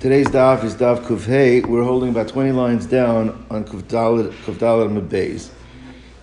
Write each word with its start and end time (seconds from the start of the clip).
Today's 0.00 0.28
daf 0.28 0.62
is 0.62 0.76
daf 0.76 1.00
kufhei. 1.00 1.66
We're 1.66 1.82
holding 1.82 2.10
about 2.10 2.28
20 2.28 2.52
lines 2.52 2.86
down 2.86 3.44
on 3.50 3.64
kufdalet 3.64 4.30
kufdalet 4.44 5.50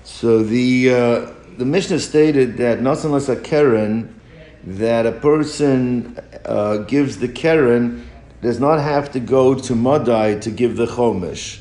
So 0.06 0.42
the 0.44 0.90
uh, 0.90 1.32
the 1.58 1.66
Mishnah 1.66 2.00
stated 2.00 2.56
that 2.56 2.82
not 2.82 3.04
unless 3.04 3.28
a 3.28 3.36
keren 3.36 4.18
that 4.64 5.06
a 5.06 5.12
person 5.12 6.18
uh, 6.46 6.78
gives 6.88 7.18
the 7.18 7.28
keren 7.28 8.08
does 8.42 8.62
not 8.62 8.80
have 8.80 9.12
to 9.12 9.20
go 9.20 9.54
to 9.56 9.76
Madai 9.76 10.40
to 10.40 10.52
give 10.52 10.78
the 10.78 10.86
chomish, 10.86 11.60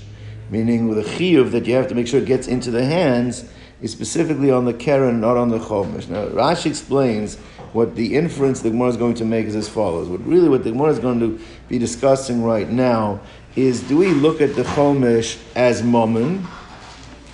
meaning 0.50 0.86
with 0.86 0.98
a 0.98 1.10
chiyuv 1.18 1.50
that 1.50 1.66
you 1.66 1.74
have 1.74 1.88
to 1.88 1.96
make 1.96 2.06
sure 2.06 2.20
it 2.20 2.26
gets 2.26 2.46
into 2.46 2.70
the 2.70 2.84
hands 2.84 3.44
is 3.82 3.90
specifically 3.90 4.52
on 4.52 4.66
the 4.66 4.74
keren, 4.74 5.20
not 5.20 5.36
on 5.36 5.48
the 5.48 5.58
chomish. 5.58 6.08
Now 6.08 6.28
Rashi 6.28 6.66
explains 6.66 7.38
what 7.74 7.96
the 7.96 8.14
inference 8.14 8.62
the 8.62 8.70
Gemara 8.70 8.88
is 8.88 8.96
going 8.96 9.14
to 9.14 9.24
make 9.24 9.46
is 9.46 9.56
as 9.56 9.68
follows. 9.68 10.08
What 10.08 10.24
really 10.24 10.48
what 10.48 10.62
the 10.62 10.70
Gemara 10.70 10.90
is 10.90 11.00
going 11.00 11.18
to 11.18 11.40
be 11.68 11.76
discussing 11.76 12.44
right 12.44 12.70
now 12.70 13.20
is 13.56 13.82
do 13.82 13.96
we 13.96 14.08
look 14.08 14.40
at 14.40 14.54
the 14.54 14.62
Chomish 14.62 15.42
as 15.56 15.82
mammon? 15.82 16.46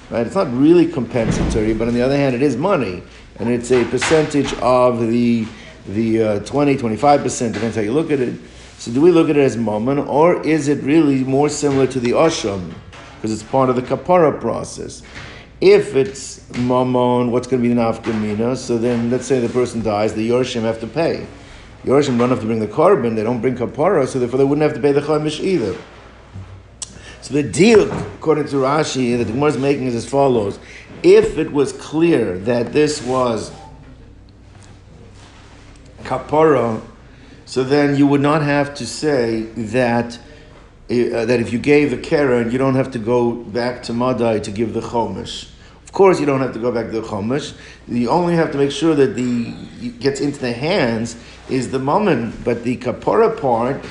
Right? 0.08 0.26
It's 0.26 0.34
not 0.34 0.52
really 0.52 0.86
compensatory, 0.86 1.74
but 1.74 1.88
on 1.88 1.94
the 1.94 2.00
other 2.00 2.16
hand, 2.16 2.34
it 2.34 2.42
is 2.42 2.56
money. 2.56 3.02
And 3.38 3.50
it's 3.50 3.70
a 3.70 3.84
percentage 3.84 4.52
of 4.54 5.06
the, 5.08 5.46
the 5.86 6.22
uh, 6.22 6.40
20, 6.40 6.76
25%, 6.76 7.52
depends 7.52 7.76
how 7.76 7.82
you 7.82 7.92
look 7.92 8.10
at 8.10 8.20
it. 8.20 8.34
So 8.78 8.90
do 8.90 9.02
we 9.02 9.10
look 9.10 9.28
at 9.28 9.36
it 9.36 9.42
as 9.42 9.58
mammon, 9.58 9.98
or 9.98 10.44
is 10.46 10.68
it 10.68 10.82
really 10.82 11.22
more 11.22 11.50
similar 11.50 11.86
to 11.88 12.00
the 12.00 12.12
Asham? 12.12 12.72
Because 13.16 13.30
it's 13.30 13.42
part 13.50 13.68
of 13.68 13.76
the 13.76 13.82
kapara 13.82 14.40
process. 14.40 15.02
If 15.60 15.94
it's 15.94 16.40
mammon, 16.56 17.30
what's 17.30 17.46
going 17.46 17.62
to 17.62 17.68
be 17.68 17.74
the 17.74 17.80
nafkamina? 17.80 18.56
So 18.56 18.78
then, 18.78 19.10
let's 19.10 19.26
say 19.26 19.40
the 19.40 19.48
person 19.48 19.82
dies, 19.82 20.14
the 20.14 20.26
yorshim 20.26 20.62
have 20.62 20.80
to 20.80 20.86
pay. 20.86 21.26
Yorshim 21.84 22.18
don't 22.18 22.30
have 22.30 22.40
to 22.40 22.46
bring 22.46 22.60
the 22.60 22.66
korban; 22.66 23.14
they 23.14 23.22
don't 23.22 23.40
bring 23.40 23.56
kapara, 23.56 24.06
so 24.06 24.18
therefore 24.18 24.38
they 24.38 24.44
wouldn't 24.44 24.62
have 24.62 24.74
to 24.74 24.80
pay 24.80 24.92
the 24.92 25.00
chaimish 25.00 25.40
either. 25.40 25.76
So 27.22 27.34
the 27.34 27.42
deal, 27.42 27.90
according 28.14 28.46
to 28.48 28.56
Rashi, 28.56 29.16
that 29.18 29.24
the 29.24 29.32
Gemara 29.32 29.50
is 29.50 29.58
making 29.58 29.86
is 29.86 29.94
as 29.94 30.08
follows: 30.08 30.58
If 31.02 31.36
it 31.38 31.52
was 31.52 31.72
clear 31.72 32.38
that 32.38 32.72
this 32.72 33.02
was 33.02 33.52
kapara, 36.04 36.82
so 37.44 37.64
then 37.64 37.96
you 37.96 38.06
would 38.06 38.20
not 38.20 38.42
have 38.42 38.74
to 38.76 38.86
say 38.86 39.42
that 39.56 40.18
uh, 40.90 41.24
that 41.24 41.38
if 41.40 41.52
you 41.52 41.58
gave 41.58 41.90
the 41.90 41.96
keren, 41.96 42.50
you 42.50 42.58
don't 42.58 42.74
have 42.74 42.90
to 42.90 42.98
go 42.98 43.32
back 43.32 43.82
to 43.84 43.92
Madai 43.92 44.40
to 44.40 44.50
give 44.50 44.74
the 44.74 44.80
Chomish. 44.80 45.48
Of 45.84 45.92
course, 45.92 46.18
you 46.18 46.26
don't 46.26 46.40
have 46.40 46.52
to 46.54 46.58
go 46.58 46.72
back 46.72 46.86
to 46.86 46.92
the 46.92 47.06
Chomish. 47.06 47.54
You 47.86 48.10
only 48.10 48.34
have 48.34 48.50
to 48.52 48.58
make 48.58 48.72
sure 48.72 48.94
that 48.96 49.14
the 49.14 49.54
gets 50.00 50.20
into 50.20 50.40
the 50.40 50.52
hands 50.52 51.16
is 51.48 51.70
the 51.70 51.78
moment, 51.78 52.44
but 52.44 52.64
the 52.64 52.76
Kapora 52.76 53.40
part, 53.40 53.84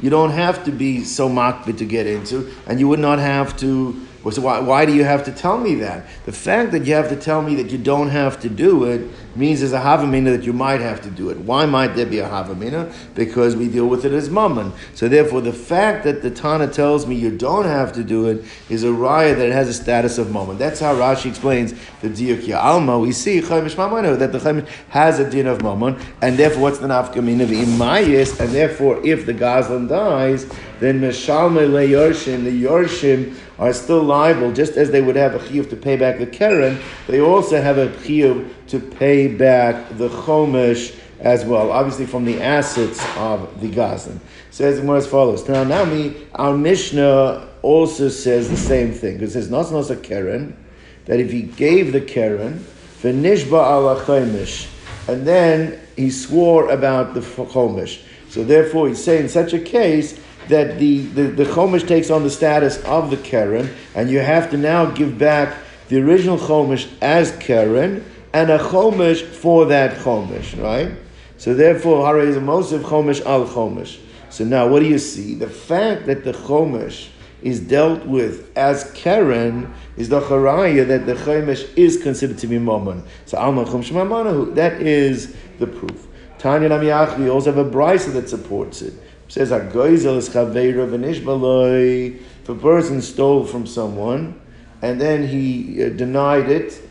you 0.00 0.10
don't 0.10 0.30
have 0.30 0.64
to 0.64 0.72
be 0.72 1.04
so 1.04 1.28
makbid 1.28 1.78
to 1.78 1.84
get 1.84 2.06
into, 2.06 2.52
and 2.66 2.80
you 2.80 2.88
would 2.88 3.00
not 3.00 3.20
have 3.20 3.56
to 3.58 4.06
so 4.30 4.42
why, 4.42 4.60
why 4.60 4.84
do 4.84 4.94
you 4.94 5.04
have 5.04 5.24
to 5.24 5.32
tell 5.32 5.56
me 5.56 5.76
that? 5.76 6.06
The 6.26 6.32
fact 6.32 6.72
that 6.72 6.84
you 6.84 6.92
have 6.92 7.08
to 7.08 7.16
tell 7.16 7.40
me 7.40 7.54
that 7.54 7.70
you 7.70 7.78
don't 7.78 8.10
have 8.10 8.38
to 8.40 8.50
do 8.50 8.84
it 8.84 9.08
means 9.40 9.60
there's 9.60 9.72
a 9.72 9.80
havamina 9.80 10.36
that 10.36 10.44
you 10.44 10.52
might 10.52 10.80
have 10.80 11.00
to 11.00 11.10
do 11.10 11.30
it. 11.30 11.38
Why 11.38 11.66
might 11.66 11.96
there 11.96 12.06
be 12.06 12.18
a 12.18 12.28
havamina? 12.28 12.92
Because 13.14 13.56
we 13.56 13.68
deal 13.68 13.86
with 13.86 14.04
it 14.04 14.12
as 14.12 14.30
mammon. 14.30 14.72
So 14.94 15.08
therefore, 15.08 15.40
the 15.40 15.52
fact 15.52 16.04
that 16.04 16.22
the 16.22 16.30
Tana 16.30 16.68
tells 16.68 17.06
me 17.06 17.16
you 17.16 17.36
don't 17.36 17.64
have 17.64 17.92
to 17.94 18.04
do 18.04 18.28
it 18.28 18.44
is 18.68 18.84
a 18.84 18.88
raya 18.88 19.34
that 19.34 19.48
it 19.48 19.52
has 19.52 19.68
a 19.68 19.74
status 19.74 20.18
of 20.18 20.30
mammon. 20.32 20.58
That's 20.58 20.78
how 20.78 20.94
Rashi 20.94 21.30
explains 21.30 21.72
the 22.02 22.08
diuk 22.08 22.54
alma. 22.54 22.98
We 22.98 23.12
see 23.12 23.40
chaimish 23.40 23.74
mamano 23.74 24.16
that 24.18 24.30
the 24.30 24.38
chaimish 24.38 24.68
has 24.90 25.18
a 25.18 25.28
din 25.28 25.46
of 25.46 25.62
mammon, 25.62 25.98
and 26.22 26.36
therefore, 26.36 26.62
what's 26.62 26.78
the 26.78 26.88
nafkamina 26.88 27.42
of 27.42 27.48
imayis? 27.48 28.38
And 28.38 28.50
therefore, 28.50 29.04
if 29.04 29.26
the 29.26 29.34
gazlan 29.34 29.88
dies, 29.88 30.46
then 30.78 31.00
meshalme 31.00 31.72
le 31.72 31.82
yorshim, 31.86 32.44
the 32.44 32.62
yorshim 32.62 33.34
are 33.58 33.72
still 33.74 34.02
liable, 34.02 34.52
just 34.52 34.76
as 34.76 34.90
they 34.90 35.02
would 35.02 35.16
have 35.16 35.34
a 35.34 35.38
chiyuv 35.38 35.68
to 35.68 35.76
pay 35.76 35.96
back 35.96 36.18
the 36.18 36.26
keren, 36.26 36.78
they 37.06 37.20
also 37.20 37.60
have 37.60 37.76
a 37.76 37.88
chiyuv 37.88 38.48
to 38.70 38.80
pay 38.80 39.28
back 39.28 39.88
the 39.96 40.08
chomesh 40.08 40.96
as 41.20 41.44
well, 41.44 41.70
obviously 41.70 42.06
from 42.06 42.24
the 42.24 42.40
assets 42.40 43.00
of 43.16 43.60
the 43.60 43.68
gazan. 43.68 44.20
Says 44.50 44.82
more 44.82 44.96
as 44.96 45.06
follows. 45.06 45.46
Now, 45.48 45.64
now 45.64 45.84
me, 45.84 46.26
our 46.34 46.56
Mishnah 46.56 47.48
also 47.62 48.08
says 48.08 48.48
the 48.48 48.56
same 48.56 48.92
thing. 48.92 49.20
It 49.20 49.30
says, 49.30 49.50
not 49.50 49.70
a 49.90 49.96
keren, 49.96 50.56
that 51.04 51.20
if 51.20 51.30
he 51.30 51.42
gave 51.42 51.92
the 51.92 52.00
keren, 52.00 52.64
nishba 53.02 53.52
ala 53.52 54.02
chomesh, 54.04 54.68
and 55.08 55.26
then 55.26 55.78
he 55.96 56.10
swore 56.10 56.70
about 56.70 57.14
the 57.14 57.20
chomesh. 57.20 58.02
So 58.28 58.44
therefore, 58.44 58.88
he's 58.88 59.02
saying 59.02 59.24
in 59.24 59.28
such 59.28 59.52
a 59.52 59.58
case, 59.58 60.18
that 60.50 60.78
the, 60.78 60.98
the, 61.06 61.22
the 61.22 61.44
Chomish 61.44 61.86
takes 61.86 62.10
on 62.10 62.22
the 62.22 62.30
status 62.30 62.82
of 62.84 63.10
the 63.10 63.16
Keren, 63.16 63.70
and 63.94 64.10
you 64.10 64.18
have 64.18 64.50
to 64.50 64.56
now 64.56 64.86
give 64.86 65.18
back 65.18 65.56
the 65.88 66.00
original 66.00 66.38
Chomish 66.38 66.88
as 67.00 67.32
Keren, 67.38 68.04
and 68.32 68.50
a 68.50 68.58
Chomish 68.58 69.22
for 69.22 69.66
that 69.66 69.98
Chomish, 69.98 70.60
right? 70.62 70.92
So 71.36 71.54
therefore, 71.54 72.06
Hare 72.06 72.20
is 72.20 72.36
a 72.36 72.40
Mosif 72.40 72.82
Chomish 72.82 73.24
al 73.24 73.46
Chomish. 73.46 73.98
So 74.28 74.44
now, 74.44 74.68
what 74.68 74.80
do 74.80 74.86
you 74.86 74.98
see? 74.98 75.34
The 75.34 75.48
fact 75.48 76.06
that 76.06 76.24
the 76.24 76.32
Chomish 76.32 77.08
is 77.42 77.60
dealt 77.60 78.04
with 78.04 78.56
as 78.56 78.90
Keren 78.92 79.72
is 79.96 80.10
the 80.10 80.20
Charaya 80.20 80.86
that 80.86 81.06
the 81.06 81.14
Chomish 81.14 81.68
is 81.76 82.02
considered 82.02 82.38
to 82.38 82.46
be 82.46 82.58
Mammon. 82.58 83.02
So 83.26 83.38
Alma 83.38 83.64
Chum 83.64 84.54
that 84.54 84.80
is 84.80 85.34
the 85.58 85.66
proof. 85.66 86.06
Tanya 86.38 86.68
Namiach, 86.68 87.18
we 87.18 87.28
also 87.28 87.52
have 87.52 87.66
a 87.66 87.70
brisa 87.70 88.12
that 88.12 88.28
supports 88.28 88.82
it 88.82 88.94
says 89.30 89.52
a 89.52 89.60
goizel 89.60 90.16
is 90.16 90.28
chaveira 90.28 90.88
v'nishbaloi. 90.90 92.20
If 92.42 92.48
a 92.48 92.54
person 92.56 93.00
stole 93.00 93.44
from 93.44 93.64
someone 93.64 94.40
and 94.82 95.00
then 95.00 95.28
he 95.28 95.84
uh, 95.84 95.90
denied 95.90 96.50
it 96.50 96.82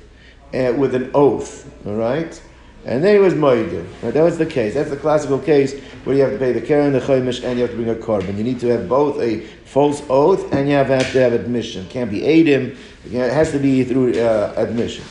uh, 0.53 0.73
with 0.77 0.95
an 0.95 1.11
oath, 1.13 1.69
all 1.85 1.95
right, 1.95 2.41
and 2.85 3.03
then 3.03 3.15
he 3.15 3.19
was 3.19 3.33
moider. 3.33 3.85
Right? 4.01 4.13
That 4.13 4.23
was 4.23 4.37
the 4.37 4.45
case. 4.45 4.73
That's 4.73 4.89
the 4.89 4.97
classical 4.97 5.39
case 5.39 5.79
where 6.03 6.15
you 6.15 6.23
have 6.23 6.31
to 6.31 6.39
pay 6.39 6.53
the 6.53 6.61
keren, 6.61 6.93
the 6.93 6.99
chaimish, 6.99 7.43
and 7.43 7.59
you 7.59 7.63
have 7.63 7.71
to 7.71 7.75
bring 7.75 7.89
a 7.89 7.95
korban. 7.95 8.37
You 8.37 8.43
need 8.43 8.59
to 8.61 8.67
have 8.67 8.87
both 8.87 9.19
a 9.19 9.41
false 9.65 10.01
oath 10.09 10.51
and 10.53 10.67
you 10.67 10.75
have, 10.75 10.87
to 10.87 11.19
have 11.19 11.33
admission. 11.33 11.85
It 11.85 11.89
can't 11.89 12.09
be 12.09 12.21
adim. 12.21 12.77
It 13.05 13.11
has 13.11 13.51
to 13.51 13.59
be 13.59 13.83
through 13.83 14.19
uh, 14.19 14.53
admission. 14.55 15.03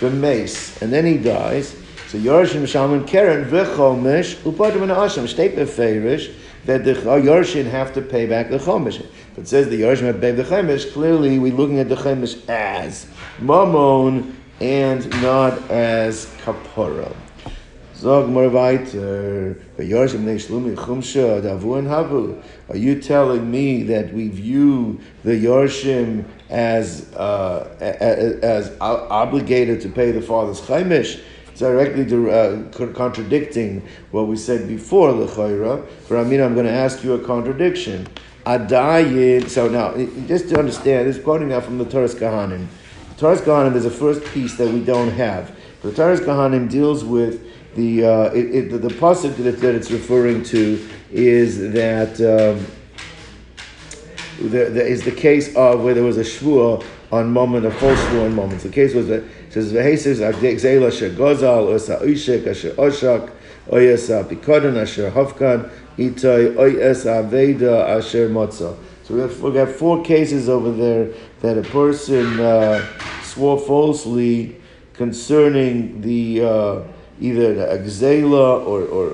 The 0.00 0.10
mace, 0.10 0.80
and 0.82 0.92
then 0.92 1.04
he 1.04 1.18
dies. 1.18 1.70
So 2.08 2.18
Yorshim 2.18 2.62
Shalman 2.62 3.06
Keren 3.06 3.46
v'chomish 3.46 4.36
upadim 4.36 4.82
and 4.82 4.92
asham 4.92 5.26
state 5.26 5.56
beferish 5.56 6.32
that 6.66 6.84
the 6.84 6.94
Yorshin 6.94 7.64
have 7.64 7.94
to 7.94 8.02
pay 8.02 8.26
back 8.26 8.50
the 8.50 8.58
Chomish. 8.58 9.00
If 9.00 9.38
it 9.38 9.48
says 9.48 9.68
the 9.68 9.80
Yorshin 9.82 10.02
have 10.02 10.16
to 10.16 10.20
pay 10.20 10.32
the 10.32 10.42
Chomish, 10.42 10.92
clearly 10.92 11.38
we're 11.38 11.54
looking 11.54 11.78
at 11.78 11.88
the 11.88 11.94
Chomish 11.94 12.46
as 12.48 13.06
Mammon 13.38 14.36
and 14.60 15.08
not 15.22 15.70
as 15.70 16.26
Kapora. 16.44 17.14
Zog 17.94 18.28
more 18.28 18.48
weiter. 18.50 19.58
Are 19.78 19.82
you 22.76 23.00
telling 23.00 23.50
me 23.50 23.82
that 23.84 24.12
we 24.12 24.28
view 24.28 25.00
the 25.24 25.30
Yorshim 25.30 26.24
as 26.50 27.12
uh, 27.14 27.74
as, 27.80 28.76
obligated 28.80 29.80
to 29.80 29.88
pay 29.88 30.12
the 30.12 30.20
father's 30.20 30.60
chaimish? 30.60 31.22
directly 31.56 32.04
to, 32.04 32.30
uh, 32.30 32.62
contradicting 32.92 33.82
what 34.10 34.26
we 34.26 34.36
said 34.36 34.68
before, 34.68 35.10
L'chayra. 35.12 35.88
For 36.06 36.18
Amina, 36.18 36.44
I'm 36.44 36.52
going 36.52 36.66
to 36.66 36.72
ask 36.72 37.02
you 37.02 37.14
a 37.14 37.18
contradiction. 37.18 38.06
Adayin, 38.44 39.48
so 39.48 39.66
now, 39.66 39.96
just 40.26 40.50
to 40.50 40.58
understand, 40.58 41.08
this 41.08 41.16
is 41.16 41.24
quoting 41.24 41.48
now 41.48 41.60
from 41.60 41.78
the 41.78 41.84
Torah 41.86 42.08
Kahanim. 42.08 42.66
The 43.16 43.22
Torah 43.22 43.38
Kahanim 43.38 43.76
is 43.76 43.84
the 43.84 43.90
first 43.90 44.22
piece 44.26 44.58
that 44.58 44.68
we 44.70 44.84
don't 44.84 45.10
have. 45.12 45.58
The 45.80 45.90
Torah 45.90 46.18
Kahanim 46.18 46.70
deals 46.70 47.02
with 47.02 47.50
the, 47.74 48.04
uh, 48.04 48.28
the, 48.28 48.60
the 48.76 48.88
that, 48.88 49.74
it's 49.74 49.90
referring 49.90 50.42
to 50.44 50.86
is 51.10 51.72
that 51.72 52.20
um, 52.20 52.66
there, 54.38 54.86
is 54.86 55.02
the 55.02 55.12
case 55.12 55.56
of 55.56 55.82
where 55.82 55.94
there 55.94 56.02
was 56.02 56.18
a 56.18 56.24
shvua 56.24 56.84
on 57.10 57.32
moment, 57.32 57.64
a 57.64 57.70
false 57.70 57.98
shvua 58.00 58.26
on 58.26 58.34
moments. 58.34 58.64
The 58.64 58.68
case 58.68 58.92
was 58.92 59.06
that 59.08 59.22
it 59.22 59.52
says 59.52 59.72
v'hesis 59.72 60.20
agdegzela 60.20 60.88
asher 60.88 61.08
gozal 61.08 61.68
osa 61.68 61.98
uishik 62.02 62.46
asher 62.46 62.72
oshak 62.72 63.32
oyes 63.70 64.10
pikodon 64.28 64.76
asher 64.76 65.10
hafkan 65.10 65.70
itay 65.96 66.54
oyes 66.56 67.06
aveda 67.06 67.96
asher 67.96 68.28
motza. 68.28 68.76
So 69.04 69.14
we 69.14 69.20
have, 69.20 69.40
we 69.40 69.66
four 69.66 70.02
cases 70.02 70.48
over 70.48 70.72
there 70.72 71.12
that 71.40 71.56
a 71.56 71.62
person 71.62 72.40
uh, 72.40 72.84
swore 73.36 73.58
falsely 73.58 74.56
concerning 74.94 76.00
the 76.00 76.42
uh, 76.42 76.82
either 77.20 77.52
the 77.54 77.66
exela 77.66 78.64
or, 78.66 78.82
or, 78.82 79.10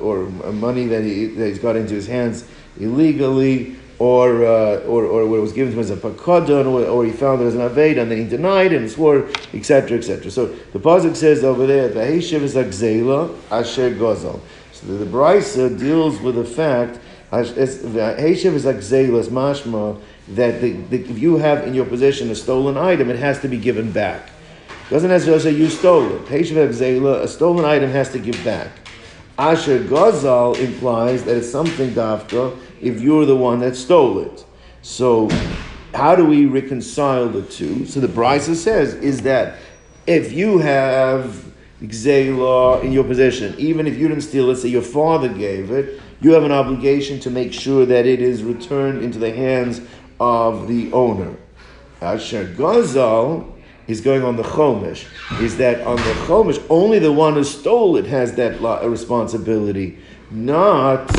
or, 0.00 0.26
or 0.44 0.52
money 0.52 0.86
that, 0.86 1.04
he, 1.04 1.26
that 1.26 1.46
he's 1.46 1.60
got 1.60 1.76
into 1.76 1.94
his 1.94 2.08
hands 2.08 2.44
illegally 2.80 3.76
or, 4.00 4.44
uh, 4.44 4.78
or, 4.80 5.04
or 5.04 5.28
what 5.28 5.40
was 5.40 5.52
given 5.52 5.72
to 5.72 5.78
him 5.78 5.80
as 5.80 5.90
a 5.90 5.96
pakadon, 5.96 6.66
or, 6.66 6.84
or 6.86 7.04
he 7.04 7.12
found 7.12 7.40
it 7.40 7.44
as 7.44 7.54
an 7.54 7.60
aved, 7.60 8.00
and 8.00 8.10
then 8.10 8.18
he 8.18 8.24
denied 8.24 8.72
and 8.72 8.90
swore, 8.90 9.28
etc., 9.54 9.96
etc. 9.96 10.28
So 10.28 10.46
the 10.46 10.80
pasuk 10.80 11.14
says 11.14 11.44
over 11.44 11.68
there, 11.68 11.88
"V'heishiv 11.88 12.42
is 12.42 12.56
akzela 12.56 13.32
asher 13.48 13.94
gozal." 13.94 14.40
So 14.72 14.86
the, 14.86 15.04
the 15.04 15.06
brisa 15.06 15.78
deals 15.78 16.20
with 16.20 16.34
the 16.34 16.44
fact 16.44 16.98
the 17.32 18.16
Heshev 18.18 18.54
is 18.54 18.64
Zelas 18.64 19.28
Mashma, 19.28 19.98
that 20.36 20.60
the, 20.60 20.72
the, 20.72 21.00
if 21.00 21.18
you 21.18 21.36
have 21.36 21.66
in 21.66 21.74
your 21.74 21.84
possession 21.84 22.30
a 22.30 22.34
stolen 22.34 22.76
item, 22.76 23.10
it 23.10 23.18
has 23.18 23.40
to 23.40 23.48
be 23.48 23.58
given 23.58 23.92
back. 23.92 24.30
Doesn't 24.90 25.08
necessarily 25.10 25.42
say 25.42 25.50
you 25.52 25.68
stole 25.70 26.28
it. 26.30 26.30
A 26.30 27.28
stolen 27.28 27.64
item 27.64 27.90
has 27.90 28.10
to 28.10 28.18
give 28.18 28.42
back. 28.44 28.70
Asher 29.38 29.78
Gazal 29.78 30.58
implies 30.58 31.24
that 31.24 31.36
it's 31.36 31.50
something 31.50 31.90
dafka 31.90 32.56
if 32.80 33.00
you're 33.00 33.24
the 33.24 33.36
one 33.36 33.60
that 33.60 33.74
stole 33.76 34.18
it. 34.18 34.44
So, 34.82 35.30
how 35.94 36.14
do 36.14 36.24
we 36.24 36.46
reconcile 36.46 37.28
the 37.28 37.42
two? 37.42 37.86
So 37.86 38.00
the 38.00 38.08
Brisa 38.08 38.54
says 38.54 38.94
is 38.94 39.22
that 39.22 39.58
if 40.06 40.32
you 40.32 40.58
have 40.58 41.44
Gzela 41.82 42.82
in 42.82 42.92
your 42.92 43.04
possession, 43.04 43.54
even 43.58 43.86
if 43.86 43.96
you 43.96 44.08
didn't 44.08 44.22
steal 44.22 44.50
it, 44.50 44.56
say 44.56 44.68
your 44.68 44.82
father 44.82 45.28
gave 45.28 45.70
it, 45.70 46.00
you 46.20 46.32
have 46.32 46.44
an 46.44 46.52
obligation 46.52 47.18
to 47.20 47.30
make 47.30 47.52
sure 47.52 47.84
that 47.84 48.06
it 48.06 48.20
is 48.20 48.42
returned 48.42 49.02
into 49.02 49.18
the 49.18 49.32
hands 49.32 49.80
of 50.22 50.68
the 50.68 50.92
owner. 50.92 51.34
Asher 52.00 52.46
Gazal 52.46 53.52
is 53.88 54.00
going 54.00 54.22
on 54.22 54.36
the 54.36 54.44
Chomish, 54.44 55.04
is 55.42 55.56
that 55.56 55.84
on 55.84 55.96
the 55.96 56.14
Chomish, 56.26 56.64
only 56.70 57.00
the 57.00 57.10
one 57.10 57.34
who 57.34 57.42
stole 57.42 57.96
it 57.96 58.06
has 58.06 58.34
that 58.36 58.60
responsibility, 58.88 59.98
not 60.30 61.10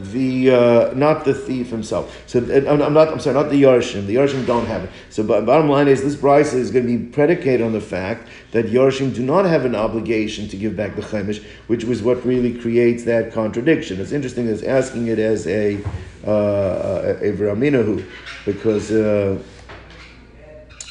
the 0.00 0.50
uh, 0.50 0.94
not 0.94 1.24
the 1.24 1.34
thief 1.34 1.70
himself. 1.70 2.22
So 2.26 2.38
I'm 2.40 2.92
not. 2.92 3.08
I'm 3.08 3.20
sorry, 3.20 3.34
not 3.34 3.50
the 3.50 3.62
Yarshim. 3.62 4.06
The 4.06 4.16
Yarshim 4.16 4.46
don't 4.46 4.66
have 4.66 4.84
it. 4.84 4.90
So 5.10 5.22
bottom 5.24 5.68
line 5.68 5.88
is 5.88 6.02
this 6.02 6.16
price 6.16 6.52
is 6.52 6.70
going 6.70 6.86
to 6.86 6.98
be 6.98 7.04
predicated 7.06 7.62
on 7.62 7.72
the 7.72 7.80
fact 7.80 8.28
that 8.52 8.66
Yarshim 8.66 9.14
do 9.14 9.22
not 9.22 9.44
have 9.44 9.64
an 9.64 9.74
obligation 9.74 10.48
to 10.48 10.56
give 10.56 10.76
back 10.76 10.96
the 10.96 11.02
Chaimish, 11.02 11.44
which 11.68 11.84
was 11.84 12.02
what 12.02 12.24
really 12.24 12.56
creates 12.56 13.04
that 13.04 13.32
contradiction. 13.32 14.00
It's 14.00 14.12
interesting. 14.12 14.48
It's 14.48 14.62
asking 14.62 15.08
it 15.08 15.18
as 15.18 15.46
a 15.46 15.80
uh, 16.26 17.14
a 17.20 17.32
Vraminahu 17.32 18.04
because. 18.44 18.90
Uh, 18.90 19.42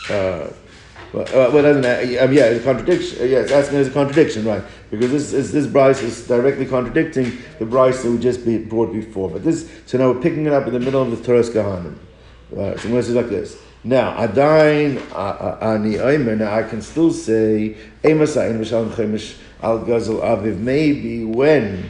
uh, 0.09 0.49
well, 1.13 1.23
uh, 1.23 1.51
well 1.51 1.63
doesn't 1.63 1.85
um, 1.85 2.33
yeah, 2.33 2.45
it's 2.45 2.63
contradiction. 2.65 3.21
Uh, 3.21 3.25
yeah, 3.25 3.39
it's 3.39 3.51
asking 3.51 3.77
as 3.77 3.87
a 3.87 3.91
contradiction, 3.91 4.45
right? 4.45 4.63
Because 4.91 5.11
this 5.11 5.33
is 5.33 5.51
this 5.53 5.65
Bryce 5.65 6.01
is 6.01 6.27
directly 6.27 6.65
contradicting 6.65 7.37
the 7.59 7.65
Bryce 7.65 8.03
that 8.03 8.11
we 8.11 8.17
just 8.17 8.45
be, 8.45 8.57
brought 8.57 8.91
before. 8.91 9.29
But 9.29 9.43
this, 9.43 9.69
so 9.85 9.97
now 9.97 10.11
we're 10.11 10.21
picking 10.21 10.45
it 10.45 10.53
up 10.53 10.67
in 10.67 10.73
the 10.73 10.79
middle 10.79 11.01
of 11.01 11.11
the 11.11 11.23
Torah's 11.23 11.49
Kahanim. 11.49 11.97
Uh, 12.51 12.77
so 12.77 12.97
it's 12.97 13.09
like 13.09 13.29
this. 13.29 13.57
Now, 13.83 14.17
Adain 14.17 14.97
Ani 15.61 15.95
Oimer. 15.95 16.37
Now 16.37 16.53
I 16.53 16.63
can 16.63 16.81
still 16.81 17.11
say 17.11 17.77
Emasayin 18.03 18.59
Mishalim 18.59 18.91
Chemish 18.91 19.37
Al 19.61 19.79
Gazel 19.79 20.21
Aviv. 20.21 20.57
Maybe 20.57 21.23
when 21.23 21.89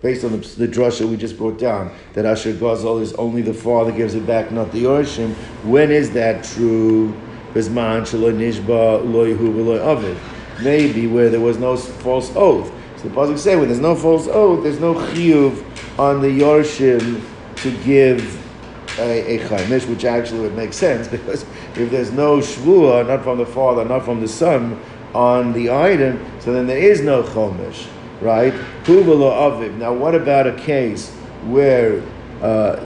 based 0.00 0.24
on 0.24 0.32
the, 0.32 0.38
the 0.38 0.68
drasha 0.68 1.08
we 1.08 1.16
just 1.16 1.36
brought 1.36 1.58
down, 1.58 1.90
that 2.14 2.24
Asher 2.24 2.52
Gazel 2.52 3.00
is 3.02 3.12
only 3.14 3.42
the 3.42 3.54
father 3.54 3.92
gives 3.92 4.14
it 4.14 4.26
back, 4.26 4.50
not 4.52 4.72
the 4.72 4.84
Yorshim. 4.84 5.34
When 5.64 5.90
is 5.90 6.10
that 6.12 6.44
true? 6.44 7.14
Maybe 10.60 11.06
where 11.06 11.30
there 11.30 11.40
was 11.40 11.58
no 11.58 11.76
false 11.76 12.32
oath. 12.36 12.72
So 12.98 13.08
the 13.08 13.14
pasuk 13.14 13.38
say 13.38 13.56
when 13.56 13.68
there's 13.68 13.80
no 13.80 13.94
false 13.94 14.26
oath, 14.26 14.64
there's 14.64 14.80
no 14.80 14.94
chiyuv 14.94 15.64
on 15.98 16.20
the 16.20 16.28
yorshim 16.28 17.22
to 17.56 17.70
give 17.84 18.36
a, 18.98 19.36
a 19.36 19.48
chaimish, 19.48 19.88
which 19.88 20.04
actually 20.04 20.40
would 20.40 20.56
make 20.56 20.72
sense 20.72 21.06
because 21.16 21.44
if 21.76 21.90
there's 21.90 22.10
no 22.10 22.38
shvua, 22.38 23.06
not 23.06 23.22
from 23.22 23.38
the 23.38 23.46
father, 23.46 23.84
not 23.84 24.04
from 24.04 24.20
the 24.20 24.28
son, 24.28 24.80
on 25.14 25.52
the 25.52 25.70
item, 25.70 26.24
so 26.40 26.52
then 26.52 26.66
there 26.66 26.78
is 26.78 27.00
no 27.00 27.22
chomish, 27.22 27.86
right? 28.20 28.54
Now, 28.88 29.92
what 29.92 30.14
about 30.14 30.46
a 30.46 30.56
case 30.56 31.10
where 31.44 32.02
uh, 32.42 32.76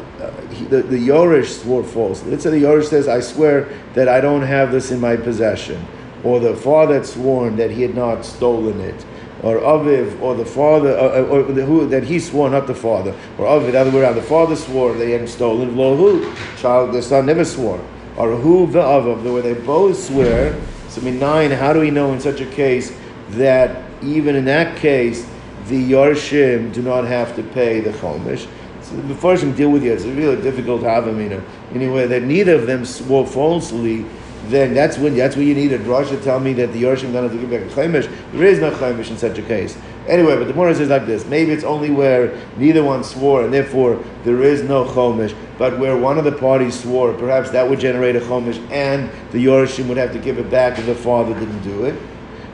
he, 0.50 0.64
the, 0.66 0.82
the 0.82 0.96
Yorish 0.96 1.62
swore 1.62 1.84
false. 1.84 2.22
Let's 2.24 2.42
say 2.42 2.50
the 2.50 2.66
Yorish 2.66 2.86
says, 2.86 3.08
I 3.08 3.20
swear 3.20 3.68
that 3.94 4.08
I 4.08 4.20
don't 4.20 4.42
have 4.42 4.72
this 4.72 4.90
in 4.90 5.00
my 5.00 5.16
possession. 5.16 5.84
Or 6.24 6.40
the 6.40 6.54
father 6.54 6.94
had 6.94 7.06
sworn 7.06 7.56
that 7.56 7.70
he 7.70 7.82
had 7.82 7.94
not 7.94 8.24
stolen 8.24 8.80
it. 8.80 9.04
Or 9.42 9.56
Aviv, 9.56 10.20
or 10.20 10.36
the 10.36 10.46
father, 10.46 10.96
uh, 10.96 11.20
uh 11.20 11.24
or 11.24 11.42
the, 11.42 11.64
who, 11.64 11.88
that 11.88 12.04
he 12.04 12.20
swore, 12.20 12.48
not 12.48 12.68
the 12.68 12.74
father. 12.74 13.10
Or 13.38 13.46
Aviv, 13.46 13.72
the 13.72 13.80
other 13.80 13.90
way 13.90 14.02
around, 14.02 14.14
the 14.14 14.22
father 14.22 14.54
swore 14.54 14.94
they 14.94 15.10
hadn't 15.10 15.28
stolen. 15.28 15.74
Who? 15.74 16.32
Child, 16.58 16.92
the 16.92 17.02
son 17.02 17.26
never 17.26 17.44
swore. 17.44 17.84
Or 18.16 18.36
who 18.36 18.70
the 18.70 18.80
Aviv, 18.80 19.24
where 19.24 19.42
they 19.42 19.54
both 19.54 19.98
swear. 19.98 20.60
So, 20.88 21.00
I 21.00 21.04
mean, 21.04 21.18
nine, 21.18 21.50
how 21.50 21.72
do 21.72 21.80
we 21.80 21.90
know 21.90 22.12
in 22.12 22.20
such 22.20 22.40
a 22.40 22.46
case 22.46 22.96
that 23.30 23.82
even 24.02 24.36
in 24.36 24.44
that 24.46 24.76
case, 24.76 25.26
the 25.68 25.92
Yarshim 25.92 26.72
do 26.72 26.82
not 26.82 27.04
have 27.04 27.34
to 27.36 27.42
pay 27.42 27.80
the 27.80 27.90
Chomish? 27.90 28.48
So 28.82 28.96
the 28.96 29.14
Farshim 29.14 29.56
deal 29.56 29.70
with 29.70 29.84
you. 29.84 29.92
It's 29.92 30.04
really 30.04 30.40
difficult 30.42 30.82
know. 30.82 31.42
Anyway, 31.72 32.06
that 32.06 32.22
neither 32.22 32.54
of 32.54 32.66
them 32.66 32.84
swore 32.84 33.26
falsely, 33.26 34.04
then 34.48 34.74
that's 34.74 34.98
when 34.98 35.14
that's 35.16 35.36
when 35.36 35.46
you 35.46 35.54
need 35.54 35.72
a 35.72 35.78
drush 35.78 36.08
to 36.08 36.20
tell 36.20 36.40
me 36.40 36.52
that 36.54 36.72
the 36.72 36.82
Yorshim 36.82 37.12
don't 37.12 37.22
have 37.22 37.32
to 37.32 37.38
give 37.38 37.50
back 37.50 37.60
a 37.60 37.74
chaimish. 37.74 38.12
There 38.32 38.44
is 38.44 38.58
no 38.58 38.72
chaimish 38.72 39.10
in 39.10 39.16
such 39.16 39.38
a 39.38 39.42
case. 39.42 39.78
Anyway, 40.08 40.36
but 40.36 40.48
the 40.48 40.52
Morah 40.52 40.74
says 40.74 40.88
like 40.88 41.06
this: 41.06 41.24
maybe 41.26 41.52
it's 41.52 41.62
only 41.62 41.90
where 41.90 42.36
neither 42.56 42.82
one 42.82 43.04
swore, 43.04 43.44
and 43.44 43.54
therefore 43.54 44.02
there 44.24 44.42
is 44.42 44.62
no 44.62 44.84
chomish. 44.84 45.32
But 45.58 45.78
where 45.78 45.96
one 45.96 46.18
of 46.18 46.24
the 46.24 46.32
parties 46.32 46.78
swore, 46.78 47.12
perhaps 47.14 47.50
that 47.50 47.68
would 47.68 47.78
generate 47.78 48.16
a 48.16 48.20
chomish, 48.20 48.58
and 48.72 49.08
the 49.30 49.44
Yorshim 49.44 49.86
would 49.86 49.96
have 49.96 50.12
to 50.12 50.18
give 50.18 50.38
it 50.38 50.50
back 50.50 50.76
if 50.76 50.86
the 50.86 50.94
father 50.94 51.34
didn't 51.34 51.62
do 51.62 51.84
it. 51.84 51.94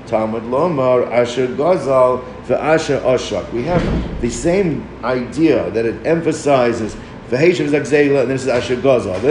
Talmud 0.09 0.45
Lomar 0.45 1.11
Asher 1.13 1.47
Gazal 1.49 2.25
Asher 2.51 2.99
Ashak. 3.01 3.53
We 3.53 3.63
have 3.65 4.21
the 4.23 4.31
same 4.31 4.89
idea 5.05 5.71
that 5.71 5.85
it 5.85 6.07
emphasizes 6.07 6.97
V'heshav 7.29 7.69
Zagzela, 7.69 8.23
and 8.23 8.31
this 8.31 8.43
is 8.43 8.49
Asher 8.49 8.77
Gazal. 8.77 9.23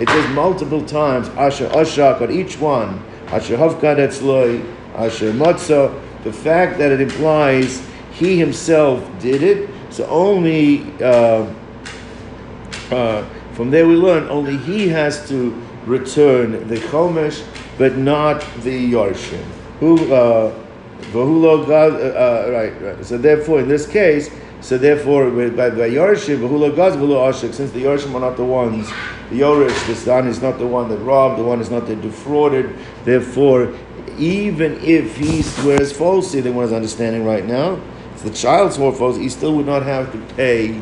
It 0.00 0.08
says 0.08 0.34
multiple 0.34 0.84
times 0.84 1.28
Asher 1.30 1.68
Ashak 1.68 2.22
on 2.22 2.30
each 2.30 2.58
one. 2.58 3.04
Asher 3.26 3.58
Havkad 3.58 3.98
Etzloi, 3.98 4.64
Asher 4.94 5.32
Matzah. 5.32 6.00
The 6.24 6.32
fact 6.32 6.78
that 6.78 6.90
it 6.90 7.00
implies 7.00 7.86
he 8.12 8.38
himself 8.38 9.06
did 9.20 9.42
it, 9.42 9.68
so 9.90 10.06
only 10.06 10.82
uh, 11.02 11.52
uh, 12.90 13.28
from 13.52 13.70
there 13.70 13.86
we 13.86 13.96
learn 13.96 14.28
only 14.30 14.56
he 14.56 14.88
has 14.88 15.28
to 15.28 15.50
return 15.84 16.68
the 16.68 16.76
Chomesh, 16.76 17.44
but 17.76 17.96
not 17.96 18.40
the 18.62 18.92
Yarshim 18.92 19.61
who 19.82 20.14
uh, 20.14 20.54
uh, 21.12 21.18
uh, 21.18 22.48
right, 22.52 22.80
right. 22.80 23.04
So 23.04 23.18
therefore, 23.18 23.58
in 23.58 23.68
this 23.68 23.84
case, 23.84 24.30
so 24.60 24.78
therefore, 24.78 25.28
by, 25.28 25.70
by 25.70 25.90
Yorshim, 25.90 26.38
V'hulo 26.38 26.74
Gaz, 26.76 26.94
V'hulo 26.94 27.28
Ashik, 27.28 27.52
since 27.52 27.72
the 27.72 27.82
Yorshim 27.82 28.14
are 28.14 28.20
not 28.20 28.36
the 28.36 28.44
ones, 28.44 28.88
the 29.30 29.40
Yorish, 29.40 29.86
the 29.88 29.96
son 29.96 30.28
is 30.28 30.40
not 30.40 30.60
the 30.60 30.66
one 30.66 30.88
that 30.88 30.98
robbed, 30.98 31.40
the 31.40 31.42
one 31.42 31.60
is 31.60 31.68
not 31.68 31.88
that 31.88 32.00
defrauded, 32.00 32.72
therefore, 33.04 33.74
even 34.18 34.78
if 34.84 35.16
he 35.16 35.42
swears 35.42 35.90
falsely, 35.90 36.40
the 36.40 36.52
one 36.52 36.64
is 36.64 36.72
understanding 36.72 37.24
right 37.24 37.44
now, 37.44 37.80
if 38.14 38.22
the 38.22 38.30
child 38.30 38.72
swore 38.72 38.92
falsely, 38.92 39.24
he 39.24 39.28
still 39.28 39.56
would 39.56 39.66
not 39.66 39.82
have 39.82 40.12
to 40.12 40.34
pay 40.36 40.80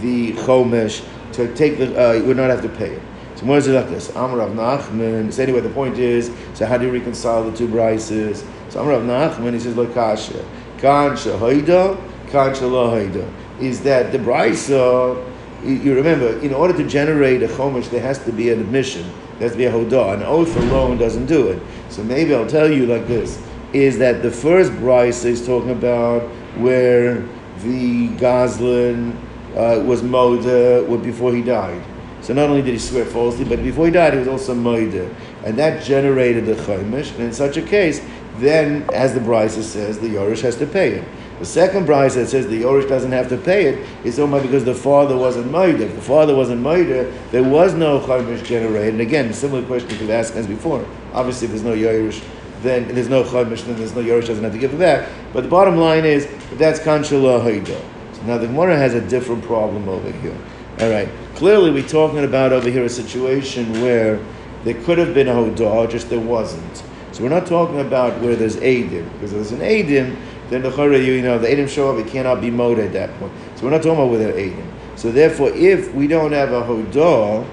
the 0.00 0.34
Chomesh, 0.34 1.04
to 1.32 1.52
take 1.56 1.78
the, 1.78 1.98
uh, 1.98 2.12
he 2.12 2.22
would 2.22 2.36
not 2.36 2.48
have 2.48 2.62
to 2.62 2.68
pay 2.68 2.90
it. 2.90 3.02
So 3.40 3.46
more 3.46 3.56
is 3.56 3.66
like 3.68 3.88
this. 3.88 4.14
Amr 4.14 4.36
Rav 4.36 4.50
Nachman. 4.50 5.32
So 5.32 5.42
anyway, 5.42 5.60
the 5.60 5.70
point 5.70 5.96
is, 5.96 6.30
so 6.52 6.66
how 6.66 6.76
do 6.76 6.84
you 6.84 6.92
reconcile 6.92 7.42
the 7.50 7.56
two 7.56 7.68
brises? 7.68 8.46
So 8.68 8.80
Amr 8.80 8.90
Rav 8.90 9.02
Nachman, 9.02 9.54
he 9.54 9.60
says, 9.60 9.74
Lakasha. 9.74 10.44
Kan 10.76 11.12
shahoida, 11.12 11.96
kan 12.28 12.52
shalahoida. 12.52 13.32
Is 13.58 13.80
that 13.84 14.12
the 14.12 14.18
brisa, 14.18 15.26
you 15.64 15.94
remember, 15.94 16.38
in 16.40 16.52
order 16.52 16.76
to 16.76 16.86
generate 16.86 17.42
a 17.42 17.48
chomish, 17.48 17.88
there 17.88 18.02
has 18.02 18.22
to 18.24 18.32
be 18.32 18.50
an 18.50 18.60
admission. 18.60 19.10
There 19.38 19.48
has 19.48 19.52
to 19.52 19.56
be 19.58 19.64
a 19.64 19.72
hodah. 19.72 20.16
An 20.16 20.22
oath 20.22 20.54
alone 20.56 20.98
doesn't 20.98 21.24
do 21.24 21.48
it. 21.48 21.62
So 21.88 22.04
maybe 22.04 22.34
I'll 22.34 22.46
tell 22.46 22.70
you 22.70 22.84
like 22.84 23.06
this, 23.06 23.42
is 23.72 23.96
that 24.00 24.20
the 24.22 24.30
first 24.30 24.70
brisa 24.72 25.24
is 25.24 25.46
talking 25.46 25.70
about 25.70 26.24
where 26.58 27.22
the 27.60 28.08
gazlan 28.18 29.16
uh, 29.56 29.82
was 29.82 30.02
Moda 30.02 31.02
before 31.02 31.34
he 31.34 31.40
died. 31.40 31.82
So 32.22 32.34
not 32.34 32.50
only 32.50 32.62
did 32.62 32.72
he 32.72 32.78
swear 32.78 33.04
falsely, 33.04 33.44
but 33.44 33.62
before 33.62 33.86
he 33.86 33.92
died, 33.92 34.12
he 34.12 34.18
was 34.18 34.28
also 34.28 34.54
moider, 34.54 35.12
and 35.44 35.58
that 35.58 35.82
generated 35.82 36.46
the 36.46 36.54
chaimish. 36.54 37.12
And 37.14 37.24
in 37.24 37.32
such 37.32 37.56
a 37.56 37.62
case, 37.62 38.04
then, 38.38 38.88
as 38.92 39.14
the 39.14 39.20
Brisa 39.20 39.62
says, 39.62 39.98
the 39.98 40.08
Yorish 40.08 40.40
has 40.42 40.56
to 40.56 40.66
pay 40.66 40.92
it. 40.92 41.04
The 41.40 41.46
second 41.46 41.86
Brisa 41.86 42.26
says 42.26 42.46
the 42.48 42.62
Yorish 42.62 42.86
doesn't 42.86 43.12
have 43.12 43.30
to 43.30 43.38
pay 43.38 43.64
it. 43.64 43.78
it 43.78 44.06
is 44.06 44.18
only 44.18 44.42
because 44.42 44.64
the 44.64 44.74
father 44.74 45.16
wasn't 45.16 45.50
moider. 45.50 45.80
If 45.80 45.94
the 45.94 46.02
father 46.02 46.34
wasn't 46.34 46.62
moider, 46.62 47.10
there 47.30 47.42
was 47.42 47.72
no 47.72 47.98
chaimish 48.00 48.44
generated. 48.44 48.92
And 48.92 49.00
again, 49.00 49.32
similar 49.32 49.64
question 49.64 49.88
could 49.96 50.10
ask 50.10 50.34
as 50.36 50.46
before. 50.46 50.86
Obviously, 51.14 51.46
if 51.46 51.52
there's 51.52 51.64
no 51.64 51.74
Yorish, 51.74 52.22
then 52.62 52.88
there's 52.94 53.08
no 53.08 53.24
chaimish, 53.24 53.64
then 53.64 53.76
there's 53.76 53.94
no 53.94 54.02
Yorish 54.02 54.26
doesn't 54.26 54.44
have 54.44 54.52
to 54.52 54.58
give 54.58 54.74
it 54.74 54.78
back. 54.78 55.08
But 55.32 55.44
the 55.44 55.48
bottom 55.48 55.78
line 55.78 56.04
is 56.04 56.28
that's 56.58 56.78
kanshala 56.80 57.42
haida. 57.42 57.80
So 58.12 58.22
now 58.24 58.36
the 58.36 58.46
Gemara 58.46 58.76
has 58.76 58.92
a 58.92 59.00
different 59.00 59.42
problem 59.44 59.88
over 59.88 60.12
here. 60.12 60.36
All 60.80 60.90
right. 60.90 61.08
Clearly, 61.40 61.70
we're 61.70 61.88
talking 61.88 62.22
about 62.22 62.52
over 62.52 62.68
here 62.68 62.84
a 62.84 62.88
situation 62.90 63.80
where 63.80 64.22
there 64.64 64.74
could 64.82 64.98
have 64.98 65.14
been 65.14 65.26
a 65.26 65.32
hodah, 65.32 65.90
just 65.90 66.10
there 66.10 66.20
wasn't. 66.20 66.84
So 67.12 67.22
we're 67.22 67.30
not 67.30 67.46
talking 67.46 67.80
about 67.80 68.20
where 68.20 68.36
there's 68.36 68.56
Adim, 68.56 69.10
because 69.14 69.32
if 69.32 69.48
there's 69.48 69.52
an 69.52 69.60
Adim, 69.60 70.18
then 70.50 70.60
the 70.60 70.68
you 70.98 71.22
know, 71.22 71.38
the 71.38 71.48
Adim 71.48 71.66
show 71.66 71.90
up, 71.90 72.06
it 72.06 72.12
cannot 72.12 72.42
be 72.42 72.50
mode 72.50 72.78
at 72.78 72.92
that 72.92 73.18
point. 73.18 73.32
So 73.54 73.64
we're 73.64 73.70
not 73.70 73.78
talking 73.78 73.92
about 73.92 74.10
where 74.10 74.18
there 74.18 74.34
are 74.34 74.38
Adim. 74.38 74.70
So 74.96 75.10
therefore, 75.10 75.48
if 75.54 75.94
we 75.94 76.06
don't 76.06 76.32
have 76.32 76.52
a 76.52 76.60
hodah, 76.60 77.48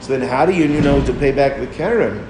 so 0.00 0.18
then 0.18 0.28
how 0.28 0.44
do 0.44 0.52
you 0.52 0.66
know 0.80 1.00
to 1.06 1.12
pay 1.12 1.30
back 1.30 1.60
the 1.60 1.68
keren? 1.68 2.26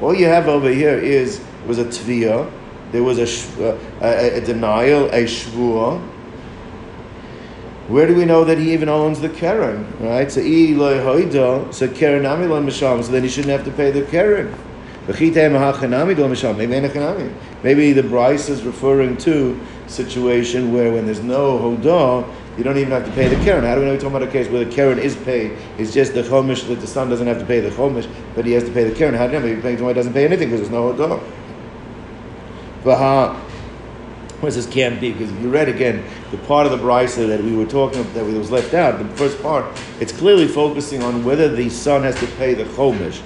All 0.00 0.14
you 0.14 0.26
have 0.26 0.46
over 0.46 0.70
here 0.70 0.96
is 0.96 1.44
was 1.66 1.80
a 1.80 1.84
tviyah, 1.84 2.48
there 2.92 3.02
was 3.02 3.18
a, 3.18 3.68
uh, 3.68 3.76
a, 4.02 4.36
a, 4.36 4.40
denial, 4.40 5.06
a 5.06 5.24
shvua. 5.24 6.00
Where 7.88 8.06
do 8.06 8.14
we 8.14 8.26
know 8.26 8.44
that 8.44 8.58
he 8.58 8.74
even 8.74 8.90
owns 8.90 9.20
the 9.20 9.30
keren? 9.30 9.86
Right? 9.98 10.30
So 10.30 10.42
so 11.72 11.88
keren 11.88 12.22
so 13.02 13.12
then 13.12 13.22
he 13.22 13.28
shouldn't 13.30 13.50
have 13.50 13.64
to 13.64 13.70
pay 13.70 13.90
the 13.90 14.02
keren. 14.02 14.54
Maybe 17.62 17.92
the 17.94 18.02
Bryce 18.02 18.50
is 18.50 18.62
referring 18.62 19.16
to 19.16 19.58
situation 19.86 20.70
where 20.70 20.92
when 20.92 21.06
there's 21.06 21.22
no 21.22 21.58
hodah, 21.58 22.30
you 22.58 22.64
don't 22.64 22.76
even 22.76 22.90
have 22.90 23.06
to 23.06 23.10
pay 23.12 23.28
the 23.28 23.42
keren. 23.42 23.64
How 23.64 23.74
do 23.74 23.80
we 23.80 23.86
know 23.86 23.92
we're 23.92 24.00
talking 24.00 24.16
about 24.16 24.28
a 24.28 24.30
case 24.30 24.48
where 24.48 24.62
the 24.62 24.70
keren 24.70 24.98
is 24.98 25.16
paid? 25.16 25.56
It's 25.78 25.94
just 25.94 26.12
the 26.12 26.22
chomish 26.22 26.68
that 26.68 26.82
the 26.82 26.86
son 26.86 27.08
doesn't 27.08 27.26
have 27.26 27.38
to 27.38 27.46
pay 27.46 27.60
the 27.60 27.70
chomish, 27.70 28.06
but 28.34 28.44
he 28.44 28.52
has 28.52 28.64
to 28.64 28.70
pay 28.70 28.84
the 28.84 28.94
keren. 28.94 29.14
How 29.14 29.28
do 29.28 29.32
you 29.32 29.40
know? 29.40 29.62
Maybe 29.62 29.76
someone 29.76 29.94
doesn't 29.94 30.12
pay 30.12 30.26
anything 30.26 30.50
because 30.50 30.68
there's 30.68 30.70
no 30.70 30.92
hodah. 30.92 31.22
What 34.40 34.54
this 34.54 34.66
can't 34.66 35.00
be 35.00 35.10
because 35.12 35.32
if 35.32 35.40
you 35.40 35.50
read 35.50 35.68
again 35.68 36.04
the 36.30 36.38
part 36.38 36.64
of 36.64 36.70
the 36.70 36.78
brisa 36.78 37.26
that 37.26 37.42
we 37.42 37.56
were 37.56 37.66
talking 37.66 38.00
about 38.00 38.14
that 38.14 38.24
was 38.24 38.52
left 38.52 38.72
out, 38.72 38.96
the 38.96 39.04
first 39.16 39.42
part, 39.42 39.64
it's 39.98 40.12
clearly 40.12 40.46
focusing 40.46 41.02
on 41.02 41.24
whether 41.24 41.48
the 41.48 41.68
son 41.68 42.04
has 42.04 42.14
to 42.20 42.26
pay 42.36 42.54
the 42.54 42.62
chomish. 42.62 43.18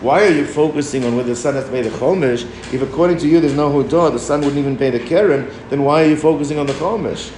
Why 0.00 0.22
are 0.24 0.30
you 0.30 0.46
focusing 0.46 1.04
on 1.04 1.16
whether 1.16 1.30
the 1.30 1.36
son 1.36 1.54
has 1.54 1.64
to 1.64 1.70
pay 1.72 1.82
the 1.82 1.90
chomish? 1.90 2.44
If 2.72 2.82
according 2.82 3.18
to 3.18 3.26
you 3.26 3.40
there's 3.40 3.52
no 3.52 3.68
hudah, 3.68 4.12
the 4.12 4.18
son 4.20 4.42
wouldn't 4.42 4.58
even 4.58 4.76
pay 4.76 4.90
the 4.90 5.00
keren, 5.00 5.50
then 5.70 5.82
why 5.82 6.04
are 6.04 6.06
you 6.06 6.16
focusing 6.16 6.60
on 6.60 6.66
the 6.66 6.72
chomish? 6.74 7.32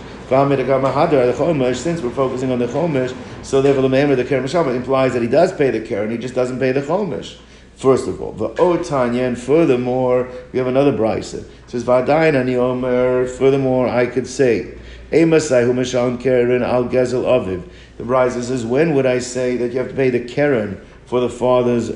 Since 1.76 2.02
we're 2.02 2.10
focusing 2.10 2.52
on 2.52 2.58
the 2.58 2.66
chomish, 2.66 3.16
so 3.42 3.62
therefore 3.62 3.82
the 3.82 3.88
member 3.88 4.14
the 4.14 4.24
keren 4.24 4.44
implies 4.76 5.14
that 5.14 5.22
he 5.22 5.28
does 5.28 5.54
pay 5.54 5.70
the 5.70 5.80
keren, 5.80 6.10
he 6.10 6.18
just 6.18 6.34
doesn't 6.34 6.58
pay 6.58 6.72
the 6.72 6.82
chomish. 6.82 7.38
First 7.76 8.06
of 8.06 8.20
all, 8.22 8.32
the 8.32 8.50
otanya, 8.50 9.26
and 9.26 9.38
furthermore, 9.38 10.28
we 10.52 10.58
have 10.58 10.68
another 10.68 10.92
brisa. 10.92 11.44
Says 11.72 11.84
v'adayin 11.84 12.34
ani 12.34 12.54
omer. 12.54 13.26
Furthermore, 13.26 13.88
I 13.88 14.04
could 14.04 14.26
say, 14.26 14.74
emasai 15.10 15.64
hu 15.64 15.72
mishal 15.72 16.20
keren 16.20 16.62
al 16.62 16.84
gezel 16.84 17.24
aviv. 17.24 17.62
The 17.96 18.04
brisa 18.04 18.42
says, 18.42 18.66
when 18.66 18.92
would 18.94 19.06
I 19.06 19.20
say 19.20 19.56
that 19.56 19.72
you 19.72 19.78
have 19.78 19.88
to 19.88 19.94
pay 19.94 20.10
the 20.10 20.20
keren 20.20 20.78
for 21.06 21.20
the 21.20 21.30
father's 21.30 21.88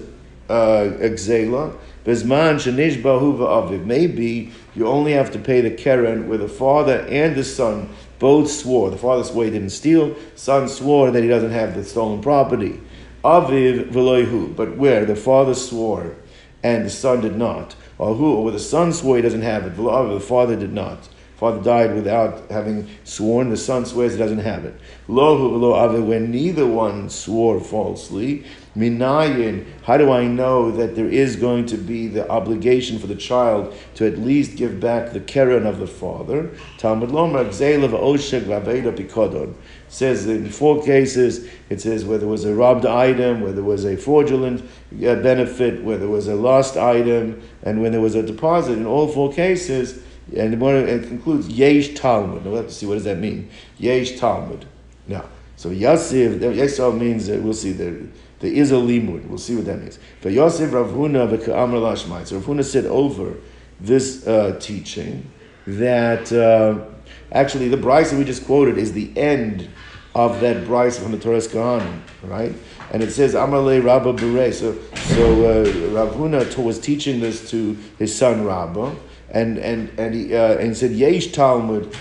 uh, 0.49 0.97
exela. 0.99 1.77
Bezman 2.07 2.55
shenish 2.55 3.03
bahu 3.03 3.37
aviv. 3.37 3.85
Maybe 3.85 4.51
you 4.75 4.87
only 4.87 5.13
have 5.13 5.31
to 5.33 5.39
pay 5.39 5.61
the 5.61 5.73
keren 5.73 6.27
where 6.27 6.39
the 6.39 6.49
father 6.49 7.01
and 7.11 7.37
the 7.37 7.45
son 7.45 7.91
both 8.19 8.51
swore. 8.51 8.89
The 8.89 8.97
father 8.97 9.25
swore 9.25 9.45
he 9.45 9.51
didn't 9.51 9.69
steal. 9.69 10.17
Son 10.37 10.71
swore 10.71 11.11
that 11.11 11.23
he 11.23 11.29
doesn't 11.29 11.51
have 11.51 11.75
the 11.75 11.85
stolen 11.85 12.23
property. 12.23 12.81
Aviv 13.23 13.91
v'loihu. 13.91 14.57
But 14.57 14.79
where 14.79 15.05
the 15.05 15.17
father 15.17 15.53
swore 15.53 16.17
and 16.63 16.87
the 16.87 16.91
son 16.91 17.21
did 17.21 17.37
not. 17.37 17.77
Or 17.99 18.51
the 18.51 18.59
son 18.59 18.93
swore 18.93 19.17
he 19.17 19.23
doesn't 19.23 19.43
have 19.43 19.67
it. 19.67 19.77
The 19.77 20.21
father 20.21 20.57
did 20.57 20.73
not. 20.73 21.09
Father 21.37 21.63
died 21.63 21.95
without 21.95 22.51
having 22.51 22.89
sworn. 23.05 23.51
The 23.51 23.59
son 23.59 23.85
swears 23.85 24.13
he 24.13 24.19
doesn't 24.19 24.39
have 24.39 24.65
it. 24.65 24.75
Lohu 25.07 25.53
v'lo 25.53 25.75
aviv. 25.75 26.07
When 26.07 26.31
neither 26.31 26.67
one 26.67 27.11
swore 27.11 27.61
falsely. 27.61 28.45
Minayin, 28.75 29.67
how 29.85 29.97
do 29.97 30.11
I 30.13 30.27
know 30.27 30.71
that 30.71 30.97
there 30.97 31.09
is 31.09 31.37
going 31.37 31.65
to 31.67 31.77
be 31.79 32.09
the 32.09 32.29
obligation 32.31 32.99
for 32.99 33.07
the 33.07 33.15
child 33.15 33.75
to 33.95 34.07
at 34.07 34.19
least 34.19 34.57
give 34.57 34.81
back 34.81 35.13
the 35.13 35.21
keren 35.21 35.67
of 35.67 35.79
the 35.79 35.87
father? 35.87 36.51
Talmud 36.77 37.11
Lomer, 37.11 37.45
Oshek 37.45 38.43
Vaveda 38.43 38.95
Pikodon. 38.95 39.55
Says 39.89 40.27
in 40.27 40.51
four 40.51 40.83
cases, 40.83 41.49
it 41.71 41.81
says 41.81 42.05
where 42.05 42.19
there 42.19 42.29
was 42.29 42.45
a 42.45 42.55
robbed 42.55 42.87
item, 42.87 43.41
where 43.41 43.53
there 43.53 43.65
was 43.65 43.85
a 43.85 43.97
fraudulent 43.97 44.63
uh, 44.63 45.15
benefit, 45.17 45.83
where 45.85 45.97
there 45.97 46.09
was 46.09 46.27
a 46.29 46.35
lost 46.35 46.77
item, 46.77 47.41
and 47.63 47.81
when 47.81 47.93
there 47.93 48.01
was 48.01 48.15
a 48.15 48.23
deposit. 48.23 48.73
In 48.73 48.87
all 48.87 49.09
four 49.09 49.33
cases, 49.33 50.03
and 50.35 50.61
it 50.61 51.09
concludes 51.09 51.49
Yesh 51.49 51.95
Talmud. 51.95 52.45
Now 52.45 52.51
we'll 52.51 52.63
have 52.63 52.69
to 52.69 52.75
see 52.75 52.87
what 52.87 52.95
does 52.95 53.05
that 53.05 53.19
mean. 53.19 53.49
Yesh 53.79 54.19
Talmud. 54.19 54.67
Now, 55.07 55.25
so 55.57 55.71
Yasiv, 55.71 56.41
Yasiv 56.41 56.99
means 56.99 57.31
uh, 57.31 57.39
we'll 57.43 57.55
see 57.55 57.73
there. 57.73 57.97
There 58.41 58.53
is 58.53 58.71
a 58.73 58.75
limud. 58.75 59.27
We'll 59.29 59.39
see 59.39 59.55
what 59.55 59.65
that 59.67 59.81
means. 59.81 59.99
But 60.21 60.33
Yosef 60.33 60.73
Rav 60.73 60.89
Huna 60.89 61.29
v'ka'amar 61.29 61.81
lashmai. 61.81 62.27
So 62.27 62.37
Rav 62.37 62.45
Huna 62.45 62.65
said 62.65 62.85
over 62.87 63.35
this 63.81 64.27
uh, 64.27 64.59
teaching 64.61 65.31
that 65.67 66.33
uh, 66.33 66.85
actually 67.33 67.69
the 67.69 67.77
brisa 67.77 68.17
we 68.19 68.25
just 68.25 68.45
quoted 68.47 68.79
is 68.79 68.93
the 68.93 69.17
end 69.17 69.69
of 70.17 70.41
that 70.41 70.65
Bryce 70.65 70.99
from 70.99 71.13
the 71.13 71.19
Torah 71.19 71.41
Kahanim, 71.41 72.01
right? 72.23 72.55
And 72.91 73.03
it 73.03 73.11
says 73.11 73.35
Amalei 73.35 73.85
Rabba 73.85 74.15
Bure. 74.15 74.51
So 74.51 74.79
so 74.95 75.45
uh, 75.45 75.91
Rav 75.91 76.15
Huna 76.15 76.57
was 76.57 76.81
teaching 76.81 77.21
this 77.21 77.51
to 77.51 77.77
his 77.99 78.17
son 78.17 78.47
Rabba, 78.47 78.97
and 79.31 79.59
and 79.59 79.91
and 79.99 80.15
he 80.15 80.35
uh, 80.35 80.55
and 80.55 80.69
he 80.69 80.75
said 80.75 80.93
Yesh 80.93 81.33
Talmud. 81.33 81.95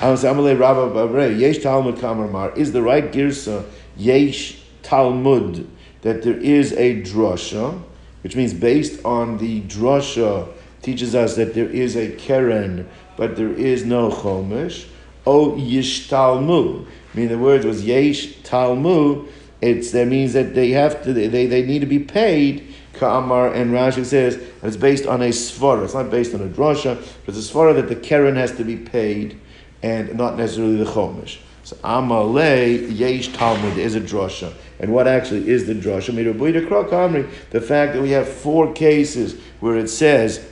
Amalei 0.00 0.58
Rabba 0.58 0.88
Bure. 0.88 1.30
Yesh 1.30 1.58
Talmud 1.58 2.00
Kamar 2.00 2.56
is 2.56 2.72
the 2.72 2.80
right 2.80 3.12
girsa 3.12 3.66
Yesh 3.98 4.62
Talmud 4.82 5.68
that 6.00 6.22
there 6.22 6.38
is 6.38 6.72
a 6.72 7.02
drasha, 7.02 7.82
which 8.22 8.34
means 8.34 8.54
based 8.54 9.04
on 9.04 9.36
the 9.36 9.60
drasha 9.62 10.48
teaches 10.80 11.14
us 11.14 11.36
that 11.36 11.52
there 11.52 11.68
is 11.68 11.96
a 11.96 12.12
keren, 12.12 12.88
but 13.18 13.36
there 13.36 13.52
is 13.52 13.84
no 13.84 14.08
chomish. 14.10 14.86
O 15.26 15.50
yishtalmu. 15.50 16.86
I 16.86 17.16
mean, 17.16 17.28
the 17.28 17.36
word 17.36 17.64
was 17.64 17.84
yesh 17.84 18.28
talmu. 18.44 19.28
It's 19.60 19.90
that 19.90 20.06
means 20.06 20.32
that 20.32 20.54
they 20.54 20.70
have 20.70 21.02
to 21.02 21.12
they, 21.12 21.46
they 21.46 21.62
need 21.66 21.80
to 21.80 21.86
be 21.86 21.98
paid. 21.98 22.74
Ka'amar 22.94 23.52
and 23.52 23.72
Rashi 23.72 24.04
says 24.04 24.36
and 24.36 24.44
it's 24.62 24.76
based 24.76 25.06
on 25.06 25.20
a 25.20 25.28
svara. 25.28 25.84
It's 25.84 25.94
not 25.94 26.10
based 26.10 26.32
on 26.34 26.40
a 26.40 26.46
drasha, 26.48 26.96
but 27.26 27.34
it's 27.34 27.50
a 27.50 27.52
svara 27.52 27.74
that 27.74 27.88
the 27.88 27.96
keren 27.96 28.36
has 28.36 28.52
to 28.56 28.64
be 28.64 28.76
paid 28.76 29.38
and 29.82 30.14
not 30.16 30.36
necessarily 30.36 30.76
the 30.76 30.84
chomish. 30.84 31.38
So 31.64 31.76
Amalei 31.76 32.96
Yesh 32.96 33.28
Talmud 33.28 33.76
is 33.76 33.94
a 33.94 34.00
drasha. 34.00 34.52
And 34.80 34.92
what 34.92 35.08
actually 35.08 35.48
is 35.48 35.66
the 35.66 35.74
drasha? 35.74 36.14
The 37.50 37.60
fact 37.60 37.92
that 37.94 38.02
we 38.02 38.10
have 38.10 38.28
four 38.28 38.72
cases 38.72 39.40
where 39.60 39.76
it 39.76 39.88
says 39.88 40.48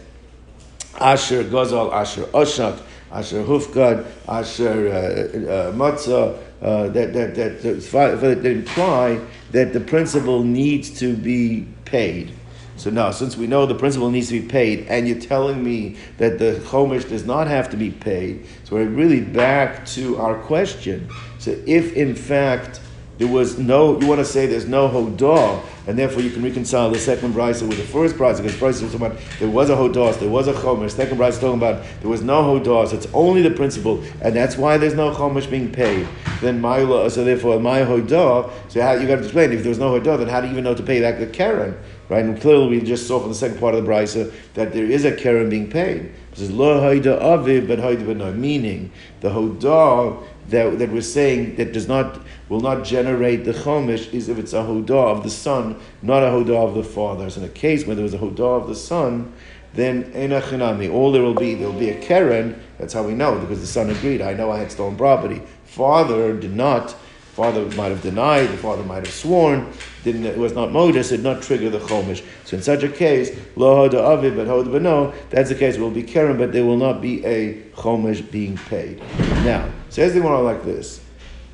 Asher 1.00 1.44
Gazal, 1.44 1.92
Asher 1.92 2.24
Oshak, 2.24 2.80
Asher 3.10 3.42
Hufgad, 3.42 4.06
Asher 4.28 4.88
uh, 4.88 5.70
uh, 5.70 5.72
Matzah, 5.72 6.38
uh, 6.62 6.88
that, 6.88 7.12
that, 7.12 7.34
that, 7.34 7.62
that, 7.62 8.20
that 8.20 8.46
imply 8.46 9.20
that 9.50 9.72
the 9.72 9.80
principal 9.80 10.42
needs 10.42 10.98
to 10.98 11.16
be 11.16 11.66
paid. 11.84 12.32
So 12.76 12.90
now, 12.90 13.10
since 13.10 13.36
we 13.36 13.46
know 13.46 13.64
the 13.64 13.74
principal 13.74 14.10
needs 14.10 14.28
to 14.28 14.40
be 14.40 14.46
paid, 14.46 14.86
and 14.88 15.08
you're 15.08 15.20
telling 15.20 15.64
me 15.64 15.96
that 16.18 16.38
the 16.38 16.60
chomish 16.66 17.08
does 17.08 17.24
not 17.24 17.46
have 17.46 17.70
to 17.70 17.76
be 17.76 17.90
paid, 17.90 18.46
so 18.64 18.76
we're 18.76 18.88
really 18.88 19.22
back 19.22 19.86
to 19.86 20.18
our 20.18 20.38
question. 20.42 21.08
So 21.38 21.52
if 21.66 21.94
in 21.94 22.14
fact 22.14 22.80
there 23.18 23.28
was 23.28 23.58
no, 23.58 23.98
you 23.98 24.06
want 24.06 24.18
to 24.18 24.24
say 24.24 24.46
there's 24.46 24.66
no 24.66 24.88
hodah, 24.88 25.64
and 25.86 25.98
therefore 25.98 26.20
you 26.20 26.30
can 26.30 26.42
reconcile 26.42 26.90
the 26.90 26.98
second 26.98 27.32
brisa 27.32 27.66
with 27.66 27.78
the 27.78 27.84
first 27.84 28.16
brisa, 28.16 28.38
because 28.38 28.54
first 28.56 28.82
was 28.82 28.92
talking 28.92 29.06
about 29.06 29.18
there 29.38 29.48
was 29.48 29.70
a 29.70 29.74
hodah, 29.74 30.18
there 30.20 30.28
was 30.28 30.48
a 30.48 30.52
chomish. 30.52 30.90
Second 30.90 31.16
brisa 31.16 31.30
is 31.30 31.38
talking 31.38 31.56
about 31.56 31.82
there 32.00 32.10
was 32.10 32.22
no 32.22 32.42
hodah, 32.42 32.88
so 32.88 32.96
it's 32.96 33.06
only 33.14 33.40
the 33.40 33.50
principle, 33.50 34.02
and 34.20 34.36
that's 34.36 34.56
why 34.58 34.76
there's 34.76 34.94
no 34.94 35.12
chomish 35.14 35.50
being 35.50 35.72
paid. 35.72 36.06
Then 36.40 36.60
my 36.60 36.80
so 37.08 37.24
therefore 37.24 37.58
my 37.58 37.80
hodah. 37.80 38.52
So 38.68 38.82
how, 38.82 38.92
you 38.92 39.06
got 39.06 39.16
to 39.16 39.22
explain 39.22 39.52
if 39.52 39.64
there's 39.64 39.78
no 39.78 39.98
hodah, 39.98 40.18
then 40.18 40.28
how 40.28 40.40
do 40.40 40.48
you 40.48 40.52
even 40.52 40.64
know 40.64 40.74
to 40.74 40.82
pay 40.82 41.00
back 41.00 41.18
the 41.18 41.26
keren? 41.26 41.78
Right? 42.08 42.24
And 42.24 42.40
clearly 42.40 42.68
we 42.68 42.80
just 42.82 43.08
saw 43.08 43.18
from 43.18 43.30
the 43.30 43.34
second 43.34 43.58
part 43.58 43.74
of 43.74 43.84
the 43.84 43.90
brisa 43.90 44.32
that 44.54 44.72
there 44.72 44.84
is 44.84 45.04
a 45.04 45.16
keren 45.16 45.48
being 45.48 45.70
paid. 45.70 46.12
It 46.32 46.38
says 46.40 46.50
lo 46.50 46.80
hoida 46.80 47.20
aviv, 47.20 47.66
but 47.66 47.78
hoida 47.78 48.06
but 48.06 48.18
no. 48.18 48.32
Meaning 48.32 48.92
the 49.20 49.30
hodah 49.30 50.22
that, 50.48 50.78
that 50.78 50.90
we're 50.90 51.00
saying 51.00 51.56
that 51.56 51.72
does 51.72 51.88
not 51.88 52.20
will 52.48 52.60
not 52.60 52.84
generate 52.84 53.44
the 53.44 53.52
chomish 53.52 54.12
is 54.12 54.28
if 54.28 54.38
it's 54.38 54.52
a 54.52 54.62
hodah 54.62 55.16
of 55.16 55.22
the 55.22 55.30
son, 55.30 55.80
not 56.02 56.22
a 56.22 56.26
hodah 56.26 56.68
of 56.68 56.74
the 56.74 56.84
father. 56.84 57.28
So 57.28 57.40
in 57.40 57.46
a 57.46 57.50
case 57.50 57.86
where 57.86 57.96
there 57.96 58.04
was 58.04 58.14
a 58.14 58.18
hodah 58.18 58.62
of 58.62 58.68
the 58.68 58.74
son, 58.74 59.32
then 59.74 60.04
enachinami, 60.12 60.92
all 60.92 61.10
there 61.12 61.22
will 61.22 61.34
be, 61.34 61.54
there 61.54 61.68
will 61.68 61.78
be 61.78 61.90
a 61.90 62.00
keren. 62.00 62.60
That's 62.78 62.94
how 62.94 63.02
we 63.02 63.14
know 63.14 63.38
because 63.38 63.60
the 63.60 63.66
son 63.66 63.90
agreed. 63.90 64.22
I 64.22 64.34
know 64.34 64.50
I 64.50 64.58
had 64.58 64.70
stolen 64.70 64.96
property. 64.96 65.42
Father 65.64 66.36
did 66.36 66.54
not 66.54 66.94
father 67.36 67.66
might 67.76 67.88
have 67.88 68.00
denied, 68.00 68.48
the 68.48 68.56
father 68.56 68.82
might 68.82 69.04
have 69.04 69.12
sworn, 69.12 69.70
didn't, 70.04 70.24
it 70.24 70.38
was 70.38 70.54
not 70.54 70.72
modus, 70.72 71.10
did 71.10 71.22
not 71.22 71.42
trigger 71.42 71.68
the 71.68 71.78
chomish. 71.80 72.24
So 72.46 72.56
in 72.56 72.62
such 72.62 72.82
a 72.82 72.88
case, 72.88 73.38
lo 73.56 73.86
hoda 73.86 74.16
avid, 74.16 74.36
but 74.36 74.46
hoda 74.46 74.80
no, 74.80 75.12
that's 75.28 75.50
the 75.50 75.54
case, 75.54 75.76
will 75.76 75.90
be 75.90 76.02
keren, 76.02 76.38
but 76.38 76.52
there 76.52 76.64
will 76.64 76.78
not 76.78 77.02
be 77.02 77.22
a 77.26 77.60
chomish 77.72 78.28
being 78.30 78.56
paid. 78.56 79.02
Now, 79.46 79.70
says 79.90 80.12
the 80.12 80.20
one 80.20 80.42
like 80.42 80.64
this. 80.64 81.00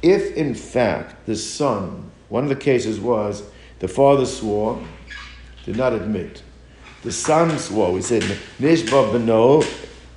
If 0.01 0.35
in 0.35 0.55
fact 0.55 1.27
the 1.27 1.37
son, 1.37 2.11
one 2.31 2.43
of 2.43 2.49
the 2.49 2.57
cases 2.57 2.99
was 2.99 3.43
the 3.81 3.87
father 3.87 4.25
swore, 4.25 4.83
did 5.67 5.77
not 5.77 5.93
admit. 5.93 6.43
The 7.03 7.13
son 7.13 7.59
swore, 7.59 7.93
we 7.93 8.01
said 8.01 8.23
nishba 8.59 9.13
beno, 9.13 9.63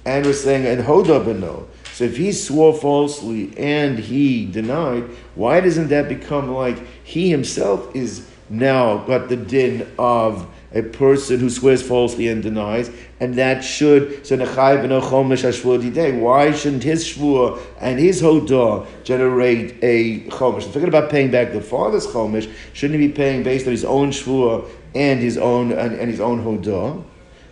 and 0.06 0.26
we're 0.26 0.32
saying 0.32 0.66
and 0.66 0.88
hoda 0.88 1.22
beno. 1.22 1.68
So 1.92 2.06
if 2.06 2.16
he 2.16 2.32
swore 2.32 2.74
falsely 2.74 3.54
and 3.58 4.00
he 4.00 4.46
denied, 4.46 5.04
why 5.36 5.60
doesn't 5.60 5.90
that 5.90 6.08
become 6.08 6.52
like 6.54 6.82
he 7.04 7.30
himself 7.30 7.94
is 7.94 8.26
now 8.50 9.00
got 9.00 9.28
the 9.28 9.36
din 9.36 9.86
of 10.00 10.48
a 10.74 10.82
person 10.82 11.42
who 11.42 11.50
swears 11.50 11.82
falsely 11.82 12.30
and 12.30 12.42
denies, 12.42 12.90
and 13.20 13.36
that 13.36 13.64
should 13.64 14.26
so 14.26 14.38
hashvur 14.38 16.20
Why 16.20 16.52
shouldn't 16.52 16.84
his 16.84 17.06
shvur 17.06 17.60
and 17.80 18.00
his 18.00 18.22
hodah 18.22 18.86
generate 19.04 19.76
a 19.82 20.22
chomesh? 20.30 20.70
Forget 20.72 20.90
about 20.90 21.10
paying 21.10 21.32
back 21.32 21.54
the 21.54 21.62
father's 21.62 22.08
chomesh. 22.08 22.52
Shouldn't 22.74 23.00
he 23.00 23.08
be 23.08 23.14
paying 23.14 23.44
based 23.44 23.66
on 23.68 23.72
his 23.72 23.86
own 23.86 24.12
shvur 24.12 24.70
and 24.94 25.20
his 25.20 25.38
own 25.38 25.72
and, 25.72 25.96
and 25.96 26.10
his 26.10 26.20
own 26.20 26.44
hodah? 26.44 27.04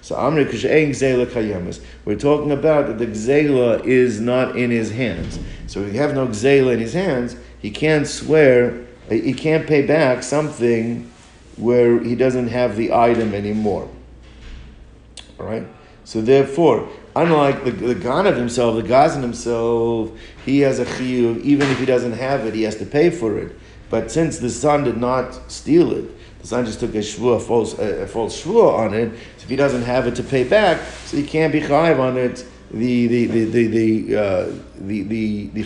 So 0.01 0.15
Amri 0.15 0.45
Kushayin 0.45 0.89
Gzela. 0.89 1.81
We're 2.03 2.17
talking 2.17 2.51
about 2.51 2.87
that 2.87 2.99
the 2.99 3.07
Gzela 3.07 3.85
is 3.85 4.19
not 4.19 4.57
in 4.57 4.69
his 4.69 4.91
hands. 4.91 5.39
So 5.67 5.79
if 5.79 5.93
you 5.93 5.99
have 6.01 6.13
no 6.13 6.27
Gzela 6.27 6.73
in 6.73 6.79
his 6.79 6.91
hands, 6.91 7.37
he 7.59 7.71
can't 7.71 8.05
swear, 8.05 8.85
he 9.09 9.33
can't 9.33 9.65
pay 9.65 9.87
back 9.87 10.23
something 10.23 11.09
where 11.55 12.03
he 12.03 12.15
doesn't 12.15 12.49
have 12.49 12.75
the 12.75 12.91
item 12.91 13.33
anymore. 13.33 13.87
All 15.43 15.49
right? 15.49 15.67
So 16.05 16.21
therefore, 16.21 16.87
unlike 17.15 17.63
the, 17.63 17.71
the 17.71 17.95
Ganav 17.95 18.37
himself, 18.37 18.75
the 18.75 18.87
Gazan 18.87 19.21
himself, 19.21 20.11
he 20.45 20.59
has 20.61 20.79
a 20.79 20.85
chiyuv, 20.85 21.41
even 21.41 21.69
if 21.69 21.79
he 21.79 21.85
doesn't 21.85 22.13
have 22.13 22.45
it, 22.45 22.53
he 22.53 22.63
has 22.63 22.77
to 22.77 22.85
pay 22.85 23.09
for 23.09 23.37
it. 23.37 23.57
But 23.89 24.09
since 24.09 24.39
the 24.39 24.49
son 24.49 24.85
did 24.85 24.97
not 24.97 25.51
steal 25.51 25.91
it, 25.91 26.39
the 26.41 26.47
son 26.47 26.65
just 26.65 26.79
took 26.79 26.95
a 26.95 26.99
shvua, 26.99 27.41
false, 27.41 27.77
a, 27.77 28.07
false 28.07 28.41
shvua 28.41 28.79
on 28.79 28.93
it. 28.93 29.11
So 29.37 29.43
if 29.43 29.49
he 29.49 29.55
doesn't 29.55 29.83
have 29.83 30.07
it 30.07 30.15
to 30.15 30.23
pay 30.23 30.43
back, 30.43 30.81
so 31.05 31.17
he 31.17 31.23
can't 31.23 31.51
be 31.51 31.61
chayiv 31.61 31.99
on 31.99 32.17
it. 32.17 32.45
The 32.71 33.07
the 33.07 33.27
the 33.27 33.45
the 33.45 33.67
the 33.67 34.17
uh, 34.17 34.51
the, 34.79 35.03
the, 35.03 35.47
the 35.47 35.63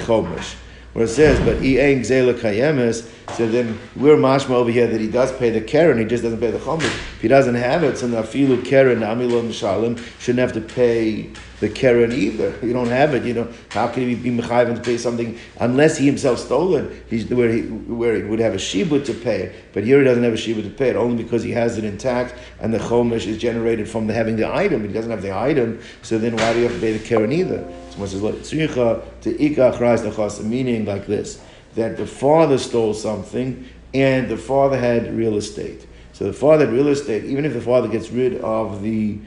where 0.98 1.06
it 1.06 1.10
says, 1.10 1.40
but 1.42 1.58
ein 1.58 2.02
gzela 2.02 2.34
kayemes, 2.34 3.08
so 3.36 3.48
then 3.48 3.78
we're 3.96 4.18
mashma 4.18 4.50
over 4.50 4.72
here 4.72 4.88
that 4.88 5.00
he 5.00 5.08
does 5.08 5.32
pay 5.38 5.52
the 5.52 5.62
keren, 5.62 6.00
he 6.00 6.06
just 6.06 6.24
doesn't 6.24 6.40
pay 6.40 6.50
the 6.50 6.58
chomish. 6.58 6.86
If 6.86 7.22
he 7.22 7.28
doesn't 7.28 7.54
have 7.54 7.84
it, 7.84 8.00
so 8.00 8.08
nafilu 8.08 8.66
keren 8.66 9.02
amilon 9.02 9.50
shalim 9.50 10.04
shouldn't 10.20 10.40
have 10.40 10.54
to 10.54 10.62
pay 10.74 11.30
the 11.60 11.70
keren 11.70 12.12
either. 12.12 12.54
You 12.62 12.74
don't 12.74 12.90
have 12.90 13.16
it. 13.16 13.24
You 13.24 13.34
know 13.34 13.54
how 13.70 13.88
can 13.88 14.08
he 14.08 14.16
be 14.16 14.30
mechayiv 14.30 14.76
to 14.76 14.82
pay 14.82 14.98
something 14.98 15.38
unless 15.60 15.98
he 15.98 16.06
himself 16.06 16.40
stole 16.40 16.76
it? 16.76 17.04
He's 17.10 17.26
where 17.26 17.52
he 17.52 17.62
where 17.62 18.16
he 18.16 18.24
would 18.24 18.40
have 18.40 18.54
a 18.54 18.58
shibud 18.58 19.06
to 19.06 19.14
pay 19.14 19.44
it, 19.44 19.56
but 19.74 19.84
here 19.84 20.00
he 20.00 20.06
doesn't 20.06 20.24
have 20.24 20.34
a 20.34 20.38
shibud 20.38 20.64
to 20.64 20.70
pay 20.70 20.90
it 20.90 20.96
only 20.96 21.24
because 21.24 21.44
he 21.44 21.52
has 21.52 21.78
it 21.78 21.84
intact 21.84 22.36
and 22.60 22.74
the 22.74 22.78
chomish 22.78 23.26
is 23.26 23.38
generated 23.38 23.90
from 23.90 24.08
the, 24.08 24.14
having 24.14 24.36
the 24.36 24.52
item. 24.54 24.88
He 24.88 24.94
doesn't 24.94 25.12
have 25.12 25.22
the 25.22 25.36
item, 25.36 25.82
so 26.02 26.18
then 26.18 26.36
why 26.36 26.54
do 26.54 26.60
you 26.60 26.66
have 26.66 26.76
to 26.76 26.80
pay 26.80 26.96
the 26.96 27.04
keren 27.04 27.32
either? 27.32 27.68
Someone 27.90 28.10
says 28.10 28.22
to 28.22 29.34
ikach 29.34 30.44
meaning 30.44 30.86
like 30.86 31.08
this 31.08 31.42
that 31.76 31.98
the 31.98 32.08
father 32.08 32.58
stole 32.58 32.94
something 32.94 33.68
and 33.94 34.28
the 34.28 34.38
father 34.38 34.78
had 34.78 35.16
real 35.16 35.38
estate. 35.38 35.88
So 36.14 36.26
the 36.26 36.34
father 36.34 36.66
had 36.66 36.74
real 36.74 36.88
estate, 36.88 37.26
even 37.26 37.46
if 37.46 37.54
the 37.54 37.62
father 37.62 37.88
gets 37.88 38.10
rid 38.10 38.42
of 38.42 38.82
the 38.82 39.20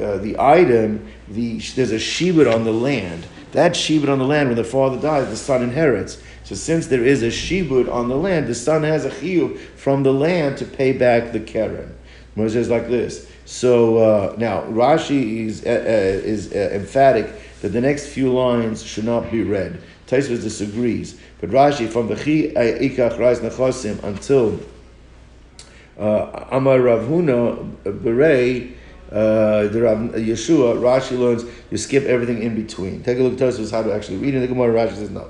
uh, 0.00 0.18
the 0.18 0.36
item, 0.38 1.06
the, 1.28 1.58
there's 1.58 1.92
a 1.92 1.96
shibud 1.96 2.52
on 2.52 2.64
the 2.64 2.72
land. 2.72 3.26
That 3.52 3.72
shibud 3.72 4.08
on 4.08 4.18
the 4.18 4.24
land, 4.24 4.48
when 4.48 4.56
the 4.56 4.64
father 4.64 5.00
dies, 5.00 5.28
the 5.28 5.36
son 5.36 5.62
inherits. 5.62 6.20
So 6.44 6.54
since 6.54 6.88
there 6.88 7.04
is 7.04 7.22
a 7.22 7.28
shibud 7.28 7.90
on 7.90 8.08
the 8.08 8.16
land, 8.16 8.48
the 8.48 8.54
son 8.54 8.82
has 8.82 9.04
a 9.04 9.10
chiyuv 9.10 9.58
from 9.76 10.02
the 10.02 10.12
land 10.12 10.58
to 10.58 10.64
pay 10.64 10.92
back 10.92 11.32
the 11.32 11.40
keren. 11.40 11.94
Moses 12.36 12.68
like 12.68 12.88
this. 12.88 13.30
So 13.46 13.98
uh, 13.98 14.34
now 14.36 14.62
Rashi 14.62 15.46
is 15.46 15.64
uh, 15.64 15.68
uh 15.68 16.26
is 16.26 16.52
uh, 16.52 16.70
emphatic 16.72 17.30
that 17.62 17.68
the 17.68 17.80
next 17.80 18.06
few 18.06 18.32
lines 18.32 18.82
should 18.82 19.04
not 19.04 19.30
be 19.30 19.42
read. 19.42 19.80
Tosfos 20.06 20.42
disagrees, 20.42 21.18
but 21.40 21.50
Rashi 21.50 21.88
from 21.88 22.08
the 22.08 22.16
Chi 22.16 22.52
Ikach 22.54 23.18
Rais 23.18 23.40
Nechosim 23.40 24.02
until 24.02 24.60
Amar 25.96 26.80
Rav 26.80 27.02
Huna 27.02 27.74
Berei 27.84 28.74
uh, 29.10 29.68
the 29.68 29.82
Rav 29.82 29.98
Yeshua, 29.98 30.76
Rashi 30.76 31.18
learns 31.18 31.44
you 31.70 31.76
skip 31.76 32.04
everything 32.04 32.42
in 32.42 32.54
between. 32.54 33.02
Take 33.02 33.18
a 33.18 33.22
look 33.22 33.34
at 33.34 33.38
Tosfos 33.38 33.70
how 33.70 33.82
to 33.82 33.92
actually 33.92 34.16
read 34.16 34.34
it. 34.34 34.40
The 34.40 34.48
Gemara 34.48 34.72
Rashi 34.72 34.96
says 34.96 35.10
no. 35.10 35.28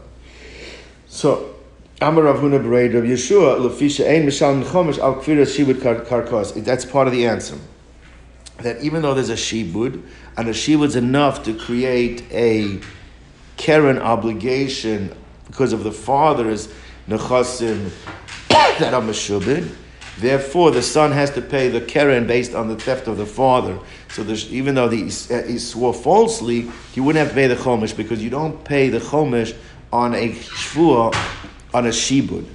So 1.06 1.54
Amar 2.00 2.24
Rav 2.24 2.36
Huna 2.38 2.62
Bereid 2.62 2.94
Rav 2.94 3.04
Yeshua 3.04 3.58
Lefisha 3.58 4.08
Ein 4.08 4.26
Mishal 4.26 4.62
Chomish 4.64 4.98
Al 4.98 5.16
Kfiras 5.16 5.56
Shibud 5.56 5.74
Karkos. 5.74 6.64
That's 6.64 6.84
part 6.84 7.08
of 7.08 7.12
the 7.12 7.26
answer. 7.26 7.58
That 8.58 8.80
even 8.82 9.02
though 9.02 9.14
there's 9.14 9.30
a 9.30 9.34
shibud 9.34 10.02
and 10.36 10.48
a 10.48 10.52
shibud's 10.52 10.96
enough 10.96 11.42
to 11.44 11.54
create 11.54 12.22
a 12.30 12.80
keren 13.56 13.98
obligation 13.98 15.14
because 15.46 15.72
of 15.72 15.84
the 15.84 15.92
father's 15.92 16.68
nechasim 17.08 17.90
that 18.48 18.94
are 18.94 19.02
meshubid 19.02 19.72
Therefore, 20.18 20.70
the 20.70 20.82
son 20.82 21.12
has 21.12 21.30
to 21.30 21.42
pay 21.42 21.68
the 21.68 21.80
keren 21.80 22.26
based 22.26 22.54
on 22.54 22.68
the 22.68 22.76
theft 22.76 23.08
of 23.08 23.16
the 23.16 23.26
father. 23.26 23.78
So 24.10 24.22
even 24.22 24.76
though 24.76 24.88
he, 24.88 25.04
uh, 25.04 25.42
he, 25.42 25.58
swore 25.58 25.92
falsely, 25.92 26.70
he 26.92 27.00
wouldn't 27.00 27.20
have 27.20 27.30
to 27.30 27.34
pay 27.34 27.48
the 27.48 27.56
chomish 27.56 27.96
because 27.96 28.22
you 28.22 28.30
don't 28.30 28.64
pay 28.64 28.88
the 28.88 29.00
chomish 29.00 29.56
on 29.92 30.14
a 30.14 30.30
shvua, 30.30 31.14
on 31.72 31.86
a 31.86 31.90
shibud. 31.90 32.46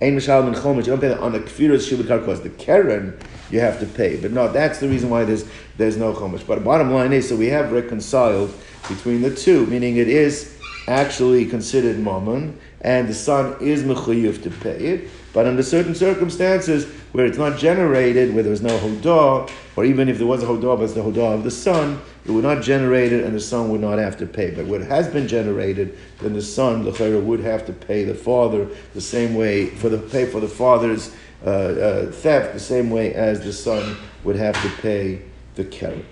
Ein 0.00 0.16
mishal 0.16 0.54
chomish, 0.54 0.86
you 0.86 0.96
don't 0.96 1.00
pay 1.00 1.12
on 1.12 1.34
a 1.34 1.40
kfiras 1.40 1.90
shibud 1.90 2.04
karkos. 2.04 2.42
The 2.42 2.50
keren 2.50 3.18
you 3.50 3.60
have 3.60 3.80
to 3.80 3.86
pay. 3.86 4.16
But 4.16 4.32
no, 4.32 4.50
that's 4.50 4.80
the 4.80 4.88
reason 4.88 5.10
why 5.10 5.24
there's 5.24 5.44
there's 5.76 5.96
no 5.96 6.14
chomish. 6.14 6.46
But 6.46 6.64
bottom 6.64 6.92
line 6.92 7.12
is, 7.12 7.28
so 7.28 7.36
we 7.36 7.48
have 7.48 7.70
reconciled 7.72 8.52
between 8.88 9.20
the 9.20 9.34
two, 9.34 9.66
meaning 9.66 9.96
it 9.96 10.08
is 10.08 10.57
actually 10.88 11.44
considered 11.46 11.98
mammon, 11.98 12.58
and 12.80 13.08
the 13.08 13.14
son 13.14 13.56
is 13.60 13.82
mechuyuf 13.82 14.42
to 14.42 14.50
pay 14.50 14.84
it. 14.86 15.10
But 15.32 15.46
under 15.46 15.62
certain 15.62 15.94
circumstances 15.94 16.86
where 17.12 17.26
it's 17.26 17.38
not 17.38 17.58
generated, 17.58 18.34
where 18.34 18.42
there's 18.42 18.62
no 18.62 18.76
hodah, 18.78 19.50
or 19.76 19.84
even 19.84 20.08
if 20.08 20.18
there 20.18 20.26
was 20.26 20.42
a 20.42 20.46
hodah, 20.46 20.76
but 20.76 20.84
it's 20.84 20.94
the 20.94 21.02
hodah 21.02 21.34
of 21.34 21.44
the 21.44 21.50
son, 21.50 22.00
it 22.24 22.30
would 22.30 22.44
not 22.44 22.62
generate 22.62 23.12
it, 23.12 23.24
and 23.24 23.34
the 23.34 23.40
son 23.40 23.68
would 23.68 23.80
not 23.80 23.98
have 23.98 24.16
to 24.18 24.26
pay. 24.26 24.50
But 24.50 24.66
what 24.66 24.80
has 24.80 25.06
been 25.06 25.28
generated, 25.28 25.96
then 26.20 26.32
the 26.32 26.42
son, 26.42 26.84
the 26.84 27.20
would 27.20 27.40
have 27.40 27.66
to 27.66 27.72
pay 27.72 28.04
the 28.04 28.14
father 28.14 28.66
the 28.94 29.00
same 29.00 29.34
way 29.34 29.66
for 29.66 29.88
the 29.88 29.98
pay 29.98 30.26
for 30.26 30.40
the 30.40 30.48
father's 30.48 31.14
uh, 31.44 31.50
uh, 31.50 32.10
theft, 32.10 32.54
the 32.54 32.60
same 32.60 32.90
way 32.90 33.14
as 33.14 33.40
the 33.44 33.52
son 33.52 33.96
would 34.24 34.36
have 34.36 34.60
to 34.62 34.82
pay 34.82 35.22
the 35.54 35.64
keren. 35.64 36.04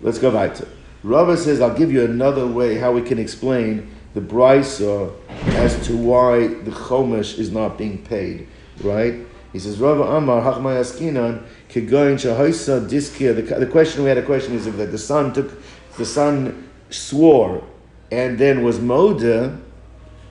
Let's 0.00 0.18
go 0.18 0.30
back 0.30 0.54
to. 0.56 0.66
Rava 1.02 1.36
says, 1.36 1.60
"I'll 1.60 1.76
give 1.76 1.92
you 1.92 2.04
another 2.04 2.46
way 2.46 2.76
how 2.76 2.92
we 2.92 3.02
can 3.02 3.18
explain." 3.18 3.88
the 4.14 4.20
brisa 4.20 5.14
as 5.54 5.86
to 5.86 5.96
why 5.96 6.46
the 6.48 6.70
chomesh 6.70 7.38
is 7.38 7.50
not 7.50 7.78
being 7.78 7.98
paid, 8.04 8.46
right? 8.82 9.14
He 9.52 9.58
says, 9.58 9.78
Rava 9.78 10.02
Amar 10.02 10.42
Hachmay 10.42 10.80
Askinan 10.80 11.44
Kegoin 11.68 12.16
Shahoisa 12.16 12.88
Diskia. 12.88 13.58
The 13.58 13.66
question 13.66 14.02
we 14.02 14.08
had 14.08 14.18
a 14.18 14.22
question 14.22 14.54
is 14.54 14.66
if 14.66 14.76
that 14.76 14.90
the 14.90 14.98
son 14.98 15.32
took 15.32 15.62
the 15.96 16.06
son 16.06 16.68
swore 16.90 17.62
and 18.10 18.38
then 18.38 18.62
was 18.62 18.78
moda, 18.78 19.58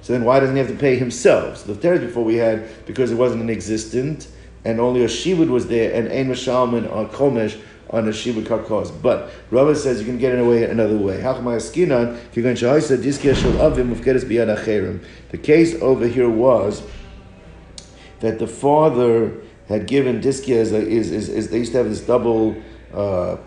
so 0.02 0.14
then 0.14 0.24
why 0.24 0.40
doesn't 0.40 0.56
he 0.56 0.60
have 0.60 0.72
to 0.72 0.78
pay 0.78 0.96
himself? 0.96 1.58
So 1.58 1.74
the 1.74 1.80
terror 1.80 2.00
before 2.00 2.24
we 2.24 2.36
had 2.36 2.86
because 2.86 3.12
it 3.12 3.16
wasn't 3.16 3.42
an 3.42 3.50
existent 3.50 4.28
and 4.66 4.80
only 4.80 5.04
a 5.04 5.08
shibud 5.08 5.50
was 5.50 5.68
there 5.68 5.94
and 5.94 6.08
ein 6.12 6.28
mashalman 6.28 6.92
or 6.92 7.08
komesh 7.08 7.60
on 7.92 8.08
a 8.08 8.12
shibud 8.12 8.46
karkos. 8.46 8.92
But 9.02 9.32
Rava 9.50 9.76
says 9.76 10.00
you 10.00 10.06
can 10.06 10.18
get 10.18 10.34
it 10.34 10.40
away 10.40 10.64
another 10.64 10.98
way. 10.98 11.18
The 15.32 15.38
case 15.42 15.82
over 15.82 16.08
here 16.08 16.30
was 16.30 16.84
that 18.22 18.40
the 18.40 18.48
father 18.48 19.34
had 19.68 19.88
given 19.88 20.22
diskia 20.22 20.56
is, 20.56 20.72
is, 20.72 21.12
is, 21.12 21.30
is, 21.30 21.50
they 21.50 21.60
used 21.60 21.72
to 21.74 21.78
have 21.80 21.90
this 21.90 22.02
double 22.02 22.56
uh, 22.94 23.38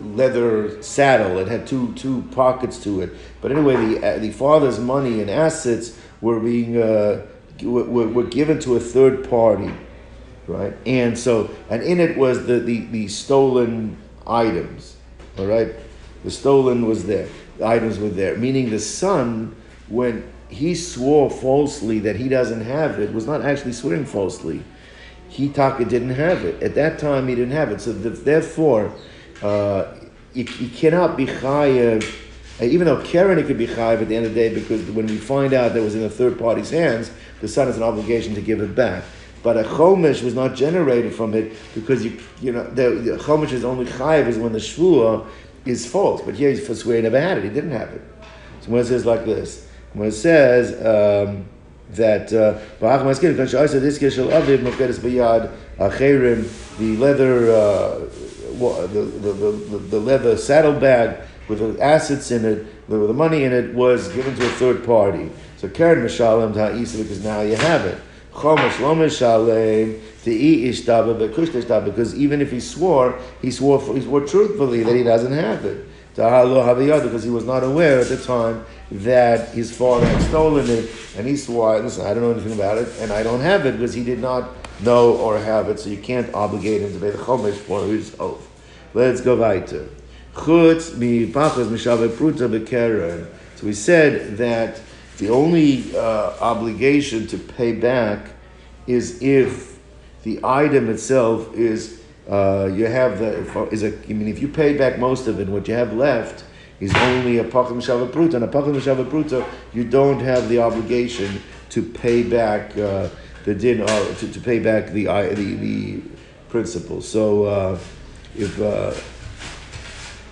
leather 0.00 0.80
saddle. 0.82 1.38
It 1.38 1.48
had 1.48 1.66
two 1.66 1.92
two 1.94 2.22
pockets 2.32 2.82
to 2.84 3.00
it. 3.00 3.10
But 3.40 3.52
anyway, 3.52 3.76
the 3.76 4.06
uh, 4.06 4.18
the 4.18 4.30
father's 4.30 4.78
money 4.78 5.20
and 5.20 5.30
assets 5.30 5.98
were 6.20 6.40
being 6.40 6.80
uh, 6.80 7.26
were, 7.62 8.08
were 8.08 8.24
given 8.24 8.58
to 8.60 8.76
a 8.76 8.80
third 8.80 9.28
party 9.28 9.72
right? 10.46 10.74
And 10.86 11.18
so, 11.18 11.50
and 11.70 11.82
in 11.82 12.00
it 12.00 12.16
was 12.16 12.46
the, 12.46 12.60
the, 12.60 12.86
the 12.86 13.08
stolen 13.08 13.96
items, 14.26 14.96
all 15.38 15.46
right? 15.46 15.74
The 16.24 16.30
stolen 16.30 16.86
was 16.86 17.06
there, 17.06 17.28
the 17.58 17.66
items 17.66 17.98
were 17.98 18.08
there, 18.08 18.36
meaning 18.36 18.70
the 18.70 18.78
son, 18.78 19.54
when 19.88 20.30
he 20.48 20.74
swore 20.74 21.30
falsely 21.30 21.98
that 22.00 22.16
he 22.16 22.28
doesn't 22.28 22.62
have 22.62 22.98
it, 22.98 23.12
was 23.12 23.26
not 23.26 23.42
actually 23.42 23.72
swearing 23.72 24.04
falsely. 24.04 24.62
He 25.28 25.48
Taka 25.48 25.84
didn't 25.84 26.10
have 26.10 26.44
it. 26.44 26.62
At 26.62 26.74
that 26.76 26.98
time, 26.98 27.28
he 27.28 27.34
didn't 27.34 27.52
have 27.52 27.70
it. 27.72 27.80
So 27.80 27.92
the, 27.92 28.10
therefore, 28.10 28.92
uh, 29.42 29.92
cannot 30.76 31.16
be 31.16 31.26
chayiv, 31.26 32.04
uh, 32.60 32.64
even 32.64 32.86
though 32.86 33.02
keren 33.02 33.38
it 33.38 33.46
could 33.46 33.58
be 33.58 33.66
chayiv 33.66 34.02
at 34.02 34.08
the 34.08 34.16
end 34.16 34.26
of 34.26 34.34
the 34.34 34.48
day, 34.48 34.54
because 34.54 34.88
when 34.90 35.06
we 35.06 35.16
find 35.16 35.52
out 35.52 35.72
that 35.72 35.80
it 35.80 35.84
was 35.84 35.94
in 35.94 36.04
a 36.04 36.10
third 36.10 36.38
party's 36.38 36.70
hands, 36.70 37.10
the 37.40 37.48
son 37.48 37.66
has 37.66 37.76
an 37.76 37.82
obligation 37.82 38.34
to 38.34 38.40
give 38.40 38.60
it 38.60 38.74
back 38.74 39.02
but 39.46 39.56
a 39.56 39.62
chomesh 39.62 40.24
was 40.24 40.34
not 40.34 40.56
generated 40.56 41.14
from 41.14 41.32
it 41.32 41.52
because 41.72 42.04
you 42.04 42.18
you 42.40 42.50
know 42.50 42.64
the, 42.64 42.90
the 42.90 43.16
chomesh 43.16 43.52
is 43.52 43.64
only 43.64 43.84
chayiv 43.84 44.26
is 44.26 44.38
when 44.38 44.52
the 44.52 44.58
shvua 44.58 45.24
is 45.64 45.86
false. 45.86 46.20
But 46.20 46.34
here 46.34 46.56
for 46.56 46.74
swear 46.74 46.96
he 46.96 47.02
never 47.02 47.20
had 47.20 47.38
it; 47.38 47.44
he 47.44 47.50
didn't 47.50 47.70
have 47.70 47.90
it. 47.90 48.02
So 48.62 48.72
when 48.72 48.80
it 48.80 48.86
says 48.86 49.06
like 49.06 49.24
this, 49.24 49.68
when 49.92 50.08
it 50.08 50.14
says 50.14 50.72
um, 50.84 51.46
that 51.90 52.32
uh, 52.32 52.58
the 56.78 56.96
leather, 56.96 57.52
uh, 57.52 57.98
the, 58.88 59.02
the, 59.22 59.32
the, 59.32 59.78
the 59.78 60.00
leather 60.00 60.36
saddlebag 60.36 61.20
with 61.46 61.60
the 61.60 61.80
assets 61.80 62.32
in 62.32 62.44
it, 62.44 62.88
the, 62.88 62.98
the 62.98 63.12
money 63.12 63.44
in 63.44 63.52
it 63.52 63.72
was 63.76 64.08
given 64.08 64.34
to 64.34 64.44
a 64.44 64.50
third 64.50 64.84
party. 64.84 65.30
So 65.56 65.68
Keren 65.68 66.04
Mishalem 66.04 66.52
Ta'isa 66.52 66.98
because 66.98 67.22
now 67.22 67.42
you 67.42 67.54
have 67.54 67.84
it. 67.86 68.02
Chomesh 68.36 68.80
Lo 68.80 68.94
Mishalem 68.94 69.98
Te'i 70.22 70.64
Ishtaba 70.68 71.18
Bekush 71.18 71.48
Ishtaba 71.48 71.86
because 71.86 72.14
even 72.14 72.42
if 72.42 72.50
he 72.50 72.60
swore, 72.60 73.18
he 73.40 73.50
swore 73.50 73.80
he 73.94 74.02
swore 74.02 74.26
truthfully 74.26 74.82
that 74.82 74.94
he 74.94 75.02
doesn't 75.02 75.32
have 75.32 75.64
it. 75.64 75.86
Because 76.14 77.24
he 77.24 77.30
was 77.30 77.44
not 77.44 77.62
aware 77.62 78.00
at 78.00 78.08
the 78.08 78.16
time 78.16 78.64
that 78.90 79.50
his 79.50 79.76
father 79.76 80.06
had 80.06 80.22
stolen 80.22 80.64
it 80.68 80.90
and 81.18 81.26
he 81.26 81.36
swore, 81.36 81.78
listen, 81.80 82.06
I 82.06 82.14
don't 82.14 82.22
know 82.22 82.30
anything 82.32 82.52
about 82.52 82.78
it 82.78 82.88
and 83.00 83.12
I 83.12 83.22
don't 83.22 83.40
have 83.40 83.66
it 83.66 83.72
because 83.72 83.92
he 83.92 84.02
did 84.02 84.20
not 84.20 84.48
know 84.80 85.14
or 85.16 85.38
have 85.38 85.68
it, 85.68 85.78
so 85.78 85.90
you 85.90 85.98
can't 85.98 86.32
obligate 86.32 86.80
him 86.80 86.92
to 86.94 86.98
pay 86.98 87.10
the 87.10 87.18
Chomesh 87.18 87.56
for 87.56 87.84
his 87.84 88.16
oath. 88.18 88.48
Let's 88.94 89.20
go 89.20 89.36
weiter. 89.36 89.88
Chutz 90.34 90.96
mi 90.96 91.26
pachas 91.26 91.68
pruta 91.68 92.48
bekeren. 92.48 93.26
So 93.56 93.66
we 93.66 93.74
said 93.74 94.38
that 94.38 94.80
the 95.18 95.30
only 95.30 95.96
uh, 95.96 96.36
obligation 96.40 97.26
to 97.28 97.38
pay 97.38 97.72
back 97.72 98.28
is 98.86 99.22
if 99.22 99.78
the 100.22 100.40
item 100.44 100.88
itself 100.88 101.54
is 101.54 102.02
uh, 102.28 102.68
you 102.72 102.86
have 102.86 103.18
the 103.18 103.68
is 103.70 103.82
a 103.82 103.96
I 104.08 104.12
mean 104.12 104.28
if 104.28 104.40
you 104.40 104.48
pay 104.48 104.76
back 104.76 104.98
most 104.98 105.26
of 105.28 105.40
it, 105.40 105.48
what 105.48 105.68
you 105.68 105.74
have 105.74 105.92
left 105.92 106.44
is 106.80 106.94
only 106.94 107.38
a 107.38 107.44
pachas 107.44 107.72
mishave 107.72 108.10
pruta, 108.10 108.34
and 108.34 108.44
a 108.44 108.48
pachas 108.48 108.74
mishave 108.74 109.08
pruta 109.08 109.46
you 109.72 109.84
don't 109.84 110.20
have 110.20 110.48
the 110.48 110.58
obligation 110.58 111.40
to 111.70 111.82
pay 111.82 112.22
back 112.22 112.76
uh, 112.76 113.08
the 113.44 113.54
din 113.54 113.80
uh, 113.80 114.14
to, 114.14 114.32
to 114.32 114.40
pay 114.40 114.58
back 114.58 114.90
the 114.90 115.04
the 115.04 115.54
the 115.54 116.02
principal. 116.48 117.00
So 117.00 117.44
uh, 117.44 117.78
if 118.36 118.60
uh, 118.60 118.92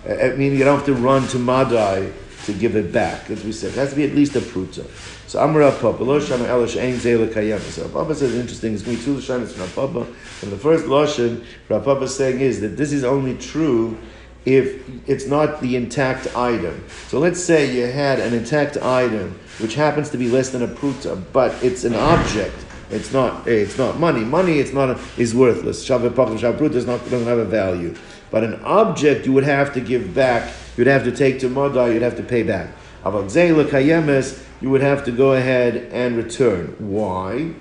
I 0.06 0.34
mean, 0.36 0.52
you 0.52 0.64
don't 0.64 0.76
have 0.76 0.86
to 0.86 0.94
run 0.94 1.26
to 1.28 1.38
Madai 1.38 2.12
to 2.46 2.52
give 2.52 2.76
it 2.76 2.92
back, 2.92 3.30
as 3.30 3.44
we 3.44 3.52
said. 3.52 3.72
It 3.72 3.76
has 3.76 3.90
to 3.90 3.96
be 3.96 4.04
at 4.04 4.14
least 4.14 4.36
a 4.36 4.40
pruta. 4.40 4.86
So 5.28 5.40
Amra 5.40 5.72
Papa, 5.72 6.02
Lo 6.02 6.20
Shana 6.20 6.46
Elash 6.46 6.80
Ein 6.80 6.94
Zela 6.94 7.28
Kayem. 7.28 7.60
So 7.60 7.88
Papa 7.88 8.14
says 8.14 8.34
interesting, 8.34 8.74
it's 8.74 8.82
going 8.82 8.96
to 8.96 9.02
be 9.02 9.06
two 9.06 9.20
Lashanas 9.20 9.52
from 9.52 9.70
Papa. 9.70 10.06
And 10.42 10.52
the 10.52 10.58
first 10.58 10.84
Lashon 10.86 11.44
Papa 11.68 12.02
is 12.02 12.14
saying 12.14 12.40
is 12.40 12.60
that 12.60 12.76
this 12.76 12.92
is 12.92 13.04
only 13.04 13.36
true 13.38 13.98
if 14.44 15.08
it's 15.08 15.26
not 15.26 15.60
the 15.60 15.76
intact 15.76 16.34
item. 16.36 16.84
So 17.08 17.18
let's 17.18 17.42
say 17.42 17.74
you 17.74 17.86
had 17.86 18.20
an 18.20 18.34
intact 18.34 18.76
item 18.76 19.38
which 19.58 19.74
happens 19.74 20.10
to 20.10 20.18
be 20.18 20.28
less 20.28 20.50
than 20.50 20.62
a 20.62 20.68
pruta, 20.68 21.22
but 21.32 21.54
it's 21.62 21.84
an 21.84 21.94
object. 21.94 22.54
It's 22.90 23.12
not. 23.12 23.48
Eh, 23.48 23.52
it's 23.52 23.78
not 23.78 23.98
money. 23.98 24.20
Money. 24.20 24.58
It's 24.58 24.72
not. 24.72 24.90
A, 24.90 25.00
is 25.16 25.34
worthless. 25.34 25.88
Shavu 25.88 26.10
pachim 26.10 26.38
shavu 26.38 26.58
pruta 26.58 26.74
doesn't 26.84 27.26
have 27.26 27.38
a 27.38 27.44
value. 27.44 27.94
But 28.30 28.44
an 28.44 28.60
object 28.64 29.26
you 29.26 29.32
would 29.32 29.44
have 29.44 29.72
to 29.74 29.80
give 29.80 30.14
back, 30.14 30.52
you'd 30.76 30.86
have 30.86 31.04
to 31.04 31.12
take 31.12 31.40
to 31.40 31.48
Madai, 31.48 31.92
you'd 31.92 32.02
have 32.02 32.16
to 32.16 32.22
pay 32.22 32.42
back. 32.42 32.70
Kayemes, 33.04 34.42
you 34.60 34.70
would 34.70 34.80
have 34.80 35.04
to 35.04 35.12
go 35.12 35.34
ahead 35.34 35.76
and 35.92 36.16
return. 36.16 36.74
Why? 36.78 37.54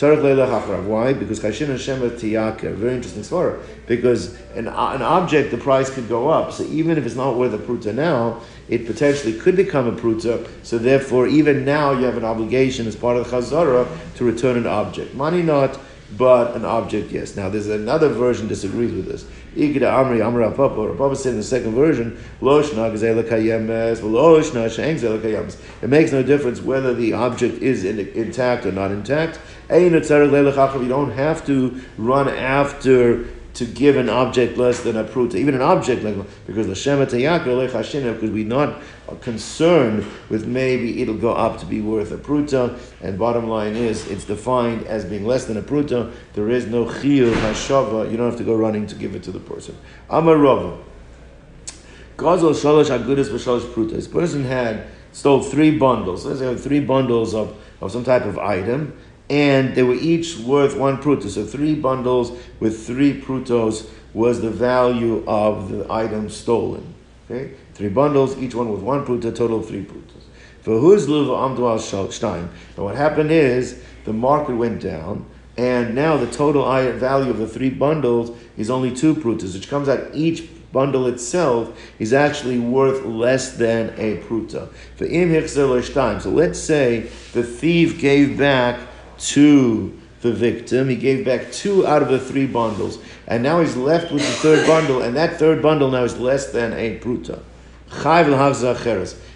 Why? 0.00 1.12
Because 1.12 1.40
Kashin 1.40 1.66
Hashem 1.66 2.00
Tiyaka. 2.00 2.74
Very 2.74 2.94
interesting 2.94 3.22
svara. 3.22 3.62
Because 3.86 4.34
an, 4.54 4.66
an 4.66 5.02
object, 5.02 5.50
the 5.50 5.58
price 5.58 5.90
could 5.90 6.08
go 6.08 6.30
up. 6.30 6.52
So 6.52 6.64
even 6.64 6.96
if 6.96 7.04
it's 7.04 7.16
not 7.16 7.36
worth 7.36 7.52
a 7.52 7.58
pruta 7.58 7.94
now, 7.94 8.40
it 8.68 8.86
potentially 8.86 9.38
could 9.38 9.56
become 9.56 9.86
a 9.86 9.92
pruta. 9.92 10.48
So 10.62 10.78
therefore, 10.78 11.26
even 11.26 11.66
now 11.66 11.92
you 11.92 12.06
have 12.06 12.16
an 12.16 12.24
obligation 12.24 12.86
as 12.86 12.96
part 12.96 13.18
of 13.18 13.30
the 13.30 13.36
chazara 13.36 13.86
to 14.16 14.24
return 14.24 14.56
an 14.56 14.66
object. 14.66 15.14
Money 15.14 15.42
not, 15.42 15.78
but 16.16 16.56
an 16.56 16.64
object 16.64 17.12
yes. 17.12 17.36
Now 17.36 17.50
there's 17.50 17.68
another 17.68 18.08
version 18.08 18.48
disagrees 18.48 18.92
with 18.92 19.06
this. 19.06 19.26
Ikida 19.56 19.82
Amri 19.82 20.24
Amra. 20.24 20.50
Papa 20.52 21.16
said 21.16 21.32
in 21.32 21.38
the 21.38 21.44
second 21.44 21.74
version, 21.74 22.16
Loshna 22.40 22.90
Loshna 24.00 25.56
It 25.82 25.88
makes 25.88 26.12
no 26.12 26.22
difference 26.22 26.60
whether 26.60 26.94
the 26.94 27.12
object 27.12 27.62
is 27.62 27.84
in, 27.84 27.98
intact 27.98 28.66
or 28.66 28.72
not 28.72 28.90
intact. 28.90 29.38
You 29.70 29.90
don't 29.90 31.10
have 31.12 31.46
to 31.46 31.80
run 31.98 32.28
after 32.28 33.24
to 33.54 33.64
give 33.64 33.96
an 33.96 34.08
object 34.08 34.56
less 34.56 34.82
than 34.82 34.96
a 34.96 35.04
pruta, 35.04 35.34
even 35.34 35.54
an 35.54 35.62
object 35.62 36.02
like 36.04 36.16
because 36.46 36.66
the 36.66 36.74
shema 36.74 37.04
because 37.04 38.30
we're 38.30 38.46
not 38.46 38.80
concerned 39.20 40.06
with 40.28 40.46
maybe 40.46 41.02
it'll 41.02 41.16
go 41.16 41.32
up 41.32 41.58
to 41.58 41.66
be 41.66 41.80
worth 41.80 42.12
a 42.12 42.16
pruta, 42.16 42.78
and 43.00 43.18
bottom 43.18 43.48
line 43.48 43.74
is 43.74 44.06
it's 44.08 44.24
defined 44.24 44.86
as 44.86 45.04
being 45.04 45.26
less 45.26 45.46
than 45.46 45.56
a 45.56 45.62
pruta. 45.62 46.12
There 46.34 46.48
is 46.48 46.66
no 46.66 46.84
chiyuv 46.84 47.32
hashava. 47.32 48.10
You 48.10 48.16
don't 48.16 48.30
have 48.30 48.38
to 48.38 48.44
go 48.44 48.54
running 48.54 48.86
to 48.86 48.94
give 48.94 49.14
it 49.14 49.22
to 49.24 49.32
the 49.32 49.40
person. 49.40 49.76
Amar 50.08 50.36
Rava. 50.36 50.78
Gazal 52.16 52.54
shalosh 52.54 52.96
agudas 52.96 53.30
v'shalosh 53.30 53.72
pruta. 53.72 53.92
This 53.92 54.08
person 54.08 54.44
had 54.44 54.86
stole 55.12 55.42
three 55.42 55.76
bundles. 55.76 56.24
Let's 56.24 56.38
say 56.38 56.54
three 56.56 56.80
bundles 56.80 57.34
of, 57.34 57.56
of 57.80 57.90
some 57.90 58.04
type 58.04 58.24
of 58.26 58.38
item 58.38 58.96
and 59.30 59.76
they 59.76 59.84
were 59.84 59.94
each 59.94 60.36
worth 60.38 60.76
one 60.76 60.98
pruta. 60.98 61.30
So 61.30 61.46
three 61.46 61.74
bundles 61.74 62.32
with 62.58 62.86
three 62.86 63.18
prutos 63.18 63.88
was 64.12 64.40
the 64.40 64.50
value 64.50 65.24
of 65.26 65.70
the 65.70 65.90
item 65.90 66.28
stolen. 66.28 66.94
Okay, 67.30 67.54
three 67.74 67.88
bundles, 67.88 68.36
each 68.38 68.56
one 68.56 68.70
with 68.72 68.82
one 68.82 69.06
pruta, 69.06 69.34
total 69.34 69.60
of 69.60 69.68
three 69.68 69.84
prutas. 69.84 70.24
For 70.62 70.78
who's 70.78 71.06
amdu 71.06 71.60
al 71.60 72.10
stein? 72.10 72.50
And 72.76 72.84
what 72.84 72.96
happened 72.96 73.30
is 73.30 73.80
the 74.04 74.12
market 74.12 74.56
went 74.56 74.82
down, 74.82 75.24
and 75.56 75.94
now 75.94 76.16
the 76.16 76.26
total 76.26 76.64
value 76.98 77.30
of 77.30 77.38
the 77.38 77.46
three 77.46 77.70
bundles 77.70 78.36
is 78.58 78.68
only 78.68 78.94
two 78.94 79.14
prutas, 79.14 79.54
which 79.54 79.70
comes 79.70 79.88
out 79.88 80.10
each 80.12 80.48
bundle 80.72 81.06
itself 81.06 81.78
is 81.98 82.12
actually 82.12 82.58
worth 82.58 83.04
less 83.04 83.56
than 83.56 83.90
a 83.96 84.18
pruta. 84.18 84.68
So 86.22 86.30
let's 86.30 86.58
say 86.58 87.00
the 87.32 87.42
thief 87.42 87.98
gave 87.98 88.38
back 88.38 88.78
to 89.20 89.98
the 90.20 90.32
victim. 90.32 90.88
He 90.88 90.96
gave 90.96 91.24
back 91.24 91.50
two 91.52 91.86
out 91.86 92.02
of 92.02 92.08
the 92.08 92.18
three 92.18 92.46
bundles, 92.46 92.98
and 93.26 93.42
now 93.42 93.60
he's 93.60 93.76
left 93.76 94.12
with 94.12 94.22
the 94.22 94.32
third 94.34 94.66
bundle, 94.66 95.02
and 95.02 95.16
that 95.16 95.38
third 95.38 95.62
bundle 95.62 95.90
now 95.90 96.04
is 96.04 96.18
less 96.18 96.52
than 96.52 96.72
a 96.74 96.98
pruta. 96.98 97.42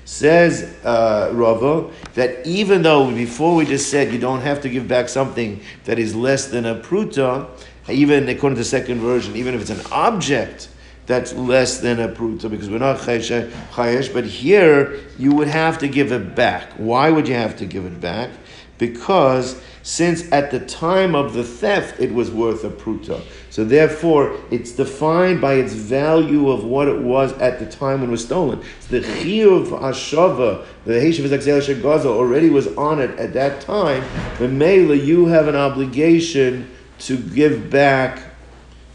Says 0.07 0.77
uh, 0.85 1.31
Rava 1.33 1.91
that 2.15 2.47
even 2.47 2.83
though 2.83 3.11
before 3.11 3.55
we 3.55 3.65
just 3.65 3.91
said 3.91 4.13
you 4.13 4.19
don't 4.19 4.43
have 4.43 4.61
to 4.61 4.69
give 4.69 4.87
back 4.87 5.09
something 5.09 5.61
that 5.85 5.99
is 5.99 6.15
less 6.15 6.49
than 6.49 6.67
a 6.67 6.77
pruta, 6.77 7.49
even 7.89 8.29
according 8.29 8.57
to 8.57 8.61
the 8.61 8.69
second 8.69 9.01
version, 9.01 9.35
even 9.35 9.55
if 9.55 9.63
it's 9.63 9.71
an 9.71 9.81
object 9.91 10.69
that's 11.07 11.33
less 11.35 11.81
than 11.81 12.01
a 12.01 12.09
pruta, 12.09 12.51
because 12.51 12.71
we're 12.71 12.79
not 12.79 12.99
chayesh, 12.99 14.13
but 14.13 14.25
here 14.25 15.01
you 15.19 15.33
would 15.33 15.49
have 15.49 15.79
to 15.79 15.89
give 15.89 16.13
it 16.13 16.35
back. 16.35 16.73
Why 16.75 17.11
would 17.11 17.27
you 17.27 17.35
have 17.35 17.57
to 17.59 17.67
give 17.67 17.85
it 17.85 18.01
back? 18.01 18.31
Because 18.79 19.61
since 19.85 20.33
at 20.33 20.51
the 20.51 20.59
time 20.61 21.15
of 21.15 21.35
the 21.35 21.45
theft 21.45 22.01
it 22.01 22.13
was 22.13 22.31
worth 22.31 22.65
a 22.65 22.71
pruta. 22.71 23.23
So 23.51 23.65
therefore, 23.65 24.41
it's 24.51 24.73
defined 24.73 25.43
by 25.43 25.55
its 25.55 25.75
value 25.75 26.51
of 26.51 26.65
what 26.65 26.89
it 26.89 27.01
was 27.01 27.33
at 27.35 27.59
the 27.59 27.67
time 27.67 28.01
when 28.01 28.09
it 28.09 28.13
was 28.13 28.25
stolen. 28.25 28.63
So 28.81 28.99
the 28.99 29.07
chiyuv 29.07 29.69
hashava, 29.69 30.65
the 30.87 30.95
heshiv 30.95 31.83
gaza 31.83 32.09
already 32.09 32.49
was 32.49 32.67
on 32.77 32.99
it 32.99 33.11
at 33.21 33.35
that 33.35 33.61
time. 33.61 34.03
The 34.39 34.49
mela, 34.49 34.95
you 34.95 35.27
have 35.27 35.49
an 35.49 35.55
obligation 35.55 36.71
to 37.01 37.19
give 37.19 37.71
back 37.71 38.23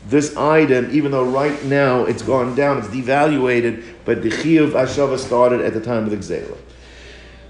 this 0.07 0.35
item, 0.35 0.89
even 0.91 1.11
though 1.11 1.25
right 1.25 1.63
now 1.65 2.05
it's 2.05 2.23
gone 2.23 2.55
down, 2.55 2.79
it's 2.79 2.87
devaluated, 2.87 3.83
but 4.05 4.23
the 4.23 4.29
chiyuv 4.29 4.71
hashava 4.71 5.19
started 5.19 5.61
at 5.61 5.75
the 5.75 5.81
time 5.81 6.05
of 6.05 6.09
the 6.09 6.17
gzela. 6.17 6.57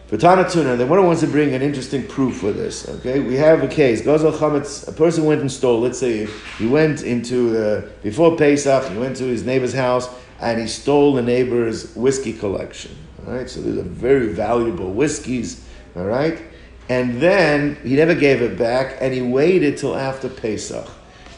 Vatana 0.10 0.52
Tuna, 0.52 0.76
then 0.76 0.90
one 0.90 1.06
wants 1.06 1.22
to 1.22 1.28
bring 1.28 1.54
an 1.54 1.62
interesting 1.62 2.06
proof 2.08 2.38
for 2.38 2.52
this. 2.52 2.90
Okay, 2.90 3.20
we 3.20 3.36
have 3.36 3.62
a 3.62 3.68
case. 3.68 4.02
Gazal 4.02 4.34
Chametz, 4.34 4.88
a 4.88 4.92
person 4.92 5.26
went 5.26 5.42
and 5.42 5.52
stole. 5.52 5.82
Let's 5.82 6.00
say 6.00 6.28
he 6.58 6.66
went 6.66 7.04
into 7.04 7.52
the 7.52 7.92
before 8.02 8.36
Pesach, 8.36 8.92
he 8.92 8.98
went 8.98 9.18
to 9.18 9.26
his 9.26 9.46
neighbor's 9.46 9.74
house 9.74 10.10
and 10.40 10.60
he 10.60 10.66
stole 10.68 11.14
the 11.14 11.22
neighbor's 11.22 11.94
whiskey 11.96 12.34
collection. 12.34 12.96
All 13.28 13.34
right, 13.34 13.48
so 13.48 13.62
these 13.62 13.78
are 13.78 13.84
very 13.84 14.34
valuable 14.34 14.92
whiskeys. 14.92 15.64
All 15.96 16.06
right, 16.06 16.42
and 16.88 17.22
then 17.22 17.76
he 17.84 17.96
never 17.96 18.16
gave 18.16 18.42
it 18.42 18.58
back, 18.58 18.98
and 19.02 19.14
he 19.14 19.22
waited 19.22 19.78
till 19.78 19.96
after 19.96 20.28
Pesach. 20.28 20.88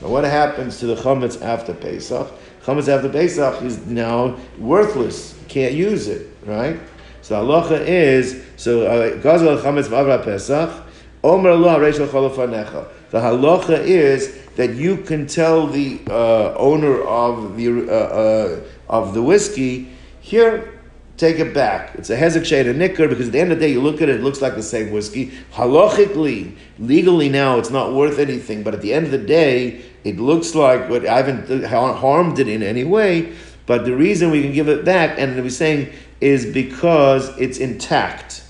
Now, 0.01 0.07
what 0.07 0.23
happens 0.23 0.79
to 0.79 0.85
the 0.85 0.95
chametz 0.95 1.41
after 1.41 1.73
Pesach? 1.73 2.31
Chametz 2.63 2.87
after 2.87 3.09
Pesach 3.09 3.61
is 3.63 3.85
now 3.85 4.37
worthless. 4.57 5.37
Can't 5.49 5.73
use 5.73 6.07
it. 6.07 6.29
Right. 6.45 6.79
So 7.21 7.35
halacha 7.35 7.85
is 7.85 8.43
so 8.57 8.87
uh, 8.87 9.17
chametz 9.21 10.23
pesach. 10.23 10.83
Omer. 11.23 11.55
The 11.55 13.19
halacha 13.19 13.79
is 13.79 14.37
that 14.55 14.73
you 14.73 14.97
can 14.97 15.27
tell 15.27 15.67
the 15.67 16.01
uh, 16.09 16.53
owner 16.55 17.01
of 17.03 17.57
the 17.57 17.89
uh, 17.89 17.93
uh, 17.93 18.59
of 18.89 19.13
the 19.13 19.21
whiskey 19.21 19.89
here. 20.19 20.81
take 21.17 21.37
it 21.37 21.53
back. 21.53 21.93
It's 21.95 22.09
a 22.09 22.17
hezek 22.17 22.45
shade 22.45 22.65
a 22.67 22.73
nicker 22.73 23.07
because 23.07 23.27
at 23.27 23.33
the 23.33 23.39
end 23.39 23.51
of 23.51 23.59
the 23.59 23.67
day, 23.67 23.71
you 23.71 23.81
look 23.81 24.01
at 24.01 24.09
it, 24.09 24.15
it 24.15 24.23
looks 24.23 24.41
like 24.41 24.55
the 24.55 24.63
same 24.63 24.91
whiskey. 24.91 25.31
Halachically, 25.53 26.55
legally 26.79 27.29
now, 27.29 27.59
it's 27.59 27.69
not 27.69 27.93
worth 27.93 28.17
anything, 28.17 28.63
but 28.63 28.73
at 28.73 28.81
the 28.81 28.91
end 28.91 29.05
of 29.05 29.11
the 29.11 29.19
day, 29.19 29.83
it 30.03 30.19
looks 30.19 30.55
like 30.55 30.89
what 30.89 31.05
I 31.05 31.17
haven't 31.17 31.63
harmed 31.65 32.39
it 32.39 32.47
in 32.47 32.63
any 32.63 32.83
way. 32.83 33.33
But 33.67 33.85
the 33.85 33.95
reason 33.95 34.31
we 34.31 34.41
can 34.41 34.51
give 34.51 34.67
it 34.67 34.83
back, 34.83 35.19
and 35.19 35.35
we're 35.35 35.49
saying, 35.49 35.93
is 36.21 36.45
because 36.45 37.35
it's 37.37 37.57
intact. 37.57 38.43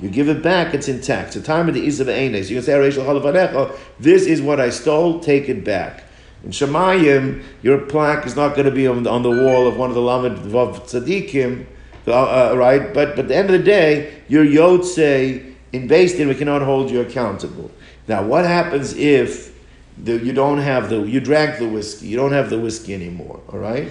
You 0.00 0.08
give 0.08 0.28
it 0.28 0.42
back, 0.42 0.74
it's 0.74 0.88
intact. 0.88 1.32
The 1.32 1.40
time 1.40 1.68
of 1.68 1.74
the 1.74 1.86
Isav 1.86 2.08
Eines. 2.08 2.50
You 2.50 2.56
can 2.56 2.64
say, 2.64 3.72
this 3.98 4.26
is 4.26 4.42
what 4.42 4.60
I 4.60 4.70
stole, 4.70 5.20
take 5.20 5.48
it 5.48 5.64
back. 5.64 6.04
In 6.44 6.50
Shemayim, 6.50 7.42
your 7.62 7.78
plaque 7.78 8.24
is 8.26 8.36
not 8.36 8.54
going 8.54 8.66
to 8.66 8.70
be 8.70 8.86
on 8.86 9.02
the, 9.02 9.10
on 9.10 9.22
the 9.22 9.30
wall 9.30 9.66
of 9.66 9.76
one 9.76 9.88
of 9.88 9.96
the 9.96 10.02
Lamed 10.02 10.38
Vav 10.38 10.82
Tzadikim, 10.82 11.66
uh, 12.06 12.52
uh, 12.52 12.56
right? 12.56 12.94
But, 12.94 13.16
but 13.16 13.20
at 13.20 13.28
the 13.28 13.36
end 13.36 13.50
of 13.50 13.58
the 13.58 13.64
day, 13.64 14.22
your 14.28 14.44
Yotze, 14.44 15.54
in 15.72 15.88
Din, 15.88 16.28
we 16.28 16.34
cannot 16.34 16.62
hold 16.62 16.90
you 16.90 17.00
accountable. 17.00 17.70
Now, 18.06 18.22
what 18.22 18.44
happens 18.44 18.96
if 18.96 19.58
the, 20.02 20.16
you 20.18 20.32
don't 20.32 20.58
have 20.58 20.90
the, 20.90 21.00
you 21.02 21.20
drank 21.20 21.58
the 21.58 21.68
whiskey, 21.68 22.06
you 22.06 22.16
don't 22.16 22.32
have 22.32 22.50
the 22.50 22.58
whiskey 22.58 22.94
anymore, 22.94 23.40
all 23.48 23.58
right? 23.58 23.90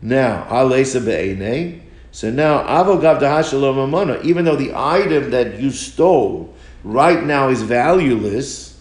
Now, 0.00 0.46
Alesa 0.48 1.04
Be'ene, 1.04 1.83
so 2.14 2.30
now, 2.30 2.60
even 4.22 4.44
though 4.44 4.54
the 4.54 4.72
item 4.72 5.32
that 5.32 5.58
you 5.58 5.72
stole 5.72 6.54
right 6.84 7.24
now 7.24 7.48
is 7.48 7.62
valueless, 7.62 8.80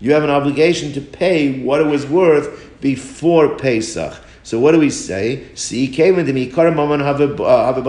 you 0.00 0.14
have 0.14 0.24
an 0.24 0.30
obligation 0.30 0.90
to 0.94 1.02
pay 1.02 1.60
what 1.62 1.82
it 1.82 1.86
was 1.86 2.06
worth 2.06 2.80
before 2.80 3.58
Pesach. 3.58 4.14
So 4.44 4.58
what 4.58 4.72
do 4.72 4.78
we 4.78 4.88
say? 4.88 5.44
Uh, 5.44 5.56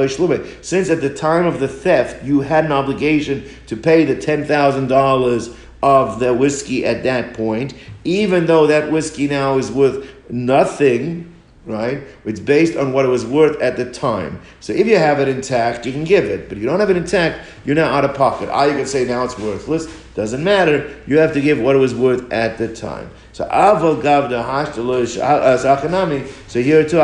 Shubay. 0.10 0.62
Since 0.62 0.90
at 0.90 1.00
the 1.00 1.14
time 1.16 1.46
of 1.46 1.62
the 1.62 1.70
theft, 1.70 2.26
you 2.26 2.42
had 2.42 2.66
an 2.66 2.74
obligation 2.74 3.46
to 3.68 3.78
pay 3.78 4.04
the 4.04 4.18
ten 4.18 4.44
thousand 4.44 4.88
dollars 4.88 5.56
of 5.82 6.20
the 6.20 6.34
whiskey 6.34 6.86
at 6.86 7.04
that 7.04 7.34
point, 7.34 7.76
even 8.04 8.46
though 8.46 8.68
that 8.68 8.92
whiskey 8.92 9.30
now 9.30 9.58
is 9.58 9.72
worth 9.72 10.06
nothing 10.30 11.31
right? 11.72 12.02
It's 12.26 12.40
based 12.40 12.76
on 12.76 12.94
what 12.94 13.06
it 13.06 13.10
was 13.10 13.26
worth 13.26 13.62
at 13.62 13.78
the 13.78 13.92
time. 13.92 14.42
So 14.60 14.74
if 14.74 14.88
you 14.88 14.98
have 14.98 15.20
it 15.20 15.28
intact, 15.28 15.86
you 15.86 15.92
can 15.92 16.04
give 16.04 16.26
it. 16.26 16.50
But 16.50 16.58
if 16.58 16.64
you 16.64 16.70
don't 16.70 16.80
have 16.80 16.90
it 16.90 16.98
intact, 16.98 17.48
you're 17.66 17.76
now 17.76 17.92
out 17.92 18.06
of 18.06 18.16
pocket. 18.16 18.50
Ah, 18.52 18.66
you 18.66 18.74
can 18.74 18.86
say 18.86 19.06
now 19.06 19.24
it's 19.24 19.38
worthless. 19.38 19.88
Doesn't 20.14 20.44
matter. 20.44 20.94
You 21.08 21.20
have 21.20 21.34
to 21.34 21.42
give 21.42 21.60
what 21.60 21.76
it 21.76 21.80
was 21.80 21.96
worth 21.96 22.32
at 22.32 22.58
the 22.58 22.74
time. 22.74 23.10
So 23.32 23.46
hashtaloshanami. 23.46 26.24
Uh, 26.24 26.28
so 26.48 26.62
here 26.62 26.88
too, 26.88 26.98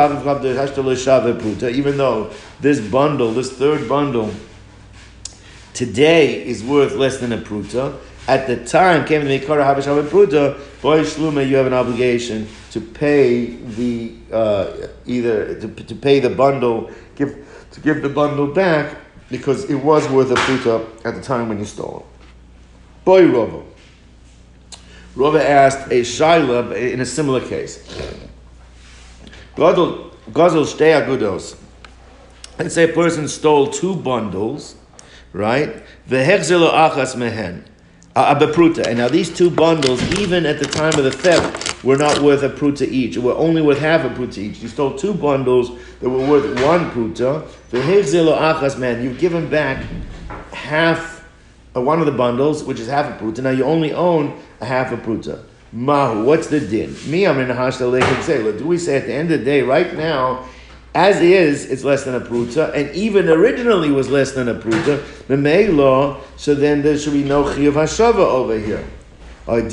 puta. 1.40 1.70
Even 1.70 1.96
though 1.96 2.30
this 2.60 2.80
bundle, 2.80 3.32
this 3.32 3.52
third 3.52 3.88
bundle, 3.88 4.32
today 5.72 6.44
is 6.44 6.62
worth 6.62 6.94
less 6.94 7.18
than 7.18 7.32
a 7.32 7.38
pruta. 7.38 7.98
At 8.28 8.46
the 8.46 8.62
time, 8.62 9.06
came 9.06 9.24
the 9.24 9.38
Mekara 9.38 9.64
Habashav 9.64 10.06
Pruta, 10.08 10.58
boy 10.82 11.00
Shlume, 11.00 11.48
you 11.48 11.56
have 11.56 11.66
an 11.66 11.72
obligation 11.72 12.46
to 12.70 12.80
pay 12.80 13.46
the 13.46 14.14
uh, 14.32 14.88
either 15.06 15.60
to, 15.60 15.68
to 15.68 15.94
pay 15.94 16.20
the 16.20 16.30
bundle, 16.30 16.90
give 17.16 17.66
to 17.72 17.80
give 17.80 18.02
the 18.02 18.08
bundle 18.08 18.46
back 18.46 18.96
because 19.30 19.64
it 19.64 19.74
was 19.74 20.08
worth 20.08 20.30
a 20.30 20.34
pruta 20.34 20.86
at 21.04 21.14
the 21.14 21.22
time 21.22 21.48
when 21.48 21.58
you 21.58 21.64
stole 21.64 22.06
it. 22.06 23.04
Boy 23.04 23.22
Rova. 23.22 23.64
Rova 25.14 25.40
asked 25.40 25.86
a 25.88 26.02
shaila 26.02 26.76
in 26.76 27.00
a 27.00 27.06
similar 27.06 27.40
case. 27.40 27.86
Gazel 29.56 30.12
shtei 30.32 30.94
agudos. 31.04 31.56
Let's 32.58 32.74
say 32.74 32.90
a 32.90 32.92
person 32.92 33.28
stole 33.28 33.68
two 33.68 33.96
bundles, 33.96 34.76
right? 35.32 35.82
The 36.06 36.16
hechzelo 36.16 36.72
achas 36.72 37.16
mehen. 37.16 37.64
A 38.14 38.34
bepruta. 38.34 38.86
And 38.86 38.98
now 38.98 39.08
these 39.08 39.34
two 39.34 39.50
bundles, 39.50 40.02
even 40.18 40.44
at 40.44 40.58
the 40.58 40.66
time 40.66 40.94
of 40.98 41.04
the 41.04 41.10
theft, 41.12 41.67
were 41.82 41.96
not 41.96 42.20
worth 42.20 42.42
a 42.42 42.48
pruta 42.48 42.86
each. 42.86 43.16
Were 43.16 43.34
only 43.34 43.62
worth 43.62 43.78
half 43.78 44.04
a 44.04 44.10
pruta 44.10 44.38
each. 44.38 44.58
You 44.58 44.68
stole 44.68 44.96
two 44.96 45.14
bundles 45.14 45.70
that 46.00 46.08
were 46.08 46.26
worth 46.26 46.44
one 46.64 46.90
pruta. 46.90 47.46
Achas 47.72 48.78
man, 48.78 49.02
you've 49.02 49.18
given 49.18 49.48
back 49.48 49.84
half 50.52 51.24
uh, 51.76 51.80
one 51.80 52.00
of 52.00 52.06
the 52.06 52.12
bundles, 52.12 52.64
which 52.64 52.80
is 52.80 52.88
half 52.88 53.06
a 53.06 53.24
pruta. 53.24 53.42
Now 53.42 53.50
you 53.50 53.64
only 53.64 53.92
own 53.92 54.40
a 54.60 54.66
half 54.66 54.92
a 54.92 54.96
pruta. 54.96 55.44
Mahu, 55.72 56.24
what's 56.24 56.46
the 56.46 56.60
din? 56.60 56.96
Me, 57.06 57.26
I'm 57.26 57.38
in 57.40 57.50
a 57.50 57.54
hashta 57.54 58.58
Do 58.58 58.66
we 58.66 58.78
say 58.78 58.96
at 58.96 59.06
the 59.06 59.12
end 59.12 59.30
of 59.30 59.40
the 59.40 59.44
day, 59.44 59.60
right 59.60 59.94
now, 59.94 60.48
as 60.94 61.20
is, 61.20 61.66
it's 61.70 61.84
less 61.84 62.04
than 62.04 62.14
a 62.14 62.20
pruta, 62.20 62.72
and 62.74 62.90
even 62.94 63.28
originally 63.28 63.90
was 63.90 64.08
less 64.08 64.32
than 64.32 64.48
a 64.48 64.54
pruta. 64.54 65.04
The 65.28 65.68
law, 65.70 66.20
so 66.36 66.54
then 66.54 66.82
there 66.82 66.98
should 66.98 67.12
be 67.12 67.22
no 67.22 67.44
chiyuv 67.44 67.72
hashava 67.72 68.16
over 68.16 68.58
here. 68.58 68.84
Or 69.48 69.58
at 69.58 69.70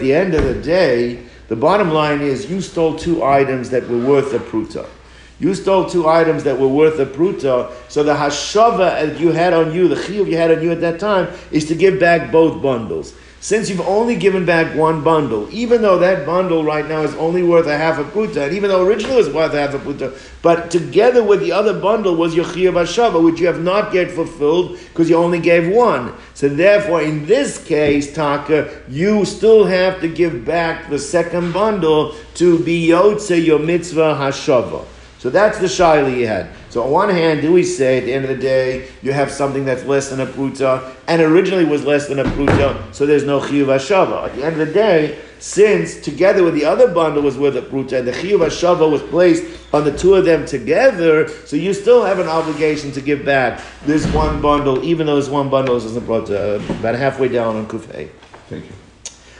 the 0.00 0.12
end 0.12 0.34
of 0.34 0.44
the 0.44 0.60
day, 0.62 1.22
the 1.46 1.56
bottom 1.56 1.90
line 1.92 2.20
is 2.20 2.50
you 2.50 2.60
stole 2.60 2.98
two 2.98 3.22
items 3.22 3.70
that 3.70 3.88
were 3.88 4.04
worth 4.04 4.34
a 4.34 4.40
pruta. 4.40 4.86
You 5.38 5.54
stole 5.54 5.88
two 5.88 6.08
items 6.08 6.42
that 6.44 6.58
were 6.58 6.68
worth 6.68 6.98
a 6.98 7.06
pruta, 7.06 7.72
so 7.88 8.02
the 8.02 8.14
hashava 8.14 9.06
that 9.06 9.20
you 9.20 9.30
had 9.32 9.52
on 9.52 9.72
you, 9.74 9.88
the 9.88 9.94
chiyuv 9.94 10.28
you 10.28 10.36
had 10.36 10.50
on 10.50 10.62
you 10.62 10.72
at 10.72 10.80
that 10.80 10.98
time, 10.98 11.28
is 11.50 11.64
to 11.66 11.74
give 11.74 12.00
back 12.00 12.32
both 12.32 12.60
bundles 12.62 13.14
since 13.44 13.68
you've 13.68 13.82
only 13.82 14.16
given 14.16 14.46
back 14.46 14.74
one 14.74 15.04
bundle, 15.04 15.46
even 15.52 15.82
though 15.82 15.98
that 15.98 16.24
bundle 16.24 16.64
right 16.64 16.88
now 16.88 17.02
is 17.02 17.14
only 17.16 17.42
worth 17.42 17.66
a 17.66 17.76
half 17.76 17.98
a 17.98 18.04
puta, 18.04 18.44
and 18.44 18.54
even 18.54 18.70
though 18.70 18.82
originally 18.82 19.16
it 19.16 19.18
was 19.18 19.28
worth 19.28 19.52
a 19.52 19.60
half 19.60 19.74
a 19.74 19.78
puta, 19.78 20.14
but 20.40 20.70
together 20.70 21.22
with 21.22 21.40
the 21.40 21.52
other 21.52 21.78
bundle 21.78 22.16
was 22.16 22.34
your 22.34 22.46
chiyuv 22.46 22.72
hashava, 22.72 23.22
which 23.22 23.38
you 23.38 23.46
have 23.46 23.60
not 23.60 23.92
yet 23.92 24.10
fulfilled 24.10 24.78
because 24.88 25.10
you 25.10 25.16
only 25.16 25.38
gave 25.38 25.68
one. 25.68 26.14
So 26.32 26.48
therefore, 26.48 27.02
in 27.02 27.26
this 27.26 27.62
case, 27.62 28.14
Taka, 28.14 28.80
you 28.88 29.26
still 29.26 29.66
have 29.66 30.00
to 30.00 30.08
give 30.08 30.46
back 30.46 30.88
the 30.88 30.98
second 30.98 31.52
bundle 31.52 32.14
to 32.36 32.58
be 32.64 32.88
yotze 32.88 33.44
your 33.44 33.58
mitzvah 33.58 34.14
hashava. 34.18 34.86
So 35.18 35.28
that's 35.28 35.58
the 35.58 35.66
shaila 35.66 36.16
you 36.16 36.28
had. 36.28 36.48
So 36.74 36.82
on 36.82 36.90
one 36.90 37.08
hand, 37.08 37.40
do 37.40 37.52
we 37.52 37.62
say 37.62 37.98
at 37.98 38.04
the 38.04 38.12
end 38.12 38.24
of 38.24 38.30
the 38.30 38.42
day 38.42 38.88
you 39.00 39.12
have 39.12 39.30
something 39.30 39.64
that's 39.64 39.84
less 39.84 40.10
than 40.10 40.18
a 40.18 40.26
pruta 40.26 40.92
and 41.06 41.22
originally 41.22 41.64
was 41.64 41.84
less 41.84 42.08
than 42.08 42.18
a 42.18 42.24
pruta, 42.24 42.92
so 42.92 43.06
there's 43.06 43.22
no 43.22 43.38
chiyuv 43.38 43.66
hashava. 43.66 44.24
At 44.24 44.34
the 44.34 44.44
end 44.44 44.60
of 44.60 44.66
the 44.66 44.74
day, 44.74 45.20
since 45.38 46.00
together 46.00 46.42
with 46.42 46.54
the 46.54 46.64
other 46.64 46.92
bundle 46.92 47.22
was 47.22 47.38
worth 47.38 47.54
a 47.54 47.62
pruta 47.62 48.00
and 48.00 48.08
the 48.08 48.10
chiyuv 48.10 48.40
hashava 48.40 48.90
was 48.90 49.02
placed 49.02 49.44
on 49.72 49.84
the 49.84 49.96
two 49.96 50.16
of 50.16 50.24
them 50.24 50.46
together, 50.46 51.28
so 51.46 51.54
you 51.54 51.72
still 51.74 52.04
have 52.04 52.18
an 52.18 52.26
obligation 52.26 52.90
to 52.90 53.00
give 53.00 53.24
back 53.24 53.62
this 53.86 54.04
one 54.12 54.42
bundle, 54.42 54.82
even 54.82 55.06
though 55.06 55.14
this 55.14 55.28
one 55.28 55.48
bundle 55.48 55.76
isn't 55.76 56.04
brought 56.06 56.28
uh, 56.28 56.58
about 56.80 56.96
halfway 56.96 57.28
down 57.28 57.54
on 57.54 57.68
kufay. 57.68 58.08
Thank 58.48 58.64
you. 58.64 58.72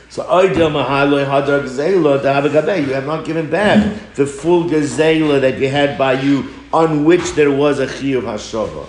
So 0.09 0.23
Oidil 0.23 0.70
Mahaloi 0.70 1.27
Hadar 1.27 1.64
Gazela 1.64 2.87
You 2.87 2.92
have 2.92 3.05
not 3.05 3.25
given 3.25 3.51
back 3.51 4.14
the 4.14 4.25
full 4.25 4.70
Gazela 4.70 5.40
that 5.40 5.59
you 5.59 5.68
had 5.68 5.99
by 5.99 6.12
you 6.12 6.49
on 6.75 7.05
which 7.05 7.35
there 7.35 7.53
was 7.53 7.79
a 7.79 7.87
Chiyuv 7.87 8.23
hashava. 8.23 8.85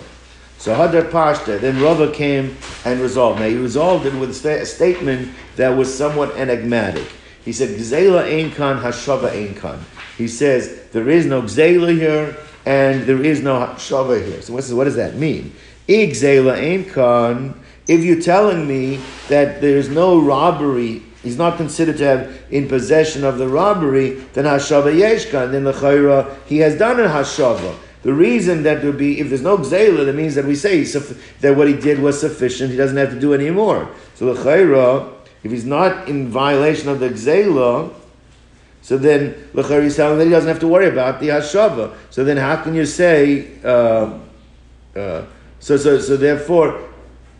So 0.58 0.74
Hadar 0.74 1.08
Pashta, 1.08 1.60
then 1.60 1.80
Rava 1.80 2.10
came 2.10 2.56
and 2.84 3.00
resolved. 3.00 3.38
Now 3.38 3.46
he 3.46 3.56
resolved 3.56 4.06
it 4.06 4.14
with 4.14 4.30
a 4.44 4.66
statement 4.66 5.32
that 5.54 5.68
was 5.68 5.96
somewhat 5.96 6.36
enigmatic. 6.36 7.06
He 7.44 7.52
said, 7.52 7.78
Gzela 7.78 8.24
ein 8.24 8.50
kan, 8.50 8.78
hashava 8.78 9.30
ein 9.30 9.54
kan. 9.54 9.78
He 10.18 10.26
says, 10.26 10.88
there 10.90 11.08
is 11.08 11.26
no 11.26 11.42
gzela 11.42 11.96
here, 11.96 12.36
and 12.64 13.04
there 13.04 13.22
is 13.22 13.40
no 13.40 13.54
hashava 13.60 14.20
here. 14.26 14.42
So 14.42 14.52
what 14.52 14.84
does 14.84 14.96
that 14.96 15.14
mean? 15.14 15.54
Igzela 15.86 16.54
ein 16.60 16.86
kan, 16.86 17.54
if 17.86 18.02
you're 18.02 18.20
telling 18.20 18.66
me 18.66 18.98
that 19.28 19.60
there's 19.60 19.88
no 19.88 20.20
robbery 20.20 21.04
he's 21.22 21.36
not 21.36 21.56
considered 21.56 21.98
to 21.98 22.04
have 22.04 22.42
in 22.50 22.68
possession 22.68 23.24
of 23.24 23.38
the 23.38 23.48
robbery, 23.48 24.10
then 24.34 24.44
hashava 24.44 24.94
yeshkan, 24.94 25.52
then 25.52 25.64
the 25.64 25.72
chayra, 25.72 26.36
he 26.46 26.58
has 26.58 26.78
done 26.78 27.00
a 27.00 27.08
hashava. 27.08 27.76
The 28.02 28.14
reason 28.14 28.62
that 28.62 28.84
would 28.84 28.98
be, 28.98 29.18
if 29.18 29.30
there's 29.30 29.42
no 29.42 29.58
gzela, 29.58 30.06
that 30.06 30.14
means 30.14 30.36
that 30.36 30.44
we 30.44 30.54
say 30.54 30.84
that 30.84 31.56
what 31.56 31.66
he 31.66 31.74
did 31.74 31.98
was 31.98 32.20
sufficient, 32.20 32.70
he 32.70 32.76
doesn't 32.76 32.96
have 32.96 33.10
to 33.10 33.18
do 33.18 33.34
any 33.34 33.50
more. 33.50 33.90
So 34.14 34.32
the 34.32 34.40
chayra, 34.40 35.12
if 35.42 35.50
he's 35.50 35.64
not 35.64 36.08
in 36.08 36.28
violation 36.28 36.88
of 36.88 37.00
the 37.00 37.08
gzela, 37.08 37.92
so 38.82 38.96
then 38.96 39.34
l'chayra 39.54 39.82
is 39.82 39.96
telling 39.96 40.18
that 40.18 40.24
he 40.26 40.30
doesn't 40.30 40.48
have 40.48 40.60
to 40.60 40.68
worry 40.68 40.86
about 40.88 41.18
the 41.18 41.28
hashava. 41.28 41.96
So 42.10 42.22
then 42.22 42.36
how 42.36 42.62
can 42.62 42.76
you 42.76 42.86
say, 42.86 43.48
uh, 43.64 44.18
uh, 44.94 45.24
so, 45.58 45.76
so, 45.76 45.98
so 45.98 46.16
therefore, 46.16 46.88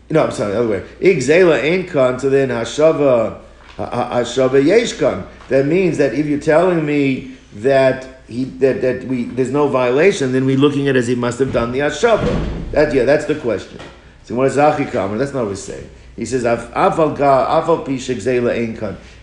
no, 0.09 0.25
I'm 0.25 0.31
sorry, 0.31 0.51
the 0.51 0.59
other 0.59 0.67
way. 0.67 0.85
Igzela 0.99 1.63
ain't 1.63 1.89
con, 1.89 2.19
so 2.19 2.29
then 2.29 2.49
hashava. 2.49 3.41
That 3.77 5.65
means 5.67 5.97
that 5.97 6.13
if 6.13 6.25
you're 6.25 6.39
telling 6.39 6.85
me 6.85 7.37
that 7.55 8.21
he 8.27 8.43
that, 8.45 8.81
that 8.81 9.03
we 9.05 9.25
there's 9.25 9.51
no 9.51 9.67
violation, 9.67 10.31
then 10.31 10.45
we're 10.45 10.57
looking 10.57 10.87
at 10.87 10.95
it 10.95 10.99
as 10.99 11.07
he 11.07 11.15
must 11.15 11.39
have 11.39 11.53
done 11.53 11.71
the 11.71 11.79
Hashava. 11.79 12.71
That 12.71 12.93
yeah, 12.93 13.03
that's 13.03 13.25
the 13.25 13.35
question. 13.35 13.79
So 14.23 14.35
what 14.35 14.47
is 14.47 14.57
Achikam? 14.57 15.17
That's 15.17 15.33
not 15.33 15.43
what 15.43 15.49
he's 15.51 15.63
saying. 15.63 15.89
He 16.15 16.25
says. 16.25 16.43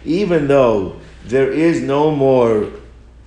Even 0.05 0.49
though 0.49 1.01
there 1.25 1.51
is 1.51 1.81
no 1.81 2.11
more 2.11 2.71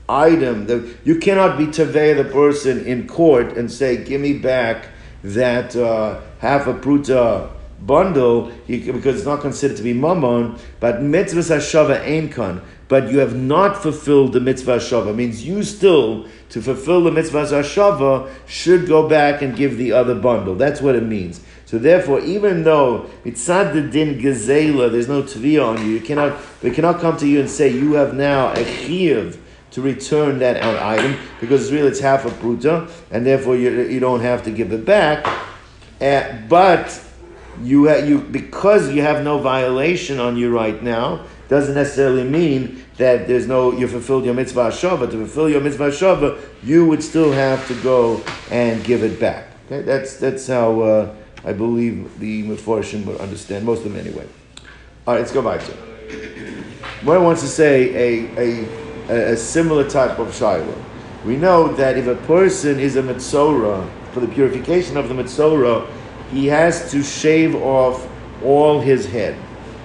item 0.09 0.67
that 0.67 0.97
you 1.03 1.19
cannot 1.19 1.57
be 1.57 1.65
tevei 1.67 2.15
the 2.15 2.23
person 2.31 2.85
in 2.85 3.07
court 3.07 3.57
and 3.57 3.69
say, 3.69 4.03
"Give 4.03 4.21
me 4.21 4.33
back 4.33 4.87
that 5.23 5.75
uh, 5.75 6.21
half 6.39 6.67
a 6.67 6.73
pruta 6.73 7.49
bundle," 7.85 8.51
because 8.67 9.17
it's 9.17 9.25
not 9.25 9.41
considered 9.41 9.77
to 9.77 9.83
be 9.83 9.93
mammon. 9.93 10.55
But 10.79 11.01
mitzvah 11.01 11.41
hashava 11.41 12.01
ein 12.01 12.61
But 12.87 13.11
you 13.11 13.19
have 13.19 13.35
not 13.35 13.81
fulfilled 13.81 14.33
the 14.33 14.39
mitzvah 14.39 14.77
hashava. 14.77 15.15
Means 15.15 15.45
you 15.45 15.63
still 15.63 16.25
to 16.49 16.61
fulfill 16.61 17.03
the 17.03 17.11
mitzvah 17.11 17.43
hashava 17.43 18.29
should 18.47 18.87
go 18.87 19.07
back 19.07 19.41
and 19.41 19.55
give 19.55 19.77
the 19.77 19.91
other 19.91 20.15
bundle. 20.15 20.55
That's 20.55 20.81
what 20.81 20.95
it 20.95 21.03
means. 21.03 21.41
So 21.65 21.77
therefore, 21.77 22.21
even 22.21 22.63
though 22.63 23.09
mitzad 23.25 23.73
the 23.73 23.81
din 23.81 24.19
gezela, 24.19 24.89
there's 24.89 25.09
no 25.09 25.21
tviyah 25.21 25.67
on 25.67 25.85
you, 25.85 25.93
you 25.93 25.99
cannot, 25.99 26.37
they 26.61 26.71
cannot 26.71 27.01
come 27.01 27.17
to 27.17 27.27
you 27.27 27.41
and 27.41 27.49
say 27.49 27.67
you 27.67 27.93
have 27.93 28.13
now 28.13 28.53
a 28.53 28.63
chiv 28.63 29.37
to 29.71 29.81
return 29.81 30.39
that 30.39 30.63
item 30.63 31.17
because 31.41 31.63
it's 31.63 31.71
really 31.71 31.89
it's 31.89 31.99
half 31.99 32.25
a 32.25 32.29
pruta, 32.29 32.89
and 33.11 33.25
therefore 33.25 33.57
you, 33.57 33.81
you 33.81 33.99
don't 33.99 34.21
have 34.21 34.43
to 34.43 34.51
give 34.51 34.71
it 34.71 34.85
back. 34.85 35.27
Uh, 35.99 36.39
but 36.47 37.03
you, 37.63 37.87
ha- 37.87 38.03
you 38.03 38.19
because 38.19 38.91
you 38.91 39.01
have 39.01 39.23
no 39.23 39.39
violation 39.39 40.19
on 40.19 40.37
you 40.37 40.53
right 40.53 40.81
now 40.81 41.25
doesn't 41.47 41.75
necessarily 41.75 42.23
mean 42.23 42.83
that 42.97 43.27
there's 43.27 43.47
no 43.47 43.71
you 43.71 43.87
fulfilled 43.87 44.25
your 44.25 44.33
mitzvah 44.33 44.69
shava. 44.69 45.09
To 45.09 45.17
fulfill 45.17 45.49
your 45.49 45.61
mitzvah 45.61 45.89
shava, 45.89 46.39
you 46.63 46.85
would 46.85 47.03
still 47.03 47.31
have 47.31 47.67
to 47.67 47.75
go 47.81 48.21
and 48.51 48.83
give 48.83 49.03
it 49.03 49.19
back. 49.19 49.47
Okay, 49.65 49.81
that's 49.81 50.17
that's 50.17 50.47
how. 50.47 50.81
Uh, 50.81 51.15
I 51.47 51.53
believe 51.53 52.19
the 52.19 52.43
Meforshim 52.43 53.05
would 53.05 53.21
understand, 53.21 53.65
most 53.65 53.85
of 53.85 53.93
them 53.93 54.05
anyway. 54.05 54.27
All 55.05 55.13
right, 55.13 55.21
let's 55.21 55.31
go 55.31 55.41
back 55.41 55.63
to 55.65 55.71
One 57.03 57.23
wants 57.23 57.41
to 57.41 57.47
say 57.47 57.93
a, 57.95 58.67
a, 59.09 59.31
a 59.31 59.37
similar 59.37 59.89
type 59.89 60.19
of 60.19 60.35
shiloh. 60.35 60.83
We 61.25 61.37
know 61.37 61.73
that 61.75 61.97
if 61.97 62.07
a 62.07 62.15
person 62.27 62.79
is 62.79 62.97
a 62.97 63.01
Mitzorah, 63.01 63.89
for 64.11 64.19
the 64.19 64.27
purification 64.27 64.97
of 64.97 65.07
the 65.07 65.15
Mitzorah, 65.15 65.87
he 66.31 66.47
has 66.47 66.91
to 66.91 67.03
shave 67.03 67.55
off 67.55 68.07
all 68.43 68.79
his 68.79 69.05
head. 69.05 69.37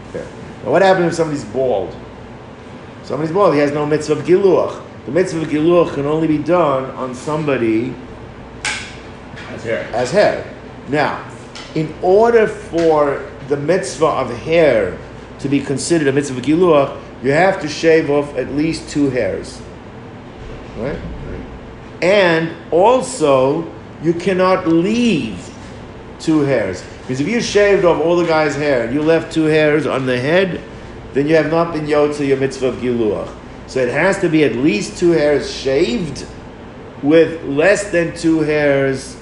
Okay. 0.09 0.27
Now, 0.65 0.73
what 0.73 0.83
happens 0.83 1.07
if 1.07 1.15
somebody's 1.15 1.45
bald? 1.45 1.95
Somebody's 3.05 3.33
bald, 3.33 3.55
he 3.55 3.61
has 3.61 3.73
no 3.73 3.87
mitzvah 3.87 4.15
of 4.15 4.19
giluach. 4.21 4.83
The 5.07 5.13
mitzvah 5.13 5.43
of 5.43 5.49
giluach 5.49 5.95
can 5.95 6.07
only 6.07 6.29
be 6.29 6.39
done 6.39 6.91
on 6.93 7.15
somebody 7.15 7.95
as 9.49 9.65
hair. 9.65 9.89
As 9.93 10.11
hair. 10.11 10.55
Now, 10.89 11.29
in 11.75 11.95
order 12.03 12.47
for 12.47 13.29
the 13.49 13.57
mitzvah 13.57 14.07
of 14.07 14.37
hair 14.39 14.99
to 15.41 15.49
be 15.49 15.61
considered 15.61 16.09
a 16.09 16.13
mitzvah 16.13 16.39
of 16.39 16.45
giluach, 16.45 17.01
you 17.23 17.31
have 17.31 17.61
to 17.63 17.69
shave 17.69 18.11
off 18.11 18.37
at 18.37 18.51
least 18.53 18.91
two 18.91 19.11
hairs. 19.11 19.61
Right? 20.77 20.99
And 22.01 22.53
also, 22.73 23.71
you 24.03 24.13
cannot 24.13 24.67
leave 24.67 25.52
two 26.23 26.41
hairs. 26.41 26.83
Because 27.03 27.21
if 27.21 27.29
you 27.29 27.41
shaved 27.41 27.85
off 27.85 28.01
all 28.01 28.17
the 28.17 28.27
guy's 28.27 28.55
hair 28.55 28.85
and 28.85 28.95
you 28.95 29.03
left 29.03 29.33
two 29.33 29.45
hairs 29.45 29.87
on 29.87 30.07
the 30.07 30.19
head, 30.19 30.61
then 31.13 31.27
you 31.27 31.35
have 31.37 31.51
not 31.51 31.73
been 31.73 31.87
yotze 31.87 32.27
your 32.27 32.39
mitzvah 32.39 32.69
of 32.69 32.77
giluach. 32.77 33.35
So 33.67 33.81
it 33.81 33.93
has 33.93 34.21
to 34.21 34.29
be 34.29 34.45
at 34.45 34.57
least 34.57 34.99
two 34.99 35.11
hairs 35.11 35.53
shaved 35.53 36.27
with 37.03 37.45
less 37.45 37.91
than 37.91 38.17
two 38.17 38.41
hairs 38.41 39.17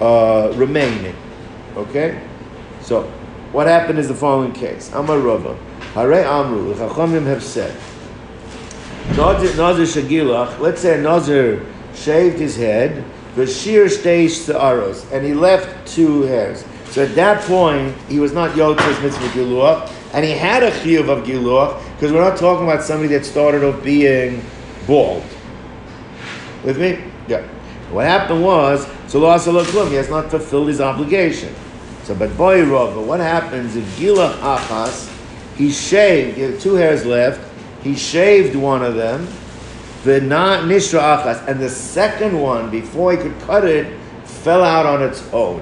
uh, 0.00 0.52
remaining. 0.54 1.16
Okay? 1.76 2.22
So, 2.80 3.02
what 3.52 3.66
happened 3.66 3.98
is 3.98 4.08
the 4.08 4.14
following 4.14 4.52
case. 4.52 4.92
Amar 4.92 5.18
Rava. 5.18 5.58
Hare 5.94 6.24
Amru, 6.24 6.72
the 6.72 6.86
Chachamim 6.86 7.26
have 7.26 7.42
said, 7.42 7.74
Nazir, 9.14 9.84
Shagilach, 9.84 10.58
let's 10.58 10.80
say 10.80 11.00
Nazir 11.02 11.66
shaved 11.94 12.38
his 12.38 12.56
head, 12.56 13.04
shear 13.46 13.88
stays 13.88 14.48
aros, 14.50 15.10
and 15.10 15.24
he 15.24 15.32
left 15.32 15.86
two 15.86 16.22
hairs. 16.22 16.64
So 16.90 17.02
at 17.02 17.14
that 17.14 17.42
point, 17.44 17.96
he 18.08 18.18
was 18.18 18.32
not 18.32 18.50
Yotz's 18.50 19.02
mitzvah 19.02 19.28
Giluach, 19.28 19.90
and 20.12 20.24
he 20.24 20.32
had 20.32 20.62
a 20.62 20.70
chiyuv 20.70 21.08
of 21.08 21.24
Giluach, 21.24 21.82
because 21.94 22.12
we're 22.12 22.20
not 22.20 22.38
talking 22.38 22.64
about 22.64 22.82
somebody 22.82 23.08
that 23.14 23.24
started 23.24 23.64
off 23.64 23.82
being 23.82 24.44
bald. 24.86 25.24
With 26.64 26.78
me? 26.78 27.02
Yeah. 27.28 27.46
What 27.90 28.06
happened 28.06 28.42
was, 28.42 28.86
so 29.06 29.20
Klum, 29.20 29.88
he 29.88 29.94
has 29.94 30.10
not 30.10 30.30
fulfilled 30.30 30.68
his 30.68 30.80
obligation. 30.80 31.54
So, 32.04 32.14
but 32.14 32.36
boy, 32.36 32.64
Rava, 32.64 33.00
what 33.00 33.20
happens 33.20 33.76
if 33.76 33.84
Gilach 33.98 34.34
Achas, 34.40 35.10
he 35.56 35.70
shaved, 35.70 36.36
he 36.36 36.42
had 36.42 36.60
two 36.60 36.74
hairs 36.74 37.06
left, 37.06 37.40
he 37.82 37.94
shaved 37.94 38.56
one 38.56 38.82
of 38.82 38.94
them, 38.94 39.26
the 40.04 40.20
not 40.20 40.64
Nishra 40.64 41.00
Achas, 41.00 41.46
and 41.46 41.60
the 41.60 41.68
second 41.68 42.40
one, 42.40 42.70
before 42.70 43.12
he 43.12 43.18
could 43.18 43.38
cut 43.40 43.64
it, 43.64 43.98
fell 44.24 44.64
out 44.64 44.86
on 44.86 45.02
its 45.02 45.22
own. 45.32 45.60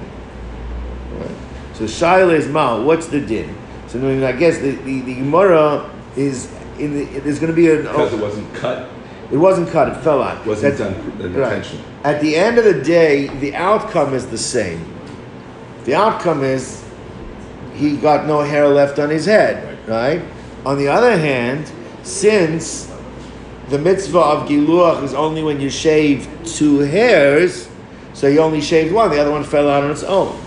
Right? 1.13 1.31
So 1.73 1.83
Shaila 1.85 2.33
is 2.33 2.47
Mal, 2.47 2.83
what's 2.83 3.07
the 3.07 3.19
din? 3.19 3.55
So 3.87 3.99
I 4.25 4.31
guess 4.31 4.59
the, 4.59 4.71
the, 4.71 5.01
the 5.01 5.15
Gemara 5.15 5.89
is 6.15 6.51
in 6.79 6.93
the, 6.93 7.19
there's 7.19 7.39
going 7.39 7.51
to 7.51 7.55
be 7.55 7.69
a 7.69 7.81
because 7.81 8.13
it 8.13 8.19
wasn't 8.19 8.53
cut. 8.55 8.89
It 9.31 9.37
wasn't 9.37 9.69
cut; 9.69 9.89
it 9.89 10.01
fell 10.01 10.21
out. 10.21 10.45
Wasn't 10.45 10.77
That's, 10.77 10.95
done 10.95 11.33
right. 11.33 11.65
At 12.03 12.19
the 12.21 12.35
end 12.35 12.57
of 12.57 12.65
the 12.65 12.81
day, 12.81 13.27
the 13.39 13.55
outcome 13.55 14.13
is 14.13 14.27
the 14.27 14.37
same. 14.37 14.83
The 15.85 15.95
outcome 15.95 16.43
is 16.43 16.83
he 17.73 17.97
got 17.97 18.27
no 18.27 18.41
hair 18.41 18.67
left 18.67 18.99
on 18.99 19.09
his 19.09 19.25
head, 19.25 19.87
right? 19.87 20.21
On 20.65 20.77
the 20.77 20.87
other 20.87 21.17
hand, 21.17 21.71
since 22.03 22.90
the 23.71 23.79
mitzvah 23.79 24.19
of 24.19 24.49
giluach 24.49 25.01
is 25.01 25.13
only 25.13 25.43
when 25.43 25.61
you 25.61 25.69
shave 25.69 26.27
two 26.45 26.79
hairs, 26.79 27.69
so 28.13 28.29
he 28.29 28.37
only 28.37 28.59
shaved 28.59 28.93
one, 28.93 29.09
the 29.09 29.19
other 29.19 29.31
one 29.31 29.45
fell 29.45 29.69
out 29.69 29.83
on 29.83 29.91
its 29.91 30.03
own. 30.03 30.37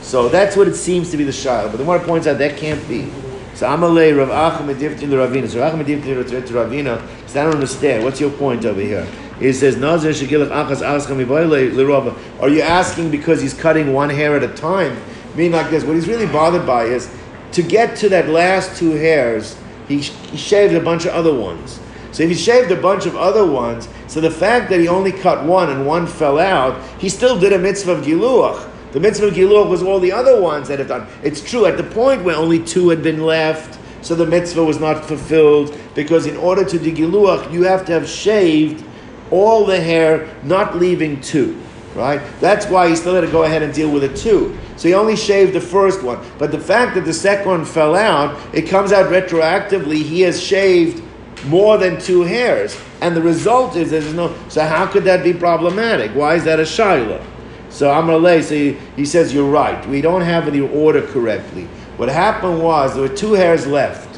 So 0.00 0.30
that's 0.30 0.56
what 0.56 0.66
it 0.66 0.74
seems 0.74 1.10
to 1.10 1.18
be 1.18 1.24
the 1.24 1.32
shayla. 1.32 1.70
But 1.70 1.76
the 1.76 1.84
one 1.84 2.00
points 2.00 2.26
out 2.26 2.38
that 2.38 2.56
can't 2.56 2.86
be. 2.88 3.10
So 3.54 3.66
Amalei 3.66 4.16
Rav 4.16 4.30
Achim 4.30 4.66
Medivtin 4.66 5.10
Ravina. 5.10 5.48
So 5.48 5.60
Rav 5.60 5.78
Achim 5.78 6.02
Medivtin 6.02 6.42
Ravina. 6.44 7.28
So 7.28 7.40
I 7.40 7.44
don't 7.44 7.54
understand. 7.54 8.04
What's 8.04 8.20
your 8.20 8.30
point 8.30 8.64
over 8.64 8.80
here? 8.80 9.06
He 9.38 9.52
says, 9.52 9.76
Nazir 9.76 10.12
Shegilach 10.12 10.48
Achas 10.48 10.82
Achas 10.82 12.40
Are 12.40 12.48
you 12.48 12.62
asking 12.62 13.10
because 13.10 13.42
he's 13.42 13.54
cutting 13.54 13.92
one 13.92 14.08
hair 14.08 14.34
at 14.34 14.42
a 14.42 14.54
time? 14.54 14.96
Meaning 15.34 15.52
like 15.52 15.70
this, 15.70 15.84
what 15.84 15.94
he's 15.94 16.08
really 16.08 16.26
bothered 16.26 16.66
by 16.66 16.84
is 16.84 17.14
to 17.52 17.62
get 17.62 17.96
to 17.98 18.08
that 18.08 18.28
last 18.28 18.78
two 18.78 18.92
hairs, 18.92 19.56
he, 19.88 19.98
he 19.98 20.36
shaved 20.36 20.74
a 20.74 20.80
bunch 20.80 21.04
of 21.04 21.12
other 21.12 21.34
ones. 21.34 21.80
So 22.12 22.22
if 22.22 22.28
he 22.28 22.36
shaved 22.36 22.70
a 22.70 22.80
bunch 22.80 23.06
of 23.06 23.16
other 23.16 23.44
ones, 23.44 23.88
so 24.06 24.20
the 24.20 24.30
fact 24.30 24.68
that 24.70 24.80
he 24.80 24.86
only 24.86 25.12
cut 25.12 25.44
one 25.44 25.70
and 25.70 25.86
one 25.86 26.06
fell 26.06 26.38
out, 26.38 26.80
he 27.00 27.08
still 27.08 27.40
did 27.40 27.52
a 27.52 27.58
mitzvah 27.58 27.92
of 27.92 28.04
giluach. 28.04 28.68
The 28.92 29.00
mitzvah 29.00 29.28
of 29.28 29.34
giluach 29.34 29.70
was 29.70 29.82
all 29.82 29.98
the 29.98 30.12
other 30.12 30.40
ones 30.40 30.68
that 30.68 30.78
have 30.78 30.88
done. 30.88 31.06
It's 31.22 31.42
true 31.42 31.64
at 31.64 31.78
the 31.78 31.84
point 31.84 32.22
where 32.22 32.36
only 32.36 32.62
two 32.62 32.90
had 32.90 33.02
been 33.02 33.22
left, 33.22 33.78
so 34.02 34.14
the 34.14 34.26
mitzvah 34.26 34.62
was 34.62 34.78
not 34.78 35.04
fulfilled 35.04 35.78
because 35.94 36.26
in 36.26 36.36
order 36.36 36.64
to 36.64 36.78
do 36.78 36.94
giluach, 36.94 37.50
you 37.50 37.62
have 37.62 37.86
to 37.86 37.92
have 37.92 38.06
shaved 38.06 38.84
all 39.30 39.64
the 39.64 39.80
hair, 39.80 40.28
not 40.42 40.76
leaving 40.76 41.20
two. 41.22 41.58
Right? 41.94 42.22
That's 42.40 42.66
why 42.66 42.88
he 42.88 42.96
still 42.96 43.14
had 43.14 43.20
to 43.20 43.30
go 43.30 43.44
ahead 43.44 43.62
and 43.62 43.72
deal 43.72 43.90
with 43.90 44.02
it 44.02 44.16
too. 44.16 44.58
So 44.76 44.88
he 44.88 44.94
only 44.94 45.14
shaved 45.14 45.52
the 45.52 45.60
first 45.60 46.02
one. 46.02 46.24
But 46.38 46.50
the 46.50 46.58
fact 46.58 46.94
that 46.94 47.04
the 47.04 47.12
second 47.12 47.46
one 47.46 47.64
fell 47.66 47.94
out, 47.94 48.38
it 48.54 48.62
comes 48.62 48.92
out 48.92 49.10
retroactively. 49.10 50.02
He 50.02 50.22
has 50.22 50.42
shaved 50.42 51.02
more 51.44 51.78
than 51.78 52.00
two 52.00 52.22
hairs. 52.22 52.78
And 53.00 53.16
the 53.16 53.22
result 53.22 53.76
is 53.76 53.90
there's 53.90 54.12
no. 54.14 54.34
So 54.48 54.64
how 54.64 54.86
could 54.86 55.04
that 55.04 55.24
be 55.24 55.32
problematic? 55.32 56.12
Why 56.12 56.34
is 56.34 56.44
that 56.44 56.60
a 56.60 56.64
shaila? 56.64 57.24
So 57.70 57.88
Amalei, 57.88 58.42
so 58.42 58.54
he, 58.54 58.72
he 58.96 59.06
says 59.06 59.32
you're 59.32 59.50
right. 59.50 59.86
We 59.88 60.00
don't 60.00 60.20
have 60.20 60.52
the 60.52 60.60
order 60.60 61.06
correctly. 61.06 61.64
What 61.96 62.08
happened 62.08 62.62
was 62.62 62.94
there 62.94 63.02
were 63.02 63.16
two 63.16 63.32
hairs 63.32 63.66
left 63.66 64.12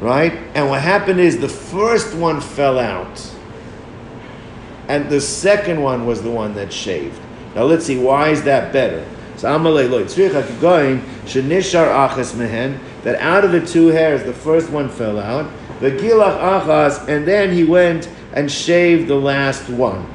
right? 0.00 0.32
And 0.54 0.68
what 0.68 0.80
happened 0.80 1.20
is 1.20 1.38
the 1.38 1.48
first 1.48 2.14
one 2.14 2.40
fell 2.40 2.78
out, 2.78 3.34
and 4.88 5.08
the 5.10 5.20
second 5.20 5.82
one 5.82 6.06
was 6.06 6.22
the 6.22 6.30
one 6.30 6.54
that 6.54 6.72
shaved. 6.72 7.20
Now 7.54 7.64
let's 7.64 7.86
see, 7.86 7.98
why 7.98 8.30
is 8.30 8.42
that 8.44 8.72
better? 8.72 9.06
So 9.36 9.48
Amalei 9.48 9.88
lo 9.88 10.04
going 10.60 11.00
shenishar 11.24 12.08
achas 12.08 12.36
mehen 12.36 12.80
that 13.02 13.20
out 13.20 13.44
of 13.44 13.52
the 13.52 13.64
two 13.64 13.88
hairs, 13.88 14.24
the 14.24 14.32
first 14.32 14.70
one 14.70 14.88
fell 14.88 15.18
out. 15.18 15.50
The 15.80 15.90
gilach 15.90 16.38
achas, 16.40 17.08
and 17.08 17.26
then 17.26 17.52
he 17.52 17.64
went 17.64 18.08
and 18.32 18.50
shaved 18.50 19.08
the 19.08 19.14
last 19.14 19.68
one. 19.68 20.06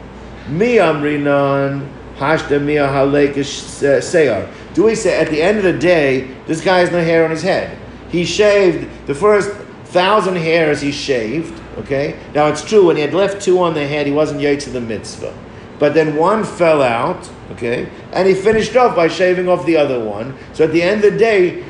Mi 0.50 0.76
amrinan 0.76 1.90
hashda 2.18 2.62
mia 2.62 2.88
halekish 2.88 3.82
seyar. 4.02 4.52
Do 4.74 4.84
we 4.84 4.96
say 4.96 5.20
at 5.20 5.30
the 5.30 5.42
end 5.42 5.58
of 5.58 5.64
the 5.64 5.78
day, 5.78 6.36
this 6.46 6.62
guy 6.62 6.80
has 6.80 6.92
no 6.92 7.02
hair 7.02 7.24
on 7.24 7.32
his 7.32 7.42
head? 7.42 7.78
He 8.10 8.26
shaved 8.26 9.08
the 9.08 9.16
first 9.16 9.52
thousand 9.86 10.36
hairs 10.36 10.82
he 10.82 10.92
shaved. 10.92 11.60
Okay. 11.78 12.20
Now 12.36 12.48
it's 12.48 12.64
true 12.64 12.88
when 12.88 12.96
he 12.96 13.02
had 13.02 13.14
left 13.14 13.42
two 13.42 13.60
on 13.60 13.74
the 13.74 13.86
head, 13.88 14.06
he 14.06 14.14
wasn't 14.14 14.42
yet 14.42 14.60
to 14.62 14.70
the 14.70 14.82
mitzvah. 14.82 15.34
But 15.80 15.94
then 15.94 16.16
one 16.16 16.44
fell 16.44 16.82
out. 16.82 17.30
Okay, 17.52 17.90
and 18.14 18.28
he 18.28 18.34
finished 18.34 18.76
off 18.76 18.96
by 18.96 19.08
shaving 19.08 19.48
off 19.48 19.66
the 19.66 19.78
other 19.78 20.04
one. 20.04 20.36
So 20.54 20.64
at 20.64 20.72
the 20.72 20.82
end 20.82 21.04
of 21.04 21.14
the 21.14 21.20
day, 21.20 21.64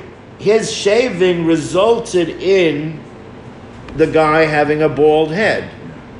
his 0.43 0.69
shaving 0.69 1.45
resulted 1.45 2.27
in 2.27 2.99
the 3.95 4.05
guy 4.05 4.41
having 4.41 4.81
a 4.81 4.89
bald 4.89 5.31
head. 5.31 5.69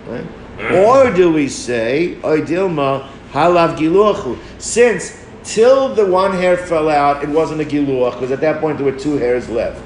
Right? 0.07 0.25
Or 0.71 1.11
do 1.11 1.33
we 1.33 1.49
say, 1.49 2.17
Oidilma 2.21 3.09
halav 3.31 3.77
giluachu? 3.77 4.39
Since 4.59 5.25
till 5.43 5.93
the 5.93 6.05
one 6.05 6.31
hair 6.31 6.55
fell 6.55 6.87
out, 6.87 7.21
it 7.21 7.27
wasn't 7.27 7.59
a 7.59 7.65
giluach, 7.65 8.13
because 8.13 8.31
at 8.31 8.39
that 8.39 8.61
point 8.61 8.77
there 8.77 8.85
were 8.85 8.97
two 8.97 9.17
hairs 9.17 9.49
left. 9.49 9.83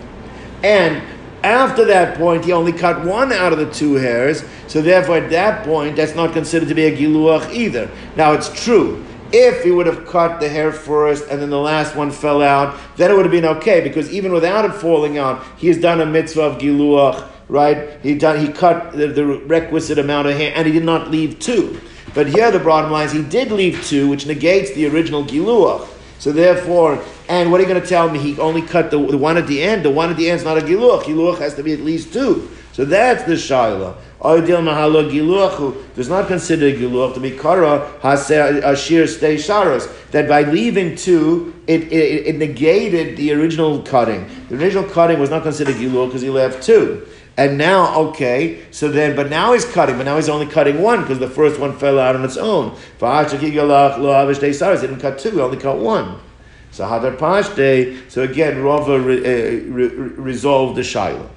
And 0.63 1.01
after 1.43 1.83
that 1.85 2.15
point, 2.15 2.45
he 2.45 2.51
only 2.51 2.73
cut 2.73 3.03
one 3.03 3.31
out 3.31 3.53
of 3.53 3.57
the 3.57 3.71
two 3.71 3.95
hairs, 3.95 4.43
so 4.67 4.83
therefore 4.83 5.17
at 5.17 5.31
that 5.31 5.65
point, 5.65 5.95
that's 5.95 6.13
not 6.13 6.33
considered 6.33 6.69
to 6.69 6.75
be 6.75 6.85
a 6.85 6.95
giluach 6.95 7.51
either. 7.51 7.89
Now 8.15 8.33
it's 8.33 8.49
true. 8.63 9.03
If 9.31 9.63
he 9.63 9.71
would 9.71 9.87
have 9.87 10.05
cut 10.07 10.39
the 10.39 10.49
hair 10.49 10.71
first 10.71 11.27
and 11.29 11.41
then 11.41 11.49
the 11.49 11.59
last 11.59 11.95
one 11.95 12.11
fell 12.11 12.41
out, 12.41 12.77
then 12.95 13.11
it 13.11 13.13
would 13.15 13.25
have 13.25 13.31
been 13.31 13.45
okay, 13.57 13.81
because 13.81 14.11
even 14.11 14.31
without 14.31 14.65
it 14.65 14.73
falling 14.73 15.17
out, 15.17 15.43
he 15.57 15.67
has 15.67 15.77
done 15.77 16.01
a 16.01 16.05
mitzvah 16.05 16.41
of 16.41 16.57
giluach 16.61 17.29
right? 17.49 17.99
He 18.03 18.15
done, 18.15 18.45
he 18.45 18.51
cut 18.51 18.93
the, 18.93 19.07
the, 19.07 19.25
requisite 19.25 19.97
amount 19.97 20.27
of 20.27 20.35
hair, 20.35 20.51
and 20.55 20.67
he 20.67 20.73
did 20.73 20.83
not 20.83 21.09
leave 21.09 21.39
two. 21.39 21.79
But 22.13 22.27
here 22.27 22.51
the 22.51 22.59
bottom 22.59 22.91
line 22.91 23.05
is 23.05 23.11
he 23.11 23.23
did 23.23 23.51
leave 23.51 23.83
two, 23.85 24.09
which 24.09 24.25
negates 24.25 24.73
the 24.73 24.87
original 24.87 25.23
giluach. 25.23 25.87
So 26.19 26.31
therefore, 26.31 27.03
and 27.29 27.51
what 27.51 27.59
are 27.59 27.63
you 27.63 27.69
going 27.69 27.81
to 27.81 27.87
tell 27.87 28.09
me? 28.09 28.19
He 28.19 28.39
only 28.39 28.61
cut 28.61 28.89
the, 28.89 28.97
the 29.05 29.17
one 29.17 29.37
at 29.37 29.45
the 29.47 29.61
end. 29.61 29.85
The 29.85 29.91
one 29.91 30.09
at 30.09 30.17
the 30.17 30.29
end 30.29 30.39
is 30.39 30.45
not 30.45 30.57
a 30.57 30.61
giluach. 30.61 31.03
Giluach 31.03 31.37
has 31.37 31.53
to 31.55 31.63
be 31.63 31.73
at 31.73 31.81
least 31.81 32.11
two. 32.11 32.49
So 32.77 32.85
that's 32.85 33.23
the 33.23 33.33
shaila. 33.33 33.95
Does 35.95 36.09
not 36.09 36.27
consider 36.27 36.71
giluach 36.71 37.15
to 37.15 37.19
be 37.19 37.31
kara 37.31 37.91
ashir 38.03 39.07
stay 39.07 39.37
sharos. 39.37 39.91
That 40.11 40.29
by 40.29 40.43
leaving 40.43 40.95
two, 40.95 41.55
it, 41.65 41.91
it, 41.91 42.27
it, 42.27 42.35
negated 42.35 43.17
the 43.17 43.33
original 43.33 43.81
cutting. 43.81 44.29
The 44.49 44.57
original 44.57 44.83
cutting 44.83 45.17
was 45.17 45.31
not 45.31 45.41
considered 45.41 45.77
giluach 45.77 46.09
because 46.09 46.21
he 46.21 46.29
left 46.29 46.61
two. 46.61 47.07
And 47.35 47.57
now, 47.57 47.97
okay, 48.09 48.61
so 48.69 48.91
then, 48.91 49.15
but 49.15 49.31
now 49.31 49.53
he's 49.53 49.65
cutting, 49.65 49.97
but 49.97 50.03
now 50.03 50.17
he's 50.17 50.29
only 50.29 50.45
cutting 50.45 50.79
one 50.79 51.01
because 51.01 51.17
the 51.17 51.31
first 51.31 51.59
one 51.59 51.75
fell 51.79 51.97
out 51.97 52.15
on 52.15 52.23
its 52.23 52.37
own. 52.37 52.75
He 52.75 52.99
didn't 52.99 54.99
cut 54.99 55.17
two, 55.17 55.31
he 55.31 55.39
only 55.39 55.57
cut 55.57 55.79
one. 55.79 56.19
So 56.69 56.85
Hadar 56.85 57.17
Pashte, 57.17 58.11
so 58.11 58.21
again, 58.21 58.61
Rava 58.61 58.99
re, 58.99 59.17
uh, 59.17 59.63
re, 59.65 59.87
resolved 59.87 60.77
the 60.77 60.81
Shaila. 60.81 61.27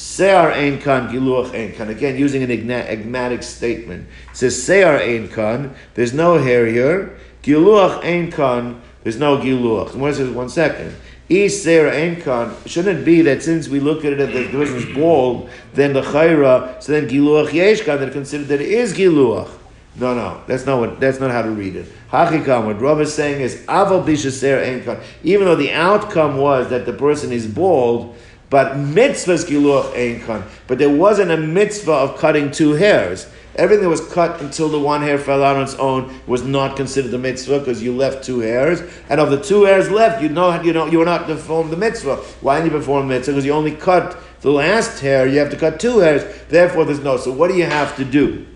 Se'ar 0.00 0.52
ein 0.52 0.80
kan, 0.80 1.08
giluach 1.08 1.52
ein 1.54 1.74
kan. 1.74 1.90
Again, 1.90 2.16
using 2.16 2.42
an 2.42 2.50
enigmatic 2.50 3.42
statement. 3.42 4.08
It 4.30 4.36
says, 4.36 4.56
Se'ar 4.56 4.98
ein 4.98 5.28
kan, 5.28 5.74
there's 5.92 6.14
no 6.14 6.38
hair 6.38 6.64
here. 6.64 7.18
Giluach 7.42 8.02
ein 8.02 8.32
kan, 8.32 8.80
there's 9.02 9.18
no 9.18 9.36
giluach. 9.36 9.92
And 9.92 10.00
what 10.00 10.12
is 10.12 10.20
it? 10.20 10.34
One 10.34 10.48
second. 10.48 10.96
Sarah 11.30 11.92
Enkan, 11.92 12.56
shouldn't 12.66 13.00
it 13.00 13.04
be 13.04 13.22
that 13.22 13.42
since 13.42 13.68
we 13.68 13.78
look 13.78 14.04
at 14.04 14.14
it 14.14 14.18
that 14.18 14.32
the 14.32 14.48
person 14.48 14.76
is 14.76 14.94
bald, 14.96 15.48
then 15.74 15.92
the 15.92 16.02
Chayra, 16.02 16.82
so 16.82 16.92
then 16.92 17.08
Giluach 17.08 17.50
Yeshkan, 17.50 18.00
that 18.00 18.12
considered 18.12 18.48
that 18.48 18.60
it 18.60 18.68
is 18.68 18.92
Giluach. 18.92 19.48
No, 19.96 20.14
no, 20.14 20.42
that's 20.46 20.66
not 20.66 20.80
what. 20.80 20.98
That's 20.98 21.20
not 21.20 21.30
how 21.30 21.42
to 21.42 21.50
read 21.50 21.76
it. 21.76 21.86
Hachikam, 22.10 22.66
what 22.66 22.80
Rav 22.80 23.00
is 23.00 23.12
saying 23.12 23.42
is 23.42 23.56
Aval 23.66 24.04
Enkan. 24.04 25.02
Even 25.22 25.46
though 25.46 25.56
the 25.56 25.72
outcome 25.72 26.38
was 26.38 26.68
that 26.70 26.86
the 26.86 26.92
person 26.92 27.32
is 27.32 27.46
bald, 27.46 28.16
but 28.50 28.72
mitzvahs 28.72 29.48
giluach 29.48 29.94
Enkan. 29.94 30.42
But 30.66 30.78
there 30.78 30.90
wasn't 30.90 31.30
a 31.30 31.36
mitzvah 31.36 31.92
of 31.92 32.18
cutting 32.18 32.50
two 32.50 32.72
hairs. 32.72 33.28
Everything 33.56 33.84
that 33.84 33.90
was 33.90 34.06
cut 34.12 34.40
until 34.40 34.68
the 34.68 34.78
one 34.78 35.02
hair 35.02 35.18
fell 35.18 35.42
out 35.42 35.56
on 35.56 35.62
its 35.62 35.74
own 35.74 36.20
was 36.26 36.42
not 36.42 36.76
considered 36.76 37.12
a 37.14 37.18
mitzvah 37.18 37.60
because 37.60 37.82
you 37.82 37.94
left 37.94 38.24
two 38.24 38.40
hairs, 38.40 38.80
and 39.08 39.20
of 39.20 39.30
the 39.30 39.40
two 39.40 39.64
hairs 39.64 39.90
left, 39.90 40.22
you 40.22 40.28
know 40.28 40.60
you 40.62 40.72
know 40.72 40.86
you 40.86 40.98
were 40.98 41.04
not 41.04 41.26
perform 41.26 41.70
the 41.70 41.76
mitzvah. 41.76 42.16
Why 42.40 42.56
didn't 42.56 42.72
you 42.72 42.78
perform 42.78 43.08
the 43.08 43.14
mitzvah? 43.14 43.32
Because 43.32 43.46
you 43.46 43.52
only 43.52 43.74
cut 43.74 44.16
the 44.40 44.50
last 44.50 45.00
hair. 45.00 45.26
You 45.26 45.38
have 45.38 45.50
to 45.50 45.56
cut 45.56 45.80
two 45.80 45.98
hairs. 45.98 46.24
Therefore, 46.48 46.84
there's 46.84 47.00
no. 47.00 47.16
So 47.16 47.32
what 47.32 47.48
do 47.48 47.56
you 47.56 47.66
have 47.66 47.96
to 47.96 48.04
do? 48.04 48.46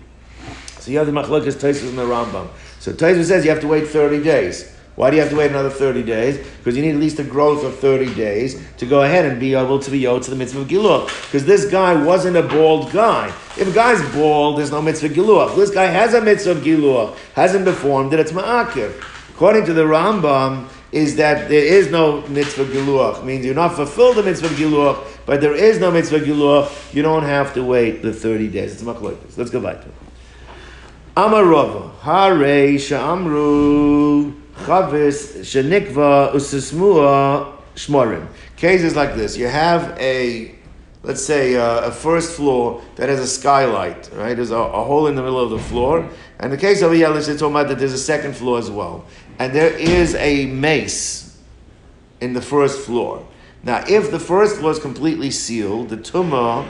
So 0.79 0.91
you 0.91 0.97
have 0.97 1.07
the 1.07 1.13
machlokes 1.13 1.53
Tosfos 1.53 1.89
and 1.89 1.97
the 1.97 2.03
Rambam. 2.03 2.49
So 2.79 2.93
Tosfos 2.93 3.25
says 3.25 3.43
you 3.43 3.51
have 3.51 3.61
to 3.61 3.67
wait 3.67 3.87
thirty 3.87 4.23
days. 4.23 4.74
Why 4.95 5.09
do 5.09 5.17
you 5.17 5.21
have 5.21 5.31
to 5.31 5.37
wait 5.37 5.51
another 5.51 5.69
30 5.69 6.03
days? 6.03 6.37
Because 6.57 6.77
you 6.77 6.81
need 6.81 6.95
at 6.95 7.01
least 7.01 7.19
a 7.19 7.23
growth 7.23 7.65
of 7.65 7.77
30 7.79 8.15
days 8.15 8.61
to 8.77 8.85
go 8.85 9.03
ahead 9.03 9.25
and 9.25 9.39
be 9.39 9.53
able 9.53 9.79
to 9.79 9.91
be 9.91 9.99
yod 9.99 10.23
to 10.23 10.29
the 10.29 10.37
mitzvah 10.37 10.61
of 10.61 10.67
Giluach. 10.69 11.07
Because 11.25 11.45
this 11.45 11.69
guy 11.69 12.01
wasn't 12.01 12.37
a 12.37 12.43
bald 12.43 12.91
guy. 12.93 13.27
If 13.57 13.67
a 13.67 13.71
guy's 13.71 14.01
bald, 14.15 14.57
there's 14.57 14.71
no 14.71 14.81
mitzvah 14.81 15.09
Giluach. 15.09 15.55
This 15.57 15.69
guy 15.69 15.85
has 15.85 16.13
a 16.13 16.21
mitzvah 16.21 16.51
of 16.51 16.57
Giluach, 16.59 17.17
hasn't 17.33 17.65
performed 17.65 18.13
it, 18.13 18.19
it's 18.21 18.31
ma'akir. 18.31 18.93
According 19.31 19.65
to 19.65 19.73
the 19.73 19.83
Rambam, 19.83 20.69
is 20.95 21.17
that 21.17 21.49
there 21.49 21.65
is 21.65 21.91
no 21.91 22.21
mitzvah 22.27 22.63
giluach. 22.63 23.21
Means 23.21 23.45
you're 23.45 23.53
not 23.53 23.75
fulfilled 23.75 24.15
the 24.15 24.23
mitzvah 24.23 24.47
giluach, 24.47 25.05
but 25.25 25.41
there 25.41 25.53
is 25.53 25.77
no 25.77 25.91
mitzvah 25.91 26.19
giluach. 26.19 26.93
You 26.93 27.01
don't 27.01 27.23
have 27.23 27.53
to 27.55 27.65
wait 27.65 28.01
the 28.01 28.13
30 28.13 28.47
days. 28.47 28.71
It's 28.71 28.81
machlokes. 28.81 29.37
Let's 29.37 29.49
go 29.49 29.59
back 29.59 29.81
to 29.81 29.87
it. 29.87 29.93
Amarova, 31.17 31.91
hare 31.99 32.79
sha'amru 32.79 34.44
chavis 34.63 35.39
shenikva 35.41 36.33
usismua 36.33 37.55
shmorim. 37.75 38.27
Cases 38.57 38.95
like 38.95 39.15
this, 39.15 39.37
you 39.37 39.47
have 39.47 39.97
a, 39.99 40.55
let's 41.03 41.21
say, 41.21 41.55
uh, 41.55 41.87
a 41.87 41.91
first 41.91 42.35
floor 42.35 42.81
that 42.95 43.09
has 43.09 43.19
a 43.19 43.27
skylight, 43.27 44.09
right? 44.13 44.35
There's 44.35 44.51
a, 44.51 44.57
a, 44.57 44.83
hole 44.83 45.07
in 45.07 45.15
the 45.15 45.21
middle 45.21 45.39
of 45.39 45.49
the 45.49 45.59
floor. 45.59 46.09
And 46.39 46.51
the 46.51 46.57
case 46.57 46.81
over 46.81 46.93
here, 46.93 47.09
let's 47.09 47.27
talking 47.27 47.51
about 47.51 47.67
that 47.67 47.79
there's 47.79 47.93
a 47.93 47.97
second 47.97 48.35
floor 48.35 48.57
as 48.57 48.71
well. 48.71 49.05
And 49.39 49.53
there 49.53 49.73
is 49.73 50.15
a 50.15 50.45
mace 50.47 51.37
in 52.21 52.33
the 52.33 52.41
first 52.41 52.85
floor. 52.85 53.25
Now, 53.63 53.83
if 53.87 54.11
the 54.11 54.19
first 54.19 54.57
floor 54.57 54.71
is 54.71 54.79
completely 54.79 55.31
sealed, 55.31 55.89
the 55.89 55.97
tumah 55.97 56.67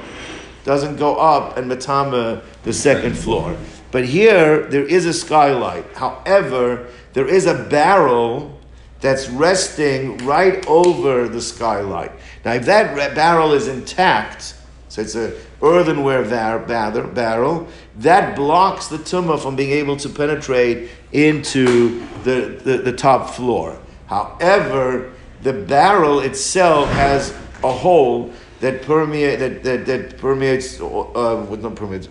doesn't 0.64 0.96
go 0.96 1.16
up 1.18 1.58
and 1.58 1.68
matama 1.68 2.42
the 2.64 2.74
second 2.74 3.16
floor. 3.16 3.56
But 3.96 4.04
here, 4.04 4.68
there 4.68 4.84
is 4.84 5.06
a 5.06 5.14
skylight. 5.14 5.86
However, 5.96 6.88
there 7.14 7.30
is 7.30 7.46
a 7.46 7.54
barrel 7.54 8.60
that's 9.00 9.30
resting 9.30 10.18
right 10.26 10.68
over 10.68 11.30
the 11.30 11.41
skylight. 11.41 12.12
Now, 12.43 12.56
if 12.56 12.66
that 12.66 12.93
barrel 13.16 13.54
is 13.54 13.70
intact, 13.70 14.56
so 14.89 15.02
it's 15.02 15.16
a 15.16 15.32
earthenware 15.62 16.26
barrel, 16.26 17.68
that 18.00 18.36
blocks 18.36 18.88
the 18.88 18.98
tumah 18.98 19.41
from 19.41 19.56
being 19.56 19.72
able 19.72 19.96
to 19.96 20.10
penetrate 20.10 20.89
into 21.14 22.06
the, 22.26 22.60
the, 22.66 22.80
the 22.80 22.91
top 22.91 23.30
floor. 23.30 23.80
However, 24.08 25.14
the 25.41 25.54
barrel 25.54 26.20
itself 26.20 26.89
has 26.89 27.34
a 27.64 27.72
hole 27.72 28.34
that 28.60 28.82
that, 28.82 29.64
that, 29.64 29.86
that 29.86 30.18
permeates 30.18 30.82
uh, 30.82 31.46
not 31.62 31.76
permeates 31.76 32.10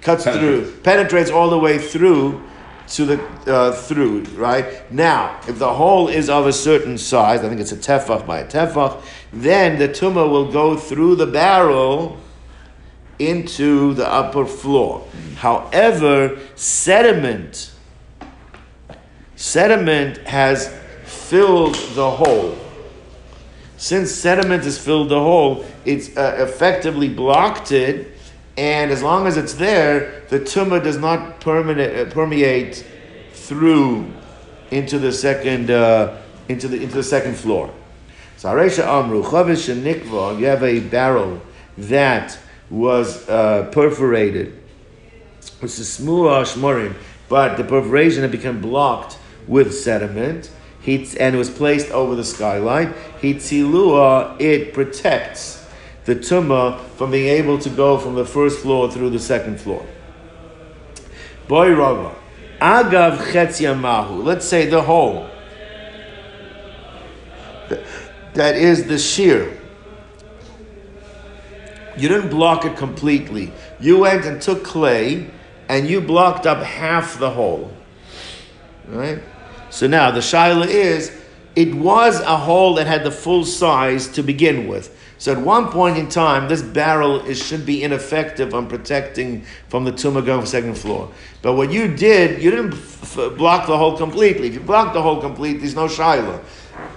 cuts 0.00 0.24
through 0.24 0.70
penetrates 0.82 1.30
all 1.30 1.50
the 1.50 1.58
way 1.58 1.78
through 1.78 2.42
to 2.88 3.04
the 3.04 3.22
uh, 3.46 3.72
through 3.72 4.22
right 4.34 4.90
now. 4.92 5.40
If 5.48 5.58
the 5.58 5.72
hole 5.72 6.08
is 6.08 6.30
of 6.30 6.46
a 6.46 6.52
certain 6.52 6.98
size, 6.98 7.40
I 7.40 7.48
think 7.48 7.60
it's 7.60 7.72
a 7.72 7.76
tefach 7.76 8.26
by 8.26 8.40
a 8.40 8.46
tefach, 8.46 9.02
then 9.32 9.78
the 9.78 9.88
tumah 9.88 10.30
will 10.30 10.50
go 10.50 10.76
through 10.76 11.16
the 11.16 11.26
barrel 11.26 12.18
into 13.18 13.94
the 13.94 14.06
upper 14.06 14.46
floor. 14.46 15.06
However, 15.36 16.38
sediment 16.54 17.72
sediment 19.36 20.18
has 20.18 20.72
filled 21.04 21.74
the 21.94 22.10
hole. 22.10 22.56
Since 23.76 24.10
sediment 24.12 24.64
has 24.64 24.78
filled 24.78 25.10
the 25.10 25.20
hole, 25.20 25.66
it's 25.84 26.16
uh, 26.16 26.36
effectively 26.38 27.08
blocked 27.08 27.72
it 27.72 28.15
and 28.56 28.90
as 28.90 29.02
long 29.02 29.26
as 29.26 29.36
it's 29.36 29.54
there, 29.54 30.22
the 30.28 30.40
tumah 30.40 30.82
does 30.82 30.96
not 30.98 31.40
permeate, 31.40 32.08
uh, 32.08 32.10
permeate 32.10 32.86
through 33.32 34.10
into 34.70 34.98
the 34.98 35.12
second 35.12 35.70
uh, 35.70 36.16
into 36.48 36.68
the 36.68 36.82
into 36.82 36.94
the 36.94 37.02
second 37.02 37.36
floor. 37.36 37.72
So 38.36 38.48
Aresha 38.48 38.86
Amru 38.86 39.22
Chavish 39.22 39.74
Nikva, 39.74 40.38
you 40.38 40.46
have 40.46 40.62
a 40.62 40.80
barrel 40.80 41.40
that 41.78 42.38
was 42.70 43.28
uh, 43.28 43.68
perforated. 43.72 44.58
It's 45.62 45.78
a 45.78 46.02
smua 46.02 46.44
shmorim, 46.44 46.94
but 47.28 47.56
the 47.56 47.64
perforation 47.64 48.22
had 48.22 48.32
become 48.32 48.60
blocked 48.60 49.18
with 49.46 49.74
sediment. 49.74 50.50
and 50.86 51.34
it 51.34 51.38
was 51.38 51.50
placed 51.50 51.90
over 51.90 52.14
the 52.14 52.24
skylight. 52.24 52.88
Hitzilua, 53.20 54.40
it 54.40 54.72
protects 54.72 55.65
the 56.06 56.14
tumah 56.14 56.80
from 56.96 57.10
being 57.10 57.28
able 57.28 57.58
to 57.58 57.68
go 57.68 57.98
from 57.98 58.14
the 58.14 58.24
first 58.24 58.60
floor 58.60 58.90
through 58.90 59.10
the 59.10 59.18
second 59.18 59.60
floor. 59.60 59.84
Boy 61.48 61.72
Rava. 61.74 62.14
Agav 62.60 63.18
Chetzia 63.32 64.24
Let's 64.24 64.46
say 64.46 64.66
the 64.66 64.82
hole. 64.82 65.28
That 68.34 68.54
is 68.56 68.86
the 68.86 68.98
shear. 68.98 69.60
You 71.96 72.08
didn't 72.08 72.30
block 72.30 72.64
it 72.64 72.76
completely. 72.76 73.52
You 73.80 73.98
went 73.98 74.26
and 74.26 74.40
took 74.40 74.62
clay 74.62 75.30
and 75.68 75.88
you 75.88 76.00
blocked 76.00 76.46
up 76.46 76.62
half 76.62 77.18
the 77.18 77.30
hole. 77.30 77.72
Right? 78.86 79.22
So 79.70 79.86
now 79.86 80.10
the 80.10 80.20
shaila 80.20 80.66
is 80.66 81.10
it 81.56 81.74
was 81.74 82.20
a 82.20 82.36
hole 82.36 82.74
that 82.74 82.86
had 82.86 83.02
the 83.02 83.10
full 83.10 83.44
size 83.44 84.06
to 84.08 84.22
begin 84.22 84.68
with. 84.68 84.95
So 85.18 85.32
at 85.32 85.38
one 85.38 85.68
point 85.68 85.96
in 85.96 86.08
time, 86.08 86.48
this 86.48 86.62
barrel 86.62 87.20
is, 87.22 87.42
should 87.42 87.64
be 87.64 87.82
ineffective 87.82 88.52
on 88.52 88.68
protecting 88.68 89.44
from 89.68 89.84
the 89.84 89.92
tumah 89.92 90.24
going 90.24 90.40
from 90.40 90.46
second 90.46 90.76
floor. 90.76 91.10
But 91.40 91.54
what 91.54 91.72
you 91.72 91.88
did, 91.88 92.42
you 92.42 92.50
didn't 92.50 92.74
f- 92.74 93.18
f- 93.18 93.36
block 93.36 93.66
the 93.66 93.78
hole 93.78 93.96
completely. 93.96 94.48
If 94.48 94.54
you 94.54 94.60
block 94.60 94.92
the 94.92 95.00
hole 95.00 95.20
completely, 95.20 95.60
there's 95.60 95.74
no 95.74 95.88
shiloh. 95.88 96.42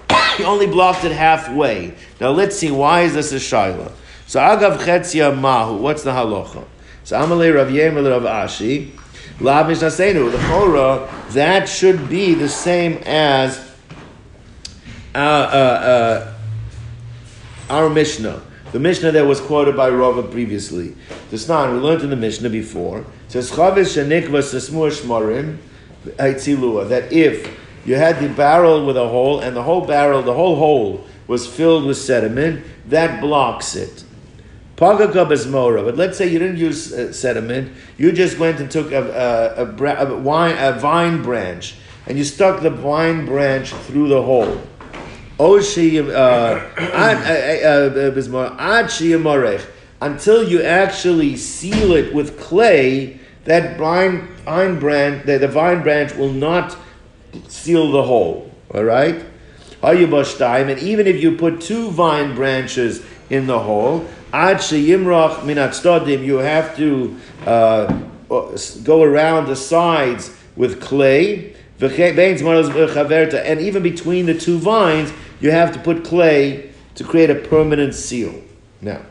you 0.39 0.45
only 0.45 0.67
blocked 0.67 1.05
it 1.05 1.13
halfway. 1.13 1.93
Now 2.20 2.32
let's 2.32 2.57
see, 2.57 2.72
why 2.72 3.01
is 3.01 3.13
this 3.13 3.32
a 3.32 3.39
shiloh? 3.39 3.91
So 4.28 4.39
agav 4.39 4.80
chetzia 4.80 5.38
mahu, 5.38 5.78
what's 5.78 6.03
the 6.03 6.11
halacha? 6.11 6.65
So 7.05 7.17
amalei 7.17 7.55
Rav 7.55 7.70
Yemel 7.70 8.11
Rav 8.11 8.24
Ashi, 8.24 8.91
lav 9.39 9.65
mishnasenu, 9.67 10.32
the 10.32 10.38
chora, 10.38 11.09
that 11.32 11.70
should 11.70 12.09
be 12.09 12.34
the 12.34 12.49
same 12.49 13.01
as 13.05 13.57
uh, 15.15 15.17
uh, 15.17 15.22
uh, 15.22 16.38
our 17.70 17.89
Mishnah. 17.89 18.41
The 18.72 18.80
Mishnah 18.80 19.11
that 19.13 19.26
was 19.26 19.41
quoted 19.41 19.76
by 19.76 19.89
Rava 19.89 20.24
previously. 20.24 20.95
The 21.32 21.38
Snan, 21.38 21.74
we 21.74 21.80
learned 21.80 22.03
in 22.03 22.09
the 22.09 22.15
Mishnah 22.15 22.49
before, 22.49 23.05
says 23.28 23.49
that 23.49 23.88
if 27.11 27.59
you 27.86 27.95
had 27.95 28.20
the 28.20 28.30
barrel 28.30 28.86
with 28.86 28.97
a 28.97 29.07
hole 29.07 29.39
and 29.39 29.55
the 29.55 29.63
whole 29.63 29.86
barrel, 29.86 30.22
the 30.22 30.34
whole 30.34 30.55
hole 30.55 31.07
was 31.28 31.47
filled 31.47 31.86
with 31.86 31.97
sediment, 31.97 32.63
that 32.88 33.22
blocks 33.22 33.76
it. 33.76 34.03
But 34.76 35.95
let's 35.97 36.17
say 36.17 36.28
you 36.28 36.39
didn't 36.39 36.57
use 36.57 36.93
uh, 36.93 37.11
sediment, 37.11 37.72
you 37.97 38.11
just 38.11 38.38
went 38.39 38.59
and 38.59 38.72
took 38.72 38.91
a, 38.91 39.55
a, 39.57 39.65
a, 39.65 40.05
a, 40.05 40.17
wine, 40.17 40.55
a 40.57 40.74
vine 40.80 41.22
branch 41.22 41.76
and 42.09 42.17
you 42.17 42.24
stuck 42.24 42.61
the 42.61 42.72
vine 42.72 43.26
branch 43.26 43.72
through 43.72 44.09
the 44.09 44.22
hole. 44.22 44.61
Oshi 45.39 46.05
uh, 46.05 46.11
uh, 46.11 47.15
uh, 47.65 49.09
until 50.01 50.43
you 50.47 50.61
actually 50.61 51.37
seal 51.37 51.93
it 51.93 52.13
with 52.13 52.37
clay, 52.39 53.19
that 53.45 53.77
vine, 53.77 54.27
vine 54.43 54.79
branch, 54.79 55.25
the, 55.25 55.37
the 55.37 55.47
vine 55.47 55.81
branch 55.81 56.13
will 56.15 56.33
not 56.33 56.77
seal 57.47 57.91
the 57.91 58.03
hole. 58.03 58.51
All 58.73 58.83
right. 58.83 59.25
And 59.81 60.79
even 60.79 61.07
if 61.07 61.23
you 61.23 61.37
put 61.37 61.61
two 61.61 61.89
vine 61.91 62.35
branches 62.35 63.01
in 63.29 63.47
the 63.47 63.59
hole, 63.59 64.05
you 64.33 65.07
have 66.37 66.75
to 66.77 67.17
uh, 67.45 67.87
go 68.83 69.03
around 69.03 69.47
the 69.47 69.55
sides 69.55 70.35
with 70.57 70.81
clay. 70.81 71.55
And 71.81 73.61
even 73.61 73.83
between 73.83 74.25
the 74.25 74.37
two 74.37 74.57
vines, 74.59 75.13
you 75.39 75.51
have 75.51 75.73
to 75.73 75.79
put 75.79 76.03
clay 76.03 76.71
to 76.95 77.03
create 77.03 77.29
a 77.29 77.35
permanent 77.35 77.95
seal. 77.95 78.41
Now, 78.81 79.01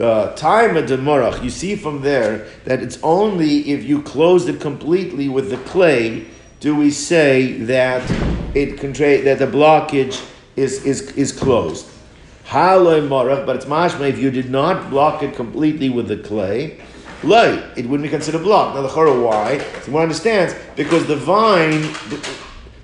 uh, 0.00 0.34
time 0.34 0.76
of 0.76 0.86
demorach, 0.86 1.42
you 1.42 1.50
see 1.50 1.76
from 1.76 2.02
there 2.02 2.46
that 2.64 2.82
it's 2.82 2.98
only 3.02 3.70
if 3.70 3.84
you 3.84 4.02
close 4.02 4.48
it 4.48 4.60
completely 4.60 5.28
with 5.28 5.50
the 5.50 5.58
clay 5.58 6.26
do 6.62 6.76
we 6.76 6.92
say 6.92 7.54
that 7.64 8.08
it 8.54 8.78
contra- 8.78 9.22
that 9.22 9.40
the 9.40 9.46
blockage 9.46 10.24
is 10.54 10.84
is, 10.84 11.10
is 11.16 11.32
closed. 11.32 11.86
Marach, 12.46 13.44
but 13.44 13.56
it's 13.56 13.64
mashma 13.64 14.08
if 14.08 14.18
you 14.18 14.30
did 14.30 14.48
not 14.48 14.88
block 14.88 15.24
it 15.24 15.34
completely 15.34 15.90
with 15.90 16.06
the 16.06 16.18
clay, 16.18 16.78
light, 17.24 17.64
it 17.76 17.86
wouldn't 17.86 18.02
be 18.02 18.08
considered 18.08 18.42
blocked. 18.42 18.76
Now 18.76 18.82
the 18.82 18.88
chora 18.88 19.24
why? 19.24 19.58
So 19.82 19.90
one 19.92 20.04
understands 20.04 20.54
because 20.76 21.06
the 21.06 21.16
vine 21.16 21.82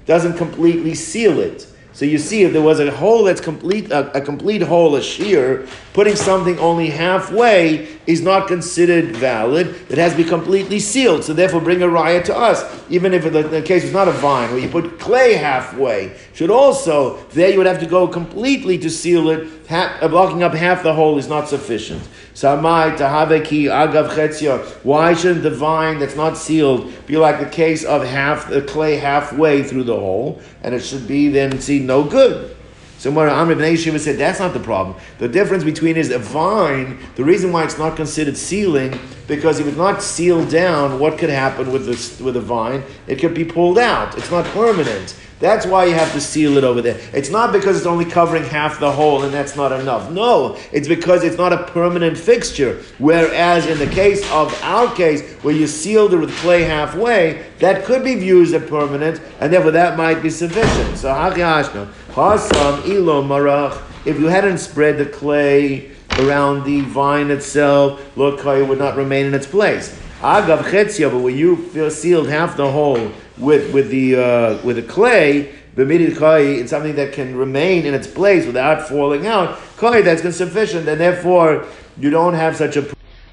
doesn't 0.06 0.36
completely 0.36 0.94
seal 0.96 1.38
it. 1.38 1.66
So 1.98 2.04
you 2.04 2.18
see, 2.18 2.44
if 2.44 2.52
there 2.52 2.62
was 2.62 2.78
a 2.78 2.92
hole 2.92 3.24
that's 3.24 3.40
complete, 3.40 3.90
a, 3.90 4.16
a, 4.16 4.20
complete 4.20 4.62
hole, 4.62 4.94
a 4.94 5.02
shear, 5.02 5.66
putting 5.98 6.14
something 6.14 6.56
only 6.60 6.90
halfway 6.90 7.88
is 8.06 8.22
not 8.22 8.46
considered 8.46 9.16
valid. 9.16 9.66
It 9.90 9.98
has 9.98 10.12
to 10.12 10.18
be 10.18 10.22
completely 10.22 10.78
sealed. 10.78 11.24
So 11.24 11.32
therefore, 11.32 11.60
bring 11.60 11.82
a 11.82 11.88
riot 11.88 12.24
to 12.26 12.36
us, 12.36 12.62
even 12.88 13.12
if 13.12 13.24
the, 13.24 13.42
the 13.42 13.62
case 13.62 13.82
was 13.82 13.92
not 13.92 14.06
a 14.06 14.12
vine, 14.12 14.48
where 14.52 14.60
you 14.60 14.68
put 14.68 15.00
clay 15.00 15.34
halfway. 15.34 16.16
Should 16.34 16.52
also 16.52 17.16
there 17.30 17.50
you 17.50 17.58
would 17.58 17.66
have 17.66 17.80
to 17.80 17.86
go 17.86 18.06
completely 18.06 18.78
to 18.78 18.88
seal 18.88 19.28
it. 19.30 19.48
Ha- 19.68 20.06
blocking 20.08 20.44
up 20.44 20.54
half 20.54 20.84
the 20.84 20.94
hole 20.94 21.18
is 21.18 21.26
not 21.26 21.48
sufficient. 21.48 22.08
Samai 22.32 22.96
tahaveki 22.96 23.64
agav 23.64 24.10
chetzia. 24.10 24.64
Why 24.84 25.14
shouldn't 25.14 25.42
the 25.42 25.50
vine 25.50 25.98
that's 25.98 26.14
not 26.14 26.36
sealed 26.36 26.92
be 27.08 27.16
like 27.16 27.40
the 27.40 27.50
case 27.50 27.84
of 27.84 28.04
half 28.04 28.48
the 28.48 28.62
clay 28.62 28.98
halfway 28.98 29.64
through 29.64 29.82
the 29.82 29.98
hole, 29.98 30.40
and 30.62 30.76
it 30.76 30.84
should 30.84 31.08
be 31.08 31.28
then 31.28 31.60
see 31.60 31.80
no 31.80 32.04
good. 32.04 32.54
So 32.98 33.12
when 33.12 33.28
Amr 33.28 33.76
said 33.76 34.18
that's 34.18 34.40
not 34.40 34.52
the 34.52 34.60
problem. 34.60 34.96
The 35.18 35.28
difference 35.28 35.62
between 35.62 35.96
is 35.96 36.10
a 36.10 36.18
vine. 36.18 36.98
The 37.14 37.24
reason 37.24 37.52
why 37.52 37.64
it's 37.64 37.78
not 37.78 37.96
considered 37.96 38.36
sealing 38.36 38.98
because 39.28 39.60
if 39.60 39.66
it's 39.66 39.76
not 39.76 40.02
sealed 40.02 40.50
down, 40.50 40.98
what 40.98 41.16
could 41.16 41.30
happen 41.30 41.70
with 41.70 41.86
this 41.86 42.18
with 42.20 42.36
a 42.36 42.40
vine? 42.40 42.82
It 43.06 43.16
could 43.16 43.34
be 43.34 43.44
pulled 43.44 43.78
out. 43.78 44.18
It's 44.18 44.30
not 44.30 44.44
permanent. 44.46 45.14
That's 45.40 45.66
why 45.66 45.84
you 45.84 45.94
have 45.94 46.12
to 46.14 46.20
seal 46.20 46.56
it 46.56 46.64
over 46.64 46.82
there. 46.82 46.98
It's 47.12 47.30
not 47.30 47.52
because 47.52 47.76
it's 47.76 47.86
only 47.86 48.04
covering 48.04 48.44
half 48.44 48.80
the 48.80 48.90
hole 48.90 49.22
and 49.22 49.32
that's 49.32 49.54
not 49.54 49.72
enough. 49.72 50.10
No, 50.10 50.58
it's 50.72 50.88
because 50.88 51.22
it's 51.22 51.36
not 51.36 51.52
a 51.52 51.64
permanent 51.64 52.18
fixture. 52.18 52.82
Whereas 52.98 53.66
in 53.66 53.78
the 53.78 53.86
case 53.86 54.28
of 54.32 54.52
our 54.62 54.92
case, 54.94 55.22
where 55.42 55.54
you 55.54 55.66
sealed 55.66 56.12
it 56.12 56.16
with 56.16 56.34
clay 56.38 56.62
halfway, 56.62 57.46
that 57.60 57.84
could 57.84 58.02
be 58.02 58.16
viewed 58.16 58.52
as 58.52 58.68
permanent, 58.68 59.20
and 59.40 59.52
therefore 59.52 59.70
that 59.72 59.96
might 59.96 60.22
be 60.22 60.30
sufficient. 60.30 60.98
So, 60.98 61.08
hasam 61.08 62.88
ilo 62.88 63.22
marach. 63.22 63.80
If 64.04 64.18
you 64.18 64.26
hadn't 64.26 64.58
spread 64.58 64.98
the 64.98 65.06
clay 65.06 65.90
around 66.18 66.64
the 66.64 66.80
vine 66.80 67.30
itself, 67.30 68.16
look 68.16 68.42
how 68.42 68.54
it 68.54 68.66
would 68.66 68.78
not 68.78 68.96
remain 68.96 69.26
in 69.26 69.34
its 69.34 69.46
place. 69.46 69.96
Agav 70.20 70.62
chetzia, 70.64 71.10
but 71.12 71.20
when 71.20 71.36
you 71.36 71.90
sealed 71.90 72.28
half 72.28 72.56
the 72.56 72.70
hole 72.70 73.12
with 73.40 73.72
with 73.72 73.90
the 73.90 74.16
uh, 74.16 74.66
with 74.66 74.76
the 74.76 74.82
clay, 74.82 75.52
it's 75.76 76.70
something 76.70 76.96
that 76.96 77.12
can 77.12 77.36
remain 77.36 77.86
in 77.86 77.94
its 77.94 78.06
place 78.06 78.46
without 78.46 78.88
falling 78.88 79.26
out. 79.26 79.58
Kai, 79.76 80.02
that's 80.02 80.22
sufficient, 80.36 80.88
and 80.88 81.00
therefore 81.00 81.66
you 81.96 82.10
don't 82.10 82.34
have 82.34 82.56
such 82.56 82.76
a. 82.76 82.82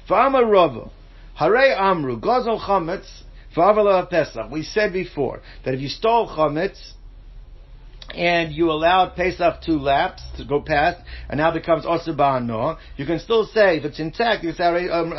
Fa'amar 0.08 0.48
Rava, 0.48 0.90
Hare 1.34 1.76
Amru, 1.76 2.20
Gozal 2.20 2.60
Chametz, 2.60 3.22
Fa'avala 3.54 4.08
Pesach. 4.08 4.50
We 4.50 4.62
said 4.62 4.92
before 4.92 5.42
that 5.64 5.74
if 5.74 5.80
you 5.80 5.88
stole 5.88 6.28
Chametz, 6.28 6.92
and 8.14 8.52
you 8.52 8.70
allowed 8.70 9.16
Pesach 9.16 9.60
to 9.62 9.72
lapse, 9.72 10.22
to 10.36 10.44
go 10.44 10.60
past, 10.60 11.00
and 11.28 11.38
now 11.38 11.50
becomes 11.50 11.84
Osir 11.84 12.78
you 12.96 13.06
can 13.06 13.18
still 13.18 13.46
say, 13.46 13.78
if 13.78 13.84
it's 13.84 13.98
intact, 13.98 14.44
you 14.44 14.52
say, 14.52 14.88
um, 14.88 15.12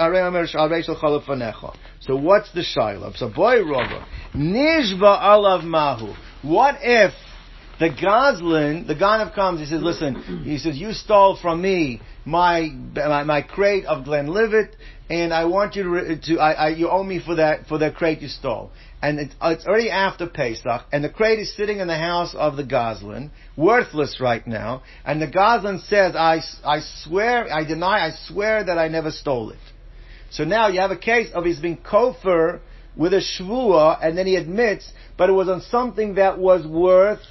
So 2.07 2.15
what's 2.15 2.51
the 2.53 2.63
Shiloh? 2.63 3.13
So 3.15 3.29
boy 3.29 3.61
Rava, 3.63 4.07
Nishba 4.33 5.21
alav 5.21 5.63
mahu. 5.63 6.13
What 6.41 6.77
if 6.81 7.13
the 7.79 7.89
Gazlan, 7.89 8.87
the 8.87 8.95
Ganav 8.95 9.35
comes, 9.35 9.59
he 9.59 9.65
says, 9.67 9.83
listen, 9.83 10.43
he 10.43 10.57
says, 10.57 10.77
you 10.77 10.93
stole 10.93 11.37
from 11.39 11.61
me 11.61 12.01
my, 12.25 12.69
my, 12.95 13.23
my 13.23 13.41
crate 13.43 13.85
of 13.85 14.03
Glenlivet, 14.03 14.75
and 15.09 15.31
I 15.31 15.45
want 15.45 15.75
you 15.75 15.83
to, 15.83 16.19
to 16.21 16.39
I, 16.39 16.51
I, 16.51 16.69
you 16.69 16.89
owe 16.89 17.03
me 17.03 17.21
for 17.23 17.35
that, 17.35 17.67
for 17.67 17.77
the 17.77 17.91
crate 17.91 18.21
you 18.21 18.29
stole. 18.29 18.71
And 18.99 19.19
it, 19.19 19.35
it's 19.41 19.65
already 19.67 19.91
after 19.91 20.25
Pesach, 20.27 20.85
and 20.91 21.03
the 21.03 21.09
crate 21.09 21.37
is 21.37 21.55
sitting 21.55 21.79
in 21.79 21.87
the 21.87 21.97
house 21.97 22.33
of 22.33 22.57
the 22.57 22.63
Gazlan, 22.63 23.29
worthless 23.55 24.17
right 24.19 24.45
now, 24.47 24.81
and 25.05 25.21
the 25.21 25.27
Gazlan 25.27 25.85
says, 25.87 26.15
I, 26.15 26.41
I 26.65 26.79
swear, 27.03 27.53
I 27.53 27.63
deny, 27.63 28.07
I 28.07 28.11
swear 28.27 28.63
that 28.63 28.79
I 28.79 28.87
never 28.87 29.11
stole 29.11 29.51
it. 29.51 29.59
So 30.29 30.43
now 30.43 30.67
you 30.67 30.79
have 30.79 30.91
a 30.91 30.97
case 30.97 31.29
of 31.33 31.45
he's 31.45 31.59
been 31.59 31.77
kofar 31.77 32.59
with 32.95 33.13
a 33.13 33.21
shvua, 33.21 33.99
and 34.01 34.17
then 34.17 34.25
he 34.25 34.35
admits, 34.35 34.91
but 35.17 35.29
it 35.29 35.33
was 35.33 35.47
on 35.47 35.61
something 35.61 36.15
that 36.15 36.39
was 36.39 36.65
worth 36.65 37.21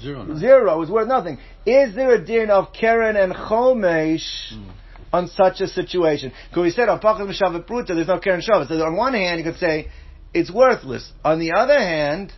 zero. 0.00 0.36
Zero. 0.36 0.74
It 0.74 0.78
was 0.78 0.90
worth 0.90 1.08
nothing. 1.08 1.38
Is 1.64 1.94
there 1.94 2.14
a 2.14 2.24
din 2.24 2.50
of 2.50 2.72
Keren 2.72 3.16
and 3.16 3.32
Chomesh 3.32 4.52
mm. 4.52 4.70
on 5.12 5.28
such 5.28 5.60
a 5.60 5.68
situation? 5.68 6.32
Because 6.48 6.62
we 6.62 6.70
said 6.70 6.88
on 6.88 7.00
Pachas 7.00 7.20
Mishavet 7.20 7.66
Pruta, 7.66 7.88
there's 7.88 8.08
no 8.08 8.18
Keren 8.18 8.40
Shav. 8.40 8.66
So 8.66 8.74
on 8.84 8.96
one 8.96 9.14
hand, 9.14 9.38
you 9.38 9.44
could 9.44 9.60
say 9.60 9.88
it's 10.34 10.50
worthless. 10.50 11.12
On 11.24 11.38
the 11.38 11.52
other 11.52 11.78
hand, 11.78 12.32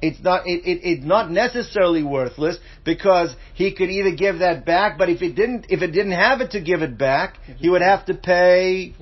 it's 0.00 0.20
not 0.22 0.46
it, 0.46 0.64
it, 0.64 0.80
it's 0.84 1.04
not 1.04 1.30
necessarily 1.30 2.02
worthless 2.02 2.56
because 2.84 3.34
he 3.54 3.74
could 3.74 3.90
either 3.90 4.14
give 4.14 4.38
that 4.40 4.64
back, 4.64 4.96
but 4.98 5.08
if 5.08 5.22
it 5.22 5.34
didn't 5.34 5.66
if 5.68 5.82
it 5.82 5.88
didn't 5.90 6.12
have 6.12 6.40
it 6.40 6.52
to 6.52 6.60
give 6.60 6.82
it 6.82 6.96
back, 6.96 7.38
he 7.56 7.68
would 7.68 7.82
have 7.82 8.06
to 8.06 8.14
pay 8.14 8.94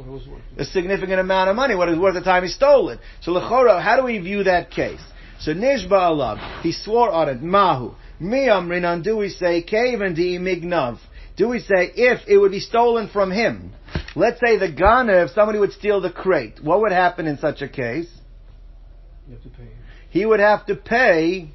a 0.57 0.65
significant 0.65 1.21
amount 1.21 1.51
of 1.51 1.57
money, 1.57 1.75
what 1.75 1.89
it 1.89 1.93
was 1.93 2.01
worth 2.01 2.15
the 2.15 2.23
time 2.23 2.43
he 2.43 2.49
stole 2.49 2.89
it. 2.89 2.99
So 3.21 3.33
lechora, 3.33 3.83
how 3.83 3.97
do 3.97 4.05
we 4.05 4.19
view 4.19 4.45
that 4.45 4.71
case? 4.71 5.03
So 5.41 5.53
nishba 5.53 5.91
alav, 5.91 6.63
he 6.63 6.73
swore 6.73 7.11
on 7.11 7.29
it, 7.29 7.43
mahu. 7.43 7.95
Miyam 8.21 8.69
rinan, 8.69 9.03
do 9.03 9.19
we 9.19 9.29
say 9.29 9.63
kaven 9.63 10.15
di 10.17 10.39
mignav? 10.39 10.99
Do 11.37 11.49
we 11.49 11.59
say 11.59 11.93
if 11.95 12.27
it 12.27 12.39
would 12.39 12.53
be 12.53 12.61
stolen 12.61 13.11
from 13.11 13.31
him? 13.31 13.73
Let's 14.15 14.41
say 14.41 14.57
the 14.57 14.73
gunner, 14.73 15.25
if 15.25 15.33
somebody 15.33 15.59
would 15.59 15.73
steal 15.73 16.01
the 16.01 16.11
crate, 16.11 16.59
what 16.63 16.81
would 16.81 16.93
happen 16.93 17.27
in 17.27 17.37
such 17.37 17.61
a 17.61 17.69
case? 17.69 18.09
You 19.29 19.35
have 19.35 19.43
to 19.43 19.51
pay 19.51 19.69
he 20.17 20.27
would 20.27 20.41
have 20.41 20.67
to 20.67 20.75
pay 20.75 21.49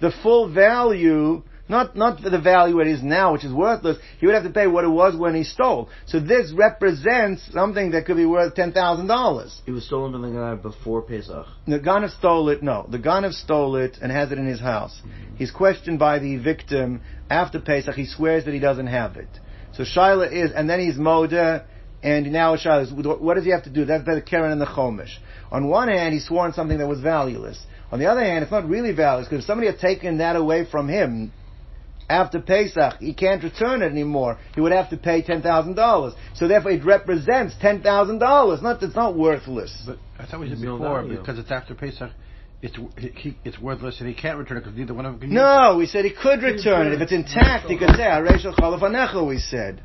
the 0.00 0.12
full 0.22 0.52
value 0.52 1.42
not, 1.68 1.96
not 1.96 2.22
the 2.22 2.38
value 2.38 2.80
it 2.80 2.86
is 2.86 3.02
now, 3.02 3.32
which 3.32 3.44
is 3.44 3.52
worthless. 3.52 3.96
He 4.18 4.26
would 4.26 4.34
have 4.34 4.44
to 4.44 4.50
pay 4.50 4.66
what 4.66 4.84
it 4.84 4.88
was 4.88 5.16
when 5.16 5.34
he 5.34 5.42
stole. 5.42 5.88
So 6.06 6.20
this 6.20 6.52
represents 6.52 7.50
something 7.50 7.92
that 7.92 8.04
could 8.04 8.16
be 8.16 8.26
worth 8.26 8.54
$10,000. 8.54 9.60
It 9.66 9.70
was 9.70 9.86
stolen 9.86 10.12
from 10.12 10.22
the 10.22 10.38
guy 10.38 10.54
before 10.54 11.00
Pesach. 11.00 11.46
The 11.66 11.80
Ganav 11.80 12.10
stole 12.18 12.50
it, 12.50 12.62
no. 12.62 12.86
The 12.90 12.98
Ganav 12.98 13.32
stole 13.32 13.76
it 13.76 13.96
and 14.02 14.12
has 14.12 14.30
it 14.32 14.38
in 14.38 14.46
his 14.46 14.60
house. 14.60 15.00
He's 15.38 15.50
questioned 15.50 15.98
by 15.98 16.18
the 16.18 16.36
victim 16.36 17.00
after 17.30 17.58
Pesach. 17.58 17.94
He 17.94 18.04
swears 18.04 18.44
that 18.44 18.52
he 18.52 18.60
doesn't 18.60 18.88
have 18.88 19.16
it. 19.16 19.28
So 19.72 19.84
Shaila 19.84 20.30
is, 20.30 20.52
and 20.54 20.68
then 20.68 20.78
he's 20.78 20.96
Moda, 20.96 21.64
and 22.02 22.32
now 22.32 22.56
Shaila 22.56 22.82
is, 22.82 22.92
what 22.92 23.34
does 23.34 23.44
he 23.44 23.50
have 23.50 23.64
to 23.64 23.70
do? 23.70 23.86
That's 23.86 24.04
by 24.04 24.16
the 24.16 24.20
Keren 24.20 24.52
and 24.52 24.60
the 24.60 24.66
Chomish. 24.66 25.16
On 25.52 25.68
one 25.68 25.88
hand, 25.88 26.14
he 26.14 26.20
swore 26.20 26.44
on 26.46 26.54
something 26.54 26.78
that 26.78 26.88
was 26.88 27.00
valueless. 27.00 27.62
On 27.92 27.98
the 27.98 28.06
other 28.06 28.24
hand, 28.24 28.42
it's 28.42 28.50
not 28.50 28.66
really 28.66 28.92
valueless, 28.92 29.28
because 29.28 29.44
if 29.44 29.46
somebody 29.46 29.66
had 29.70 29.78
taken 29.78 30.18
that 30.18 30.34
away 30.34 30.64
from 30.68 30.88
him, 30.88 31.30
after 32.08 32.40
Pesach, 32.40 32.98
he 33.00 33.12
can't 33.14 33.44
return 33.44 33.82
it 33.82 33.90
anymore. 33.90 34.38
He 34.54 34.60
would 34.60 34.72
have 34.72 34.90
to 34.90 34.96
pay 34.96 35.22
ten 35.22 35.42
thousand 35.42 35.74
dollars. 35.74 36.14
So 36.34 36.48
therefore, 36.48 36.72
it 36.72 36.84
represents 36.84 37.54
ten 37.60 37.82
thousand 37.82 38.18
dollars. 38.18 38.62
Not 38.62 38.82
it's 38.82 38.96
not 38.96 39.14
worthless. 39.16 39.72
But 39.86 39.98
I 40.18 40.26
thought 40.26 40.40
we 40.40 40.48
said 40.48 40.58
No 40.58 40.78
before 40.78 41.02
value. 41.02 41.18
because 41.18 41.38
it's 41.38 41.50
after 41.50 41.74
Pesach, 41.74 42.10
it's 42.60 42.76
he, 42.98 43.36
it's 43.44 43.58
worthless 43.58 44.00
and 44.00 44.08
he 44.08 44.14
can't 44.14 44.38
return 44.38 44.56
it 44.58 44.60
because 44.62 44.76
neither 44.76 44.94
one 44.94 45.06
of 45.06 45.12
them 45.12 45.20
can. 45.20 45.30
use 45.30 45.36
No, 45.36 45.76
we 45.78 45.86
said 45.86 46.04
he 46.04 46.12
could 46.12 46.42
return 46.42 46.88
it 46.88 46.94
if 46.94 47.00
it's 47.00 47.12
intact. 47.12 47.68
He 47.68 47.78
could 47.78 47.90
say 47.90 48.02
"Areshel 48.02 48.54
Chalafanecha." 48.54 49.26
We 49.26 49.38
said. 49.38 49.82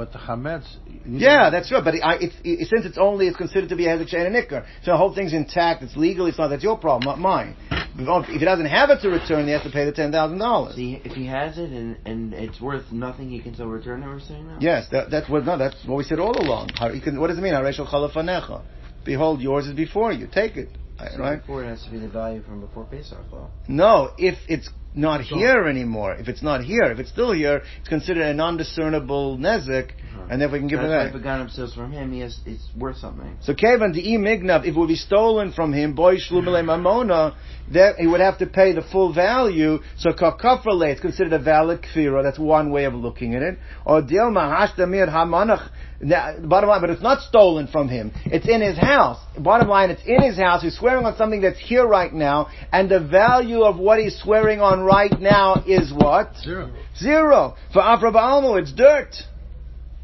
It. 0.00 0.08
But 0.10 0.12
the 0.12 0.18
chametz. 0.18 0.66
Yeah, 1.06 1.50
that's 1.50 1.70
right. 1.72 1.84
But 1.84 1.94
I, 2.02 2.16
it's, 2.20 2.34
it, 2.44 2.68
since 2.68 2.86
it's 2.86 2.98
only 2.98 3.28
it's 3.28 3.36
considered 3.36 3.68
to 3.70 3.76
be 3.76 3.86
a 3.86 3.96
hezek 3.96 4.14
shein 4.14 4.26
and 4.26 4.34
nikkur, 4.34 4.64
so 4.82 4.92
the 4.92 4.96
whole 4.96 5.14
thing's 5.14 5.32
intact. 5.32 5.82
It's 5.82 5.96
legal. 5.96 6.26
It's 6.26 6.38
not 6.38 6.48
that's 6.48 6.62
your 6.62 6.78
problem, 6.78 7.04
not 7.04 7.18
mine. 7.18 7.56
If 8.00 8.26
he 8.26 8.44
doesn't 8.44 8.66
have 8.66 8.90
it 8.90 9.00
to 9.02 9.08
return, 9.08 9.46
he 9.46 9.52
has 9.52 9.62
to 9.62 9.70
pay 9.70 9.84
the 9.84 9.92
ten 9.92 10.12
thousand 10.12 10.38
dollars. 10.38 10.76
See, 10.76 11.00
if 11.04 11.12
he 11.12 11.26
has 11.26 11.58
it 11.58 11.70
and, 11.70 11.98
and 12.04 12.32
it's 12.32 12.60
worth 12.60 12.92
nothing, 12.92 13.28
he 13.28 13.40
can 13.40 13.54
still 13.54 13.66
return 13.66 14.02
it. 14.02 14.06
We're 14.06 14.20
saying 14.20 14.46
now. 14.46 14.58
Yes, 14.60 14.86
that, 14.92 15.10
that's 15.10 15.28
what. 15.28 15.44
No, 15.44 15.58
that's 15.58 15.76
what 15.84 15.96
we 15.96 16.04
said 16.04 16.20
all 16.20 16.36
along. 16.36 16.70
How, 16.74 16.90
you 16.90 17.00
can, 17.00 17.20
what 17.20 17.26
does 17.28 17.38
it 17.38 17.40
mean? 17.40 17.54
Areshel 17.54 17.88
Chalafanecha. 17.88 18.62
Behold, 19.04 19.40
yours 19.40 19.66
is 19.66 19.74
before 19.74 20.12
you. 20.12 20.28
Take 20.32 20.56
it. 20.56 20.68
So 20.98 21.18
Right? 21.18 21.40
Before 21.40 21.64
it 21.64 21.68
has 21.68 21.82
to 21.84 21.90
be 21.90 21.98
the 21.98 22.08
value 22.08 22.42
from 22.42 22.60
before 22.60 22.84
Pesach, 22.84 23.18
though. 23.30 23.48
No, 23.68 24.10
if 24.18 24.36
it's 24.48 24.68
not 24.98 25.20
here 25.22 25.66
anymore, 25.66 26.14
if 26.14 26.28
it's 26.28 26.42
not 26.42 26.62
here, 26.62 26.84
if 26.84 26.98
it's 26.98 27.10
still 27.10 27.32
here, 27.32 27.62
it's 27.78 27.88
considered 27.88 28.24
a 28.24 28.34
non-discernible 28.34 29.38
nezek, 29.38 29.92
uh-huh. 29.92 30.26
and 30.30 30.40
therefore 30.40 30.54
we 30.54 30.58
can 30.60 30.68
give 30.68 30.80
That's 30.80 30.90
it 30.90 30.96
why 30.96 31.04
back. 31.04 31.14
if 31.14 31.20
a 31.20 31.24
gun 31.24 31.70
from 31.74 31.92
him, 31.92 32.12
he 32.12 32.20
has 32.20 32.38
it's 32.44 32.68
worth 32.76 32.98
something. 32.98 33.36
So 33.42 33.54
Kevan 33.54 33.92
the 33.92 34.02
imignav, 34.02 34.62
if 34.62 34.74
it 34.74 34.76
would 34.76 34.88
be 34.88 34.96
stolen 34.96 35.52
from 35.52 35.72
him, 35.72 35.94
boy 35.94 36.16
shlumele 36.16 36.64
mamona, 36.64 37.36
that 37.72 37.96
he 37.96 38.06
would 38.06 38.20
have 38.20 38.38
to 38.38 38.46
pay 38.46 38.72
the 38.72 38.82
full 38.82 39.14
value. 39.14 39.78
So 39.98 40.10
kakafrale, 40.10 40.90
it's 40.90 41.00
considered 41.00 41.32
a 41.32 41.38
valid 41.38 41.82
kfira. 41.82 42.22
That's 42.22 42.38
one 42.38 42.70
way 42.70 42.84
of 42.84 42.94
looking 42.94 43.34
at 43.34 43.42
it. 43.42 43.58
Or 43.86 44.02
dilma 44.02 44.68
hashtamir 44.68 45.08
hamanach. 45.08 45.70
Now, 46.00 46.38
bottom 46.38 46.70
line, 46.70 46.80
but 46.80 46.90
it's 46.90 47.02
not 47.02 47.22
stolen 47.22 47.66
from 47.66 47.88
him. 47.88 48.12
It's 48.26 48.48
in 48.48 48.60
his 48.60 48.78
house. 48.78 49.18
Bottom 49.36 49.68
line, 49.68 49.90
it's 49.90 50.02
in 50.06 50.22
his 50.22 50.36
house. 50.36 50.62
He's 50.62 50.78
swearing 50.78 51.04
on 51.04 51.16
something 51.16 51.40
that's 51.40 51.58
here 51.58 51.86
right 51.86 52.12
now, 52.12 52.48
and 52.72 52.88
the 52.88 53.00
value 53.00 53.62
of 53.62 53.78
what 53.78 53.98
he's 53.98 54.16
swearing 54.20 54.60
on 54.60 54.80
right 54.80 55.18
now 55.18 55.64
is 55.66 55.92
what? 55.92 56.36
Zero. 56.36 56.72
Zero. 56.96 57.56
For 57.72 57.82
Afra 57.82 58.12
Ba'almo, 58.12 58.60
it's 58.60 58.72
dirt. 58.72 59.12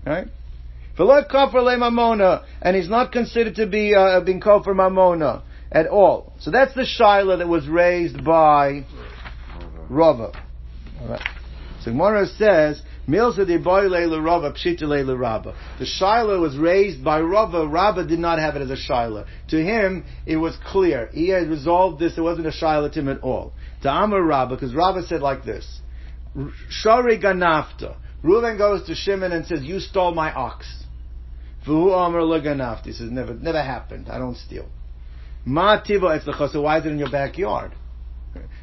Right? 0.04 0.26
For 0.96 1.04
Lord 1.04 1.26
Kofar 1.28 1.62
Le 1.62 1.76
Mamona, 1.76 2.44
and 2.60 2.74
he's 2.76 2.88
not 2.88 3.12
considered 3.12 3.54
to 3.56 3.66
be 3.66 3.94
uh, 3.94 4.20
being 4.20 4.40
Kofar 4.40 4.74
Mamona 4.74 5.42
at 5.70 5.86
all. 5.86 6.32
So 6.40 6.50
that's 6.50 6.74
the 6.74 6.84
Shiloh 6.84 7.36
that 7.36 7.48
was 7.48 7.68
raised 7.68 8.24
by 8.24 8.84
Rava. 9.88 10.32
Alright. 11.00 11.22
So 11.82 11.90
Gemara 11.90 12.26
says, 12.26 12.82
Rava. 13.06 13.44
The 15.78 15.86
Shiloh 15.86 16.40
was 16.40 16.56
raised 16.56 17.04
by 17.04 17.20
Rava. 17.20 17.66
Rava 17.66 18.04
did 18.04 18.18
not 18.18 18.38
have 18.38 18.56
it 18.56 18.62
as 18.62 18.70
a 18.70 18.76
Shiloh. 18.76 19.26
To 19.48 19.62
him, 19.62 20.04
it 20.26 20.36
was 20.36 20.56
clear. 20.66 21.10
He 21.12 21.28
had 21.28 21.48
resolved 21.48 22.00
this. 22.00 22.16
It 22.16 22.22
wasn't 22.22 22.46
a 22.46 22.52
Shiloh 22.52 22.88
to 22.88 23.00
him 23.00 23.08
at 23.08 23.20
all. 23.20 23.52
To 23.82 23.90
Amar 23.90 24.22
Rabba, 24.22 24.56
because 24.56 24.74
Rava 24.74 25.02
said 25.02 25.20
like 25.20 25.44
this. 25.44 25.80
Shari 26.68 27.18
ganafta. 27.18 27.96
Reuven 28.24 28.56
goes 28.56 28.86
to 28.86 28.94
Shimon 28.94 29.32
and 29.32 29.46
says, 29.46 29.62
"You 29.62 29.80
stole 29.80 30.14
my 30.14 30.32
ox." 30.32 30.66
V'hu 31.66 31.92
Amar 31.92 32.22
ganafta. 32.40 32.86
He 32.86 32.92
says, 32.92 33.10
"Never, 33.10 33.34
never 33.34 33.62
happened. 33.62 34.08
I 34.08 34.18
don't 34.18 34.36
steal." 34.36 34.66
Ma 35.44 35.80
tiva 35.80 36.18
etzlecha. 36.18 36.50
So 36.50 36.62
why 36.62 36.78
is 36.78 36.86
it 36.86 36.92
in 36.92 36.98
your 36.98 37.10
backyard? 37.10 37.72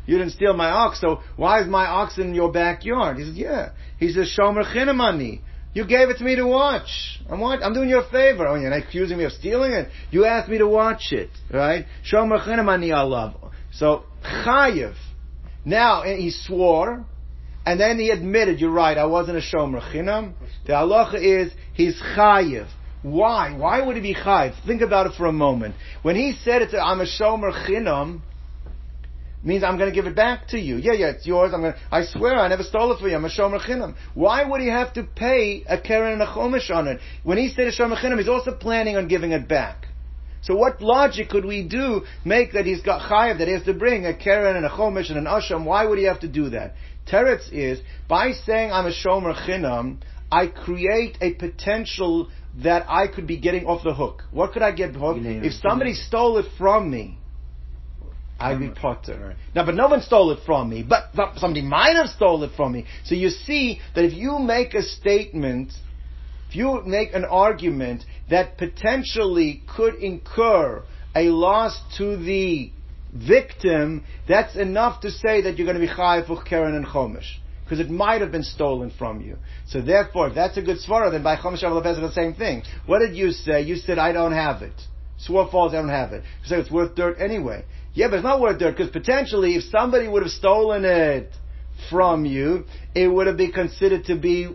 You 0.06 0.18
didn't 0.18 0.34
steal 0.34 0.54
my 0.54 0.70
ox, 0.70 1.00
so 1.00 1.22
why 1.36 1.62
is 1.62 1.68
my 1.68 1.86
ox 1.86 2.18
in 2.18 2.34
your 2.34 2.52
backyard? 2.52 3.18
He 3.18 3.26
says, 3.26 3.36
"Yeah." 3.36 3.70
He 3.98 4.12
says, 4.12 4.36
"Shomer 4.38 4.64
chinamani." 4.64 5.42
You 5.74 5.86
gave 5.86 6.10
it 6.10 6.18
to 6.18 6.24
me 6.26 6.36
to 6.36 6.46
watch. 6.46 7.22
I'm 7.30 7.40
watch- 7.40 7.62
I'm 7.64 7.74
doing 7.74 7.88
you 7.88 8.00
a 8.00 8.04
favor. 8.04 8.46
Oh, 8.46 8.56
you're 8.56 8.70
not 8.70 8.80
accusing 8.80 9.18
me 9.18 9.24
of 9.24 9.32
stealing 9.32 9.72
it. 9.72 9.90
You 10.10 10.26
asked 10.26 10.50
me 10.50 10.58
to 10.58 10.68
watch 10.68 11.14
it, 11.14 11.30
right? 11.50 11.86
Shomer 12.04 12.42
chinamani 12.44 12.90
alav. 12.90 13.36
So 13.72 14.04
chayiv. 14.24 14.96
Now 15.64 16.02
and 16.02 16.20
he 16.20 16.32
swore, 16.32 17.06
and 17.66 17.80
then 17.80 18.00
he 18.00 18.10
admitted, 18.10 18.60
"You're 18.60 18.72
right. 18.72 18.98
I 18.98 19.06
wasn't 19.06 19.38
a 19.38 19.42
shomer 19.42 19.82
chinam." 19.94 20.34
The 20.66 20.74
halacha 20.74 21.22
is 21.22 21.54
he's 21.74 22.02
chayiv. 22.18 22.66
Why? 23.04 23.54
Why 23.54 23.82
would 23.82 23.96
he 23.96 24.02
be 24.02 24.16
chayiv? 24.16 24.54
Think 24.66 24.82
about 24.82 25.06
it 25.08 25.14
for 25.14 25.28
a 25.28 25.32
moment. 25.32 25.76
When 26.02 26.16
he 26.16 26.34
said 26.44 26.62
it 26.64 26.72
to 26.72 26.84
I'm 26.84 27.00
a 27.00 27.06
shomer 27.06 27.54
chinam, 27.66 28.22
means 29.44 29.64
I'm 29.64 29.78
going 29.78 29.90
to 29.90 29.96
give 29.96 30.06
it 30.06 30.16
back 30.16 30.48
to 30.50 30.60
you. 30.60 30.78
Yeah, 30.78 30.94
yeah, 30.94 31.08
it's 31.08 31.26
yours. 31.26 31.52
I'm 31.54 31.62
going. 31.62 31.74
to 31.74 31.80
I 31.92 32.06
swear, 32.06 32.40
I 32.40 32.48
never 32.48 32.64
stole 32.64 32.92
it 32.92 33.00
for 33.00 33.08
you. 33.08 33.16
I'm 33.16 33.26
a 33.26 33.30
shomer 33.30 33.60
chinam. 33.60 33.96
Why 34.14 34.44
would 34.44 34.62
he 34.62 34.68
have 34.68 34.94
to 34.94 35.04
pay 35.04 35.64
a 35.68 35.80
keren 35.80 36.14
and 36.14 36.22
a 36.22 36.28
chomish 36.28 36.70
on 36.70 36.88
it? 36.88 37.00
When 37.24 37.38
he 37.38 37.50
said 37.50 37.68
a 37.68 37.72
shomer 37.72 37.98
chinam, 37.98 38.18
he's 38.18 38.30
also 38.30 38.52
planning 38.54 38.98
on 38.98 39.08
giving 39.08 39.32
it 39.32 39.48
back. 39.48 39.88
So 40.44 40.56
what 40.56 40.82
logic 40.82 41.30
could 41.30 41.46
we 41.46 41.68
do 41.68 42.02
make 42.26 42.54
that 42.54 42.66
he's 42.66 42.82
got 42.82 43.02
chayav 43.02 43.38
that 43.40 43.48
he 43.48 43.54
has 43.54 43.64
to 43.64 43.74
bring 43.74 44.06
a 44.06 44.16
keren 44.16 44.56
and 44.56 44.66
a 44.66 44.70
chomish 44.70 45.10
and 45.10 45.18
an 45.18 45.26
asham? 45.26 45.66
Why 45.66 45.86
would 45.86 46.00
he 46.00 46.06
have 46.06 46.22
to 46.22 46.28
do 46.28 46.50
that? 46.50 46.76
Teretz 47.08 47.52
is 47.52 47.80
by 48.08 48.32
saying 48.32 48.72
I'm 48.72 48.86
a 48.86 48.94
shomer 48.94 49.36
chinam, 49.36 49.98
I 50.32 50.48
create 50.48 51.18
a 51.22 51.34
potential 51.34 52.30
that 52.64 52.86
I 52.90 53.08
could 53.08 53.28
be 53.28 53.38
getting 53.38 53.66
off 53.66 53.84
the 53.84 53.94
hook. 53.94 54.24
What 54.32 54.54
could 54.54 54.62
I 54.62 54.72
get 54.72 54.96
name 54.96 55.44
If 55.44 55.54
somebody 55.54 55.94
stole 55.94 56.38
it 56.38 56.46
from 56.58 56.90
me, 56.90 57.18
I'd 58.42 58.60
be 58.60 58.70
potter. 58.70 59.28
right. 59.28 59.36
Now, 59.56 59.66
but 59.66 59.76
no 59.76 59.88
one 59.88 60.02
stole 60.02 60.32
it 60.32 60.40
from 60.46 60.70
me. 60.70 60.84
But 60.84 61.12
somebody 61.38 61.62
might 61.62 61.96
have 61.96 62.08
stole 62.08 62.44
it 62.44 62.52
from 62.56 62.74
me. 62.74 62.86
So 63.06 63.16
you 63.16 63.30
see 63.30 63.80
that 63.96 64.04
if 64.04 64.14
you 64.14 64.40
make 64.40 64.74
a 64.74 64.84
statement, 64.84 65.72
if 66.50 66.56
you 66.56 66.82
make 66.86 67.14
an 67.14 67.26
argument 67.26 68.04
that 68.30 68.58
potentially 68.58 69.64
could 69.76 69.96
incur 69.96 70.84
a 71.16 71.24
loss 71.30 71.80
to 71.98 72.18
the 72.18 72.72
victim, 73.14 74.04
that's 74.28 74.56
enough 74.56 75.02
to 75.02 75.12
say 75.12 75.42
that 75.42 75.58
you're 75.58 75.66
going 75.66 75.80
to 75.80 75.86
be 75.86 75.92
chayiv 75.92 76.28
for 76.28 76.42
Keren 76.44 76.76
and 76.76 76.86
Chomish. 76.86 77.38
Because 77.64 77.80
it 77.80 77.90
might 77.90 78.20
have 78.20 78.34
been 78.34 78.44
stolen 78.44 78.92
from 78.98 79.22
you. 79.22 79.38
So 79.68 79.82
therefore, 79.82 80.28
if 80.28 80.36
that's 80.36 80.58
a 80.58 80.62
good 80.62 80.78
svara, 80.78 81.10
then 81.10 81.24
by 81.24 81.38
Chomish 81.38 81.64
Aval 81.64 81.82
Bezek, 81.82 82.02
the 82.02 82.12
same 82.12 82.34
thing. 82.34 82.64
What 82.86 83.00
did 83.00 83.16
you 83.16 83.32
say? 83.32 83.62
You 83.62 83.78
said, 83.78 83.98
I 83.98 84.12
don't 84.12 84.34
have 84.34 84.62
it. 84.62 84.74
Swore 85.18 85.48
false, 85.50 85.72
I 85.72 85.78
don't 85.78 85.90
have 85.90 86.12
it. 86.14 86.24
You 86.44 86.50
say 86.50 86.56
it's 86.58 86.72
worth 86.72 86.96
dirt 86.96 87.18
anyway. 87.20 87.64
Yeah, 87.94 88.08
but 88.08 88.18
it's 88.18 88.24
not 88.24 88.40
worth 88.40 88.60
dirt, 88.60 88.78
because 88.78 88.92
potentially, 88.92 89.56
if 89.56 89.64
somebody 89.66 90.08
would 90.08 90.24
have 90.24 90.32
stolen 90.32 90.86
it 90.86 91.34
from 91.90 92.26
you, 92.26 92.66
it 92.96 93.08
would 93.08 93.28
have 93.28 93.38
been 93.38 93.52
considered 93.52 94.06
to 94.06 94.16
be 94.16 94.48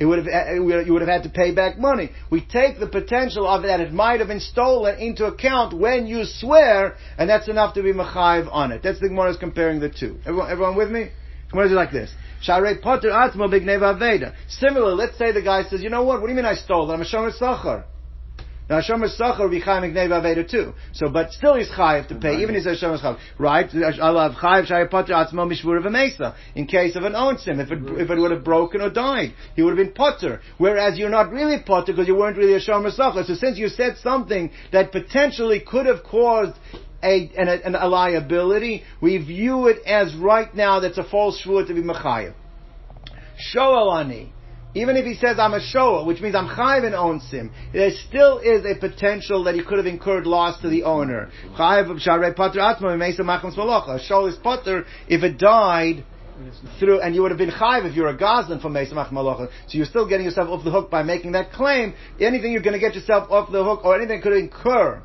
it 0.00 0.04
would 0.04 0.18
have 0.18 0.28
eh, 0.28 0.52
eh, 0.52 0.54
you 0.54 0.92
would 0.92 1.02
have 1.02 1.08
had 1.08 1.24
to 1.24 1.28
pay 1.28 1.52
back 1.52 1.78
money. 1.78 2.10
We 2.30 2.40
take 2.40 2.78
the 2.78 2.86
potential 2.86 3.46
of 3.46 3.62
that 3.64 3.80
it 3.80 3.92
might 3.92 4.20
have 4.20 4.28
been 4.28 4.40
stolen 4.40 4.98
into 4.98 5.26
account 5.26 5.76
when 5.76 6.06
you 6.06 6.24
swear, 6.24 6.96
and 7.16 7.28
that's 7.28 7.48
enough 7.48 7.74
to 7.74 7.82
be 7.82 7.92
machayiv 7.92 8.48
on 8.52 8.70
it. 8.70 8.82
That's 8.82 9.00
the 9.00 9.08
Gemara 9.08 9.30
is 9.30 9.36
comparing 9.38 9.80
the 9.80 9.88
two. 9.88 10.18
Everyone, 10.24 10.50
everyone 10.50 10.76
with 10.76 10.90
me? 10.90 11.10
Gemara 11.50 11.66
is 11.66 11.72
like 11.72 11.90
this. 11.90 12.12
Sharei 12.46 12.80
potter 12.80 13.08
atzmo 13.08 13.48
b'gneva 13.48 13.98
aveda. 13.98 14.34
Similar, 14.48 14.94
let's 14.94 15.18
say 15.18 15.32
the 15.32 15.42
guy 15.42 15.64
says, 15.64 15.82
you 15.82 15.90
know 15.90 16.04
what? 16.04 16.20
What 16.20 16.28
do 16.28 16.32
you 16.32 16.36
mean 16.36 16.44
I 16.44 16.54
stole 16.54 16.88
it? 16.88 16.94
I'm 16.94 17.02
a 17.02 17.04
shomer 17.04 17.36
sachar. 17.36 17.84
Now 18.68 18.80
Shomer 18.80 19.08
Sachar 19.08 19.50
be 19.50 19.62
Chayiv 19.62 19.94
Gneva 19.94 20.20
Aveda 20.20 20.48
too. 20.48 20.74
So, 20.92 21.08
but 21.08 21.32
still 21.32 21.54
he's 21.54 21.70
Chayiv 21.70 22.08
to 22.08 22.14
pay, 22.16 22.42
even 22.42 22.54
if 22.54 22.64
he 22.64 22.64
says 22.64 22.80
Shomer 22.80 23.00
Sachar. 23.00 23.18
Right? 23.38 23.70
Have 23.70 23.94
Chayiv 24.34 24.66
Shai 24.66 24.84
Potter 24.86 25.14
Atzmo 25.14 25.50
Mishvur 25.50 25.80
V'Mesa. 25.82 26.34
In 26.54 26.66
case 26.66 26.94
of 26.94 27.04
an 27.04 27.14
onsim, 27.14 27.60
if 27.60 27.70
it, 27.70 27.78
if 27.98 28.10
it 28.10 28.18
would 28.18 28.30
have 28.30 28.44
broken 28.44 28.82
or 28.82 28.90
died, 28.90 29.32
he 29.56 29.62
would 29.62 29.76
have 29.76 29.84
been 29.84 29.94
Potter. 29.94 30.42
Whereas 30.58 30.98
you're 30.98 31.08
not 31.08 31.32
really 31.32 31.62
Potter 31.64 31.92
because 31.92 32.08
you 32.08 32.16
weren't 32.16 32.36
really 32.36 32.60
Shomer 32.60 32.94
Sachar. 32.94 33.24
So 33.26 33.34
since 33.34 33.56
you 33.56 33.68
said 33.68 33.96
something 34.02 34.50
that 34.72 34.92
potentially 34.92 35.60
could 35.60 35.86
have 35.86 36.04
caused 36.04 36.58
a, 37.02 37.30
an, 37.38 37.48
an, 37.48 37.74
a 37.74 37.88
liability, 37.88 38.82
we 39.00 39.16
view 39.16 39.68
it 39.68 39.78
as 39.86 40.14
right 40.16 40.54
now 40.54 40.80
that's 40.80 40.98
a 40.98 41.04
false 41.04 41.40
shvur 41.42 41.66
to 41.66 41.72
be 41.72 41.80
Mechayiv. 41.80 42.34
Shoalani. 43.54 44.32
Even 44.74 44.96
if 44.96 45.04
he 45.04 45.14
says 45.14 45.38
I'm 45.38 45.54
a 45.54 45.60
shower, 45.60 46.04
which 46.04 46.20
means 46.20 46.34
I'm 46.34 46.48
chayiv 46.48 46.84
and 46.84 46.94
owns 46.94 47.30
him, 47.30 47.50
there 47.72 47.90
still 48.08 48.38
is 48.38 48.64
a 48.64 48.78
potential 48.78 49.44
that 49.44 49.54
he 49.54 49.64
could 49.64 49.78
have 49.78 49.86
incurred 49.86 50.26
loss 50.26 50.60
to 50.62 50.68
the 50.68 50.82
owner. 50.84 51.30
Chayiv 51.56 52.06
sharei 52.06 52.36
pater 52.36 52.60
machmas 52.60 53.56
malacha. 53.56 54.00
A 54.00 54.04
show 54.04 54.26
is 54.26 54.36
pater 54.36 54.84
if 55.08 55.22
it 55.22 55.38
died 55.38 56.04
through, 56.78 57.00
and 57.00 57.14
you 57.14 57.22
would 57.22 57.30
have 57.30 57.38
been 57.38 57.50
chayiv 57.50 57.88
if 57.88 57.96
you're 57.96 58.08
a 58.08 58.16
gazlan 58.16 58.60
from 58.60 58.74
Mesa 58.74 58.94
Mach 58.94 59.10
Malacha. 59.10 59.48
So 59.68 59.78
you're 59.78 59.86
still 59.86 60.08
getting 60.08 60.26
yourself 60.26 60.48
off 60.48 60.64
the 60.64 60.70
hook 60.70 60.90
by 60.90 61.02
making 61.02 61.32
that 61.32 61.52
claim. 61.52 61.94
Anything 62.20 62.52
you're 62.52 62.62
going 62.62 62.78
to 62.78 62.80
get 62.80 62.94
yourself 62.94 63.30
off 63.30 63.50
the 63.50 63.64
hook, 63.64 63.84
or 63.84 63.96
anything 63.96 64.20
could 64.20 64.34
incur. 64.34 65.02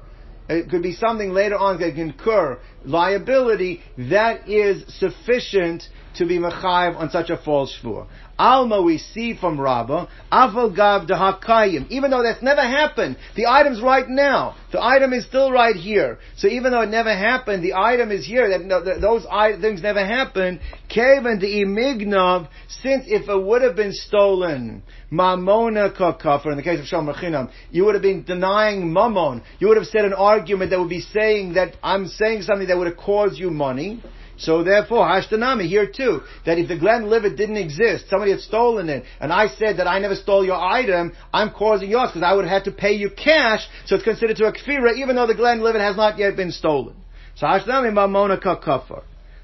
It 0.49 0.69
could 0.69 0.83
be 0.83 0.93
something 0.93 1.31
later 1.31 1.57
on 1.57 1.79
that 1.79 1.91
can 1.91 2.09
incur 2.09 2.59
liability 2.83 3.81
that 3.97 4.49
is 4.49 4.83
sufficient 4.99 5.83
to 6.15 6.25
be 6.25 6.37
mechayiv 6.37 6.97
on 6.97 7.09
such 7.09 7.29
a 7.29 7.37
false 7.37 7.73
shvur. 7.81 8.07
Alma 8.43 8.81
we 8.81 8.97
see 8.97 9.37
from 9.37 9.57
Rabbah, 9.57 10.07
Aval 10.29 10.75
Gav 10.75 11.07
Dehakayim. 11.07 11.87
Even 11.89 12.11
though 12.11 12.21
that's 12.21 12.43
never 12.43 12.59
happened, 12.59 13.15
the 13.37 13.45
item's 13.45 13.81
right 13.81 14.05
now. 14.05 14.57
The 14.73 14.83
item 14.83 15.13
is 15.13 15.25
still 15.25 15.49
right 15.49 15.77
here. 15.77 16.19
So 16.35 16.49
even 16.49 16.73
though 16.73 16.81
it 16.81 16.89
never 16.89 17.15
happened, 17.15 17.63
the 17.63 17.75
item 17.75 18.11
is 18.11 18.25
here. 18.25 18.49
That 18.49 18.65
no, 18.65 18.83
th- 18.83 18.99
those 18.99 19.23
things 19.61 19.81
never 19.81 20.05
happened. 20.05 20.59
Kaven 20.93 21.39
de 21.39 21.63
imignov. 21.63 22.49
Since 22.81 23.05
if 23.07 23.29
it 23.29 23.41
would 23.41 23.61
have 23.61 23.77
been 23.77 23.93
stolen, 23.93 24.83
mamona 25.09 25.95
kafir. 25.95 26.51
In 26.51 26.57
the 26.57 26.63
case 26.63 26.79
of 26.81 26.85
Shomer 26.85 27.15
Chinam, 27.15 27.49
you 27.71 27.85
would 27.85 27.95
have 27.95 28.01
been 28.01 28.23
denying 28.23 28.91
mammon. 28.91 29.41
You 29.59 29.69
would 29.69 29.77
have 29.77 29.87
said 29.87 30.03
an 30.03 30.13
argument 30.13 30.71
that 30.71 30.79
would 30.79 30.89
be 30.89 30.99
saying 30.99 31.53
that 31.53 31.77
I'm 31.81 32.07
saying 32.07 32.41
something 32.41 32.67
that 32.67 32.77
would 32.77 32.87
have 32.87 32.97
caused 32.97 33.39
you 33.39 33.51
money. 33.51 34.03
So 34.37 34.63
therefore, 34.63 35.05
Hashtanami 35.05 35.67
here 35.67 35.85
too, 35.87 36.21
that 36.45 36.57
if 36.57 36.67
the 36.67 36.77
Glenlivet 36.77 37.37
didn't 37.37 37.57
exist, 37.57 38.05
somebody 38.09 38.31
had 38.31 38.41
stolen 38.41 38.89
it, 38.89 39.03
and 39.19 39.31
I 39.31 39.47
said 39.47 39.77
that 39.77 39.87
I 39.87 39.99
never 39.99 40.15
stole 40.15 40.43
your 40.43 40.59
item, 40.59 41.13
I'm 41.31 41.51
causing 41.51 41.89
yours 41.89 42.09
because 42.09 42.23
I 42.23 42.33
would 42.33 42.45
have 42.45 42.63
had 42.63 42.63
to 42.65 42.71
pay 42.71 42.93
you 42.93 43.09
cash, 43.11 43.67
so 43.85 43.95
it's 43.95 44.03
considered 44.03 44.37
to 44.37 44.45
a 44.45 44.51
kfira, 44.51 44.97
even 44.97 45.15
though 45.15 45.27
the 45.27 45.35
Glenlivet 45.35 45.81
has 45.81 45.95
not 45.95 46.17
yet 46.17 46.35
been 46.35 46.51
stolen. 46.51 46.95
So 47.35 47.45
Hashtanami 47.45 47.93
mamona 47.93 48.41
kafir. 48.41 49.03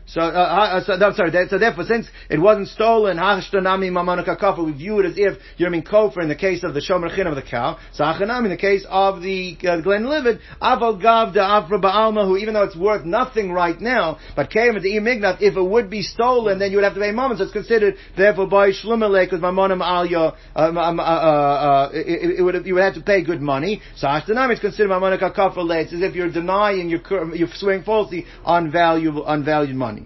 So, 0.10 0.22
uh, 0.22 0.24
uh, 0.24 0.84
so 0.84 0.94
I'm 0.94 1.14
sorry. 1.14 1.30
That, 1.32 1.52
so 1.52 1.60
therefore, 1.60 1.84
since 1.84 2.08
it 2.32 2.40
wasn't 2.40 2.70
stolen, 2.70 3.18
hashtanami 3.18 3.92
mamanaka 3.92 4.40
kafa, 4.40 4.66
we 4.66 4.72
view 4.72 5.00
it 5.00 5.06
as 5.06 5.14
if 5.18 5.38
you're 5.58 5.70
being 5.70 5.84
kofer 5.84 6.24
in 6.24 6.30
the 6.30 6.36
case 6.36 6.64
of 6.64 6.74
the 6.74 6.80
shomer 6.80 7.16
chin 7.16 7.28
of 7.28 7.36
the 7.36 7.44
cow. 7.44 7.78
So 7.94 8.04
in 8.06 8.50
the 8.50 8.58
case 8.58 8.86
of 8.90 9.22
the 9.22 9.56
uh, 9.62 9.82
Glenlivet, 9.82 10.40
aval 10.60 11.00
gav 11.00 11.34
de 11.36 11.42
afra 11.42 11.80
ba'alma, 11.80 12.26
who 12.26 12.38
even 12.38 12.56
though 12.56 12.64
it's 12.64 12.76
worth 12.76 13.06
nothing 13.06 13.52
right 13.52 13.80
now, 13.80 14.18
but 14.36 14.50
came 14.50 14.74
the 14.82 14.96
imignat, 14.96 15.42
if 15.42 15.56
it 15.56 15.62
would 15.62 15.92
be 15.92 16.02
stolen, 16.02 16.58
then 16.58 16.72
you 16.72 16.78
would 16.78 16.86
have 16.86 16.96
to 16.96 17.00
pay 17.00 17.12
mammon. 17.12 17.38
So 17.38 17.44
it's 17.44 17.54
considered 17.54 17.96
therefore 18.18 18.48
by 18.48 18.72
shlumelek 18.72 19.26
because 19.26 19.42
mamonam 19.42 19.82
alya, 19.82 20.36
uh, 20.56 20.60
uh, 20.60 21.02
uh, 21.02 21.90
it, 21.94 22.44
would 22.44 22.66
you 22.66 22.74
would 22.74 22.84
have 22.84 22.96
to 22.96 23.02
pay 23.02 23.24
good 23.24 23.42
money. 23.42 23.82
So 23.96 24.08
hashtanami 24.08 24.54
is 24.54 24.60
considered 24.60 24.90
mamanaka 24.90 25.36
kafa 25.36 25.84
It's 25.84 25.94
as 25.94 26.02
if 26.02 26.16
you're 26.16 26.32
denying, 26.32 26.90
you're, 26.90 27.36
you're 27.36 27.48
swearing 27.54 27.84
falsely 27.84 28.26
on 28.44 28.72
valuable, 28.72 29.24
on 29.24 29.46
valued 29.46 29.76
money. 29.76 29.99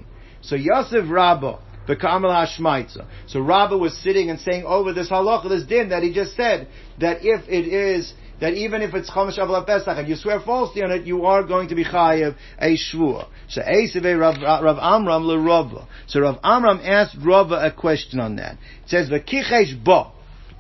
So 0.44 0.56
Yosef 0.56 1.06
Rabba, 1.10 1.60
the 1.88 1.96
Kamal 1.96 2.32
Hashmaitza. 2.32 3.06
So 3.28 3.40
Rabba 3.40 3.78
was 3.78 3.98
sitting 3.98 4.30
and 4.30 4.40
saying 4.40 4.66
over 4.66 4.94
this 4.94 5.10
halacha, 5.10 5.50
this 5.50 5.64
din 5.64 5.90
that 5.90 6.04
he 6.04 6.14
just 6.14 6.36
said, 6.36 6.68
that 7.00 7.20
if 7.22 7.48
it 7.48 7.68
is, 7.68 8.14
that 8.42 8.54
even 8.54 8.82
if 8.82 8.94
it's 8.94 9.10
Chomesh 9.10 9.40
Avla 9.40 9.66
Pesach 9.66 9.98
and 9.98 10.08
you 10.08 10.16
swear 10.16 10.42
falsely 10.42 10.84
on 10.84 10.92
it, 10.92 11.06
you 11.06 11.26
are 11.26 11.44
going 11.44 11.70
to 11.70 11.76
be 11.76 11.86
chayiv 11.86 12.36
a 12.60 12.78
shvur. 12.78 13.28
So 13.48 13.62
Eiseve 13.62 14.20
Rav, 14.20 14.36
Rav 14.42 14.78
Amram 14.80 15.26
le. 15.26 15.88
So 16.08 16.20
Rav 16.20 16.40
Amram 16.44 16.80
asked 16.84 17.16
Rava 17.24 17.66
a 17.66 17.72
question 17.72 18.20
on 18.20 18.36
that. 18.36 18.54
It 18.84 18.90
says, 18.90 19.10
V'kichesh 19.10 19.84
bo 19.84 20.12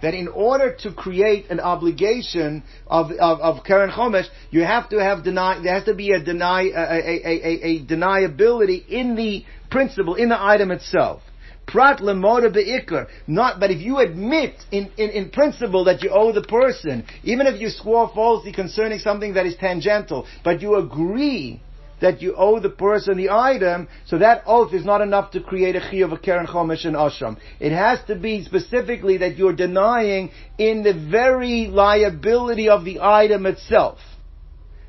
that 0.03 0.13
in 0.13 0.27
order 0.27 0.75
to 0.81 0.91
create 0.91 1.49
an 1.49 1.61
obligation 1.61 2.61
of, 2.87 3.09
of, 3.11 3.39
of 3.39 3.63
Keren 3.63 3.89
Chomesh, 3.89 4.25
you 4.51 4.61
have 4.61 4.89
to 4.89 5.01
have 5.01 5.23
deny, 5.23 5.61
there 5.63 5.73
has 5.73 5.85
to 5.85 5.95
be 5.95 6.11
a 6.11 6.21
deny, 6.21 6.63
a, 6.63 6.67
a, 6.67 7.21
a, 7.25 7.63
a 7.63 7.85
deniability 7.85 8.85
in 8.89 9.15
the 9.15 9.45
principle, 9.73 10.15
in 10.15 10.29
the 10.29 10.41
item 10.41 10.71
itself. 10.71 11.21
Prat. 11.65 12.01
Not, 12.01 13.59
but 13.59 13.71
if 13.71 13.81
you 13.81 13.99
admit 13.99 14.55
in, 14.71 14.91
in, 14.97 15.09
in 15.09 15.29
principle 15.29 15.85
that 15.85 16.03
you 16.03 16.09
owe 16.11 16.31
the 16.31 16.43
person, 16.43 17.05
even 17.23 17.47
if 17.47 17.59
you 17.59 17.69
swore 17.69 18.11
falsely 18.13 18.53
concerning 18.53 18.99
something 18.99 19.33
that 19.33 19.45
is 19.45 19.55
tangential, 19.55 20.27
but 20.43 20.61
you 20.61 20.75
agree 20.75 21.61
that 22.01 22.21
you 22.21 22.35
owe 22.37 22.59
the 22.59 22.69
person 22.69 23.15
the 23.15 23.29
item, 23.29 23.87
so 24.05 24.17
that 24.17 24.43
oath 24.45 24.73
is 24.73 24.83
not 24.83 24.99
enough 24.99 25.31
to 25.31 25.39
create 25.39 25.75
a 25.77 25.79
chiyuv 25.79 26.11
of 26.11 26.21
Keren 26.21 26.45
Chomesh 26.45 26.85
and 26.85 26.97
Asham. 26.97 27.37
It 27.61 27.71
has 27.71 27.99
to 28.07 28.15
be 28.15 28.43
specifically 28.43 29.17
that 29.17 29.37
you're 29.37 29.55
denying 29.55 30.31
in 30.57 30.83
the 30.83 30.93
very 30.93 31.67
liability 31.67 32.67
of 32.67 32.83
the 32.83 32.99
item 32.99 33.45
itself. 33.45 33.99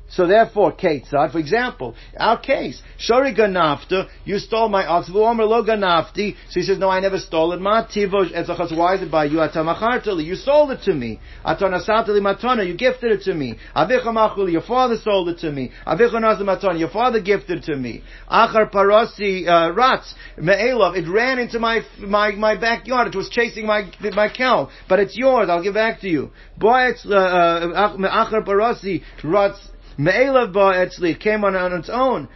So 0.07 0.27
therefore, 0.27 0.71
Ketzad, 0.71 1.31
for 1.31 1.39
example, 1.39 1.95
our 2.17 2.39
case, 2.39 2.81
Shori 2.99 3.35
ganafta, 3.35 4.07
you 4.23 4.37
stole 4.37 4.69
my 4.69 4.85
ox, 4.85 5.09
V'omer 5.09 5.47
lo 5.47 5.63
ganafti, 5.63 6.35
so 6.49 6.59
he 6.59 6.61
says, 6.61 6.77
no, 6.77 6.89
I 6.89 6.99
never 6.99 7.17
stole 7.17 7.53
it, 7.53 7.59
Ma 7.59 7.87
tivo, 7.87 8.77
why 8.77 8.95
is 8.95 9.01
it 9.01 9.11
by 9.11 9.25
you, 9.25 9.37
Atamachartali, 9.37 10.23
you 10.23 10.35
sold 10.35 10.71
it 10.71 10.83
to 10.83 10.93
me, 10.93 11.19
Atonasatali 11.43 12.21
matana, 12.21 12.65
you 12.67 12.77
gifted 12.77 13.11
it 13.13 13.23
to 13.23 13.33
me, 13.33 13.57
Avicha 13.75 14.51
your 14.51 14.61
father 14.61 14.95
sold 15.03 15.29
it 15.29 15.39
to 15.39 15.51
me, 15.51 15.71
Avicha 15.87 16.13
matana, 16.13 16.79
your 16.79 16.89
father 16.89 17.19
gifted 17.19 17.59
it 17.59 17.63
to 17.63 17.75
me, 17.75 18.03
Achar 18.31 18.71
parosi, 18.71 19.47
uh, 19.47 19.73
rats, 19.73 20.13
me'elov, 20.37 20.95
it 20.95 21.09
ran 21.09 21.39
into 21.39 21.57
my, 21.57 21.81
my, 21.97 22.31
my 22.31 22.55
backyard, 22.55 23.07
it 23.07 23.15
was 23.15 23.27
chasing 23.29 23.65
my, 23.65 23.91
my 24.13 24.29
cow, 24.29 24.69
but 24.87 24.99
it's 24.99 25.17
yours, 25.17 25.49
I'll 25.49 25.63
give 25.63 25.73
back 25.73 26.01
to 26.01 26.07
you. 26.07 26.29
Boy, 26.57 26.91
uh, 27.05 27.15
uh, 27.15 27.97
Achar 27.97 28.45
parosi, 28.45 29.01
rats, 29.23 29.59
Me'elav 29.97 30.53
ba 30.53 30.73
etzli, 30.73 31.11
it 31.11 31.19
came 31.19 31.43
on, 31.43 31.55
on 31.55 31.73
its 31.73 31.89
own. 31.89 32.27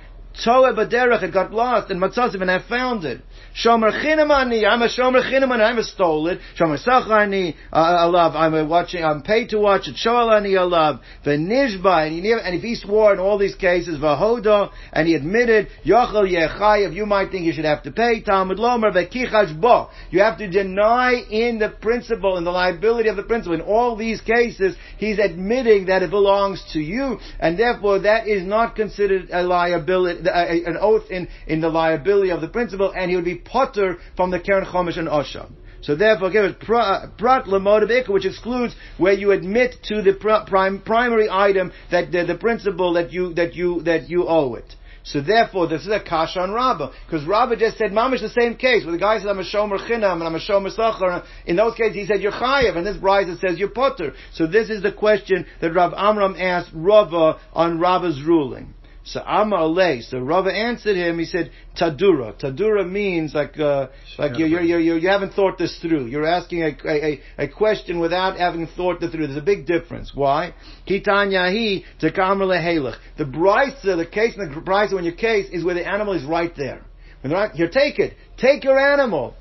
Toa 0.43 0.74
baderech, 0.74 1.24
it 1.24 1.34
got 1.34 1.51
lost, 1.51 1.89
and 1.89 2.01
matzasim, 2.01 2.41
and 2.41 2.51
I 2.51 2.60
found 2.60 3.03
it. 3.03 3.22
Shomer 3.56 3.91
chinamani, 3.91 4.68
I'm 4.68 4.82
a 4.82 4.88
shomer 4.88 5.24
chinamani, 5.24 5.62
I'm 5.62 5.78
a 5.78 5.84
stole 5.84 6.28
it. 6.28 6.39
Shomer 6.58 6.84
sacharni, 6.84 7.56
I 7.72 8.06
love, 8.06 8.36
I'm 8.36 8.54
a 8.54 8.66
watching, 8.66 9.04
I'm 9.04 9.22
paid 9.22 9.50
to 9.50 9.60
watch 9.60 9.88
it. 9.88 9.95
Shoalani, 9.95 10.56
love. 10.70 11.00
V'nishba, 11.26 12.08
and, 12.08 12.24
he, 12.24 12.32
and 12.32 12.56
if 12.56 12.62
he 12.62 12.76
swore 12.76 13.14
in 13.14 13.20
all 13.20 13.38
these 13.38 13.56
cases, 13.56 14.00
v'hoda, 14.00 14.72
and 14.93 15.08
he 15.08 15.16
admitted, 15.16 15.68
yochel 15.86 16.30
yechayev, 16.30 16.93
you 16.93 17.06
might 17.06 17.32
think 17.32 17.45
you 17.45 17.54
should 17.54 17.66
have 17.66 17.84
to 17.84 17.91
pay, 17.91 18.22
Talmud 18.22 18.58
lomer, 18.58 18.91
v'kichash 18.91 19.60
bo. 19.60 19.89
You 20.12 20.22
have 20.22 20.38
to 20.38 20.50
deny 20.50 21.14
in 21.30 21.60
the 21.60 21.70
principle, 21.70 22.38
in 22.38 22.43
the 22.43 22.52
liability 22.52 23.10
of 23.10 23.16
the 23.16 23.24
principle. 23.24 23.56
In 23.56 23.62
all 23.62 23.95
these 23.95 24.22
cases, 24.22 24.76
he's 24.97 25.20
admitting 25.20 25.88
that 25.88 26.04
it 26.04 26.12
belongs 26.12 26.64
to 26.74 26.80
you, 26.80 27.20
and 27.39 27.58
therefore 27.58 28.00
that 28.00 28.28
is 28.28 28.43
not 28.43 28.76
considered 28.76 29.30
a 29.32 29.43
liability, 29.43 30.22
an 30.30 30.78
oath 30.80 31.10
in, 31.10 31.28
in 31.47 31.62
the 31.62 31.70
liability 31.70 32.32
of 32.32 32.41
the 32.41 32.47
principle, 32.47 32.93
and 32.95 33.10
he 33.10 33.16
would 33.16 33.26
be 33.26 33.39
potter 33.46 33.98
from 34.16 34.32
the 34.32 34.40
Keren 34.40 34.66
Chomesh 34.66 34.98
and 34.98 35.08
Osha. 35.08 35.50
So 35.82 35.96
therefore, 35.96 36.30
give 36.30 36.44
it 36.44 36.60
prat 36.60 37.46
lemod 37.46 38.10
which 38.10 38.26
excludes 38.26 38.76
where 38.98 39.14
you 39.14 39.32
admit 39.32 39.78
to 39.84 40.02
the 40.02 40.14
prim, 40.14 40.82
primary 40.82 41.30
item 41.30 41.72
that 41.92 42.12
the, 42.12 42.26
the 42.26 42.36
principle 42.36 42.94
that 42.94 43.14
you 43.14 43.34
that 43.36 43.56
you 43.56 43.82
that 43.84 44.10
you 44.10 44.28
owe 44.28 44.56
it. 44.56 44.76
So 45.04 45.22
therefore, 45.22 45.68
this 45.68 45.84
is 45.84 45.88
a 45.88 46.00
kash 46.00 46.36
on 46.38 46.52
Rabbah. 46.52 46.92
Because 47.06 47.26
Rabbah 47.26 47.56
just 47.56 47.78
said, 47.78 47.92
Mamish, 47.92 48.22
the 48.22 48.30
same 48.30 48.56
case, 48.56 48.84
where 48.84 48.92
the 48.92 49.00
guy 49.00 49.18
said, 49.18 49.28
I'm 49.28 49.40
a 49.40 49.44
shomer 49.44 49.80
chinam, 49.80 50.16
and 50.16 50.24
I'm 50.24 50.36
a 50.36 50.40
shomer 50.40 50.76
sachar. 50.76 51.26
In 51.46 51.56
those 51.56 51.74
cases, 51.76 51.96
he 51.96 52.06
said, 52.06 52.22
you're 52.22 52.32
chayev, 52.32 52.78
and 52.78 52.86
this 52.86 52.98
brisa 52.98 53.40
says, 53.40 53.58
you're 53.58 53.70
potter. 53.70 54.14
So 54.34 54.46
this 54.46 54.70
is 54.70 54.84
the 54.84 54.92
question 54.92 55.48
that 55.62 55.74
Rav 55.74 55.94
Amram 55.96 56.36
asked 56.38 56.70
Rava 56.74 57.40
on 57.54 57.80
Rabbah's 57.80 58.22
ruling. 58.22 58.76
So 59.12 59.22
Amar 59.26 59.62
Alei. 59.62 60.07
So 60.07 60.20
Rava 60.20 60.51
answered 60.51 60.95
him. 60.95 61.18
He 61.18 61.26
said 61.26 61.51
Tadura. 61.76 62.39
Tadura 62.39 62.89
means 62.89 63.34
like 63.34 63.60
uh, 63.60 63.88
like 64.20 64.38
you 64.38 64.45
you 64.45 64.78
you 64.78 64.95
you 64.95 65.10
haven't 65.10 65.34
thought 65.34 65.57
this 65.57 65.80
through. 65.80 66.05
You're 66.05 66.28
asking 66.28 66.62
a, 66.62 66.78
a, 66.86 67.22
a 67.39 67.47
question 67.47 67.99
without 67.99 68.38
having 68.38 68.68
thought 68.68 69.01
it 69.01 69.12
through. 69.12 69.28
There's 69.28 69.38
a 69.38 69.41
big 69.41 69.66
difference. 69.66 70.12
Why? 70.14 70.53
Kitan 70.88 71.32
Yahi 71.32 71.86
Takamar 71.99 72.45
Lehelech. 72.45 72.97
The 73.18 73.26
brisa, 73.26 73.97
the 73.97 74.05
case 74.05 74.36
in 74.38 74.47
the 74.47 74.62
brisa 74.62 74.93
when 74.93 75.05
your 75.05 75.16
case 75.16 75.49
is 75.51 75.66
where 75.66 75.76
the 75.76 75.88
animal 75.88 76.14
is 76.14 76.24
right 76.24 76.55
there. 76.55 76.86
When 77.22 77.32
they're 77.32 77.47
not, 77.47 77.55
here, 77.55 77.70
take 77.70 77.97
it. 77.97 78.16
Take 78.38 78.64
your 78.64 78.80
animal. 78.80 79.34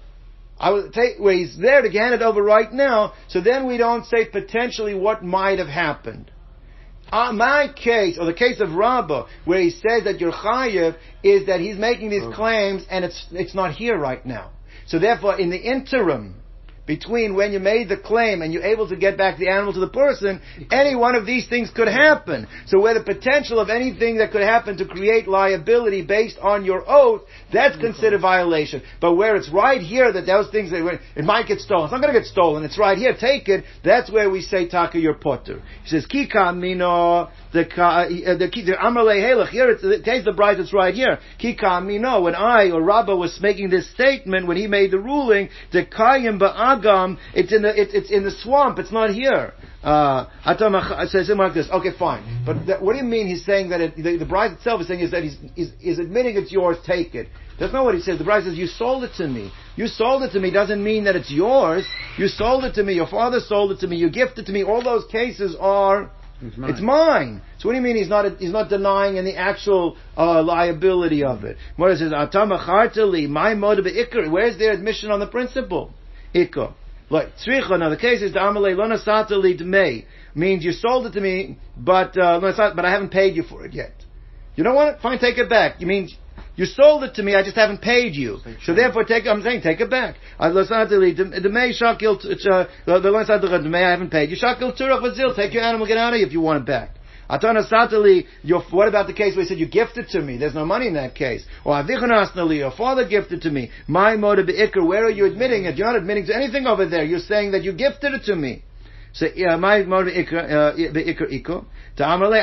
I 0.58 0.70
will 0.70 0.90
take 0.90 1.18
where 1.18 1.34
he's 1.34 1.56
there 1.56 1.82
to 1.82 1.90
hand 1.90 2.14
it 2.14 2.22
over 2.22 2.42
right 2.42 2.72
now. 2.72 3.12
So 3.28 3.40
then 3.40 3.66
we 3.66 3.76
don't 3.76 4.04
say 4.06 4.24
potentially 4.24 4.94
what 4.94 5.22
might 5.22 5.58
have 5.58 5.68
happened. 5.68 6.32
Uh, 7.10 7.32
my 7.32 7.72
case, 7.74 8.18
or 8.18 8.26
the 8.26 8.34
case 8.34 8.60
of 8.60 8.72
Rabbah, 8.72 9.26
where 9.44 9.60
he 9.60 9.70
says 9.70 10.04
that 10.04 10.20
you're 10.20 10.32
chayiv, 10.32 10.96
is 11.22 11.46
that 11.46 11.60
he's 11.60 11.76
making 11.76 12.10
these 12.10 12.34
claims 12.34 12.84
and 12.90 13.04
it's, 13.04 13.26
it's 13.32 13.54
not 13.54 13.74
here 13.74 13.96
right 13.96 14.24
now. 14.24 14.50
So 14.86 14.98
therefore, 14.98 15.38
in 15.38 15.50
the 15.50 15.58
interim, 15.58 16.36
between 16.88 17.36
when 17.36 17.52
you 17.52 17.60
made 17.60 17.88
the 17.90 17.98
claim 17.98 18.40
and 18.40 18.52
you're 18.52 18.64
able 18.64 18.88
to 18.88 18.96
get 18.96 19.18
back 19.18 19.38
the 19.38 19.48
animal 19.48 19.74
to 19.74 19.78
the 19.78 19.88
person, 19.88 20.40
any 20.72 20.96
one 20.96 21.14
of 21.14 21.26
these 21.26 21.46
things 21.48 21.70
could 21.70 21.86
happen. 21.86 22.48
So 22.66 22.80
where 22.80 22.94
the 22.94 23.04
potential 23.04 23.60
of 23.60 23.68
anything 23.68 24.16
that 24.18 24.32
could 24.32 24.40
happen 24.40 24.78
to 24.78 24.86
create 24.86 25.28
liability 25.28 26.02
based 26.02 26.38
on 26.38 26.64
your 26.64 26.82
oath, 26.88 27.22
that's 27.52 27.76
considered 27.76 28.22
violation. 28.22 28.82
But 29.00 29.14
where 29.14 29.36
it's 29.36 29.50
right 29.50 29.82
here 29.82 30.10
that 30.10 30.26
those 30.26 30.50
things, 30.50 30.70
that 30.70 31.00
it 31.14 31.24
might 31.24 31.46
get 31.46 31.60
stolen. 31.60 31.84
It's 31.84 31.92
not 31.92 32.00
going 32.00 32.14
to 32.14 32.18
get 32.18 32.26
stolen. 32.26 32.64
It's 32.64 32.78
right 32.78 32.96
here. 32.96 33.14
Take 33.14 33.48
it. 33.48 33.64
That's 33.84 34.10
where 34.10 34.30
we 34.30 34.40
say 34.40 34.66
taka 34.66 34.98
your 34.98 35.14
potter. 35.14 35.62
He 35.84 35.90
says 35.90 36.06
kika 36.06 36.56
mino 36.56 37.28
the 37.52 37.62
uh, 37.82 38.08
the 38.38 38.76
amalei 38.82 39.20
helach 39.20 39.50
here. 39.50 39.70
It's 39.70 39.82
the 39.82 40.00
case 40.02 40.24
the 40.24 40.32
brisa 40.32 40.58
that's 40.58 40.72
right 40.72 40.94
here. 40.94 41.18
Kika 41.38 41.84
mino. 41.84 42.22
When 42.22 42.34
I 42.34 42.70
or 42.70 42.82
Rabbah 42.82 43.14
was 43.14 43.38
making 43.42 43.68
this 43.68 43.90
statement 43.92 44.46
when 44.46 44.56
he 44.56 44.66
made 44.66 44.90
the 44.90 44.98
ruling, 44.98 45.50
the 45.72 45.84
kayim 45.84 46.38
ba'agam. 46.78 47.18
It's 47.34 47.52
in 47.52 47.62
the 47.62 47.68
it, 47.68 47.88
it's 47.92 48.10
in 48.10 48.24
the 48.24 48.30
swamp. 48.30 48.78
It's 48.78 48.92
not 48.92 49.10
here. 49.10 49.54
Uh, 49.82 50.26
says 51.06 51.30
him 51.30 51.38
like 51.38 51.54
this. 51.54 51.68
Okay, 51.70 51.90
fine. 51.96 52.42
But 52.44 52.66
that, 52.66 52.82
what 52.82 52.94
do 52.94 52.98
you 52.98 53.04
mean? 53.04 53.28
He's 53.28 53.44
saying 53.44 53.70
that 53.70 53.80
it, 53.80 53.96
the, 53.96 54.16
the 54.16 54.24
brisa 54.24 54.56
itself 54.56 54.80
is 54.80 54.88
saying 54.88 55.00
is 55.00 55.12
that 55.12 55.22
he's, 55.22 55.36
he's, 55.54 55.70
he's 55.78 55.98
admitting 56.00 56.36
it's 56.36 56.50
yours. 56.50 56.78
Take 56.84 57.14
it. 57.14 57.28
That's 57.60 57.72
not 57.72 57.84
what 57.84 57.94
he 57.94 58.00
says. 58.00 58.18
The 58.18 58.24
brisa 58.24 58.44
says, 58.44 58.56
"You 58.56 58.66
sold 58.66 59.04
it 59.04 59.12
to 59.18 59.28
me. 59.28 59.52
You 59.76 59.86
sold 59.86 60.24
it 60.24 60.32
to 60.32 60.40
me." 60.40 60.50
Doesn't 60.50 60.82
mean 60.82 61.04
that 61.04 61.14
it's 61.14 61.30
yours. 61.30 61.86
You 62.16 62.26
sold 62.26 62.64
it 62.64 62.74
to 62.74 62.82
me. 62.82 62.94
Your 62.94 63.06
father 63.06 63.38
sold 63.40 63.70
it 63.70 63.80
to 63.80 63.86
me. 63.86 63.96
You 63.96 64.10
gifted 64.10 64.46
to 64.46 64.52
me. 64.52 64.64
All 64.64 64.82
those 64.82 65.04
cases 65.10 65.56
are. 65.58 66.10
It's 66.40 66.56
mine. 66.56 66.70
It's 66.70 66.80
mine. 66.80 67.42
So 67.58 67.68
what 67.68 67.72
do 67.72 67.78
you 67.78 67.82
mean 67.82 67.96
he's 67.96 68.08
not 68.08 68.38
he's 68.38 68.52
not 68.52 68.68
denying 68.68 69.18
any 69.18 69.34
actual 69.34 69.96
uh, 70.16 70.42
liability 70.42 71.24
of 71.24 71.44
it? 71.44 71.56
What 71.76 71.90
is 71.92 72.02
it? 72.02 72.12
Atama 72.12 72.64
chartali, 72.64 73.28
my 73.28 73.54
mode 73.54 73.80
of 73.80 73.86
ikr. 73.86 74.30
Where's 74.30 74.58
their 74.58 74.72
admission 74.72 75.10
on 75.10 75.18
the 75.18 75.26
principle? 75.26 75.92
Ikr. 76.34 76.74
Like 77.10 77.36
tzricha. 77.36 77.78
Now 77.78 77.88
the 77.88 77.96
case 77.96 78.22
is 78.22 78.32
the 78.32 78.38
amalei 78.38 78.76
lona 78.76 78.98
satali 78.98 79.60
dmei 79.60 80.04
means 80.34 80.64
you 80.64 80.72
sold 80.72 81.06
it 81.06 81.12
to 81.12 81.20
me, 81.20 81.58
but 81.76 82.18
uh, 82.18 82.40
but 82.40 82.84
I 82.84 82.90
haven't 82.90 83.10
paid 83.10 83.34
you 83.34 83.42
for 83.42 83.64
it 83.64 83.72
yet. 83.72 83.94
You 84.56 84.64
don't 84.64 84.74
want 84.74 84.96
it? 84.96 85.02
Fine, 85.02 85.18
take 85.18 85.38
it 85.38 85.48
back. 85.48 85.80
You 85.80 85.86
mean 85.86 86.08
you 86.58 86.66
sold 86.66 87.04
it 87.04 87.14
to 87.14 87.22
me, 87.22 87.36
I 87.36 87.44
just 87.44 87.54
haven't 87.54 87.80
paid 87.80 88.16
you. 88.16 88.40
So 88.64 88.74
therefore, 88.74 89.04
take. 89.04 89.28
I'm 89.28 89.42
saying, 89.42 89.62
take 89.62 89.80
it 89.80 89.88
back. 89.88 90.16
I 90.40 90.48
The 90.48 91.48
may 91.52 91.72
shakil. 91.72 92.20
The 92.20 93.10
line 93.10 93.26
said 93.26 93.42
the 93.42 93.78
I 93.78 93.90
haven't 93.90 94.10
paid 94.10 94.30
you. 94.30 94.36
Shakil 94.36 94.76
turach 94.76 95.00
vazil. 95.00 95.36
Take 95.36 95.54
your 95.54 95.62
animal, 95.62 95.86
get 95.86 95.98
out 95.98 96.14
of 96.14 96.18
here 96.18 96.26
if 96.26 96.32
you 96.32 96.40
want 96.40 96.62
it 96.62 96.66
back. 96.66 96.97
Atana 97.28 97.70
satali, 97.70 98.26
your, 98.42 98.62
what 98.70 98.88
about 98.88 99.06
the 99.06 99.12
case 99.12 99.36
where 99.36 99.44
he 99.44 99.48
said 99.48 99.58
you 99.58 99.66
gifted 99.68 100.08
to 100.08 100.20
me? 100.20 100.38
There's 100.38 100.54
no 100.54 100.64
money 100.64 100.86
in 100.86 100.94
that 100.94 101.14
case. 101.14 101.44
Or 101.64 101.74
avichonasnali, 101.74 102.58
your 102.58 102.70
father 102.70 103.06
gifted 103.06 103.42
to 103.42 103.50
me. 103.50 103.70
My 103.86 104.16
motive 104.16 104.46
be'ikr, 104.46 104.86
where 104.86 105.04
are 105.04 105.10
you 105.10 105.26
admitting 105.26 105.64
it? 105.64 105.76
You're 105.76 105.86
not 105.86 105.96
admitting 105.96 106.26
to 106.26 106.34
anything 106.34 106.66
over 106.66 106.86
there. 106.86 107.04
You're 107.04 107.18
saying 107.20 107.52
that 107.52 107.62
you 107.62 107.72
gifted 107.72 108.14
it 108.14 108.24
to 108.24 108.36
me. 108.36 108.64
So, 109.12 109.26
my 109.58 109.82
motive 109.82 110.26
uh, 110.32 110.72
be'ikr 110.76 111.30
iko. 111.30 111.66
Ta'amale. 111.96 112.36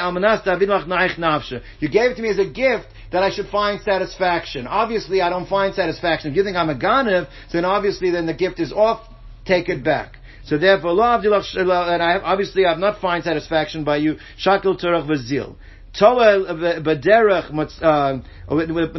You 1.79 1.89
gave 1.89 2.11
it 2.11 2.15
to 2.15 2.21
me 2.21 2.29
as 2.29 2.39
a 2.39 2.45
gift 2.45 2.87
that 3.11 3.23
I 3.23 3.31
should 3.31 3.47
find 3.47 3.81
satisfaction. 3.81 4.67
Obviously, 4.67 5.21
I 5.21 5.29
don't 5.29 5.47
find 5.47 5.73
satisfaction. 5.73 6.31
If 6.31 6.37
you 6.37 6.43
think 6.43 6.57
I'm 6.57 6.69
a 6.69 6.75
ganev, 6.75 7.27
then 7.53 7.65
obviously 7.65 8.11
then 8.11 8.25
the 8.25 8.33
gift 8.33 8.59
is 8.59 8.73
off. 8.73 9.07
Take 9.45 9.69
it 9.69 9.83
back. 9.83 10.17
So 10.45 10.57
therefore, 10.57 10.91
and 10.91 12.03
I 12.03 12.11
have, 12.13 12.21
obviously 12.23 12.65
I 12.65 12.69
have 12.69 12.79
not 12.79 13.01
find 13.01 13.23
satisfaction 13.23 13.83
by 13.83 13.97
you. 13.97 14.17
Shakil 14.37 14.79
turach 14.79 15.07
v'zil. 15.07 15.55
Toel 15.99 16.83
b'derech, 16.83 17.49
uh, 17.81 18.19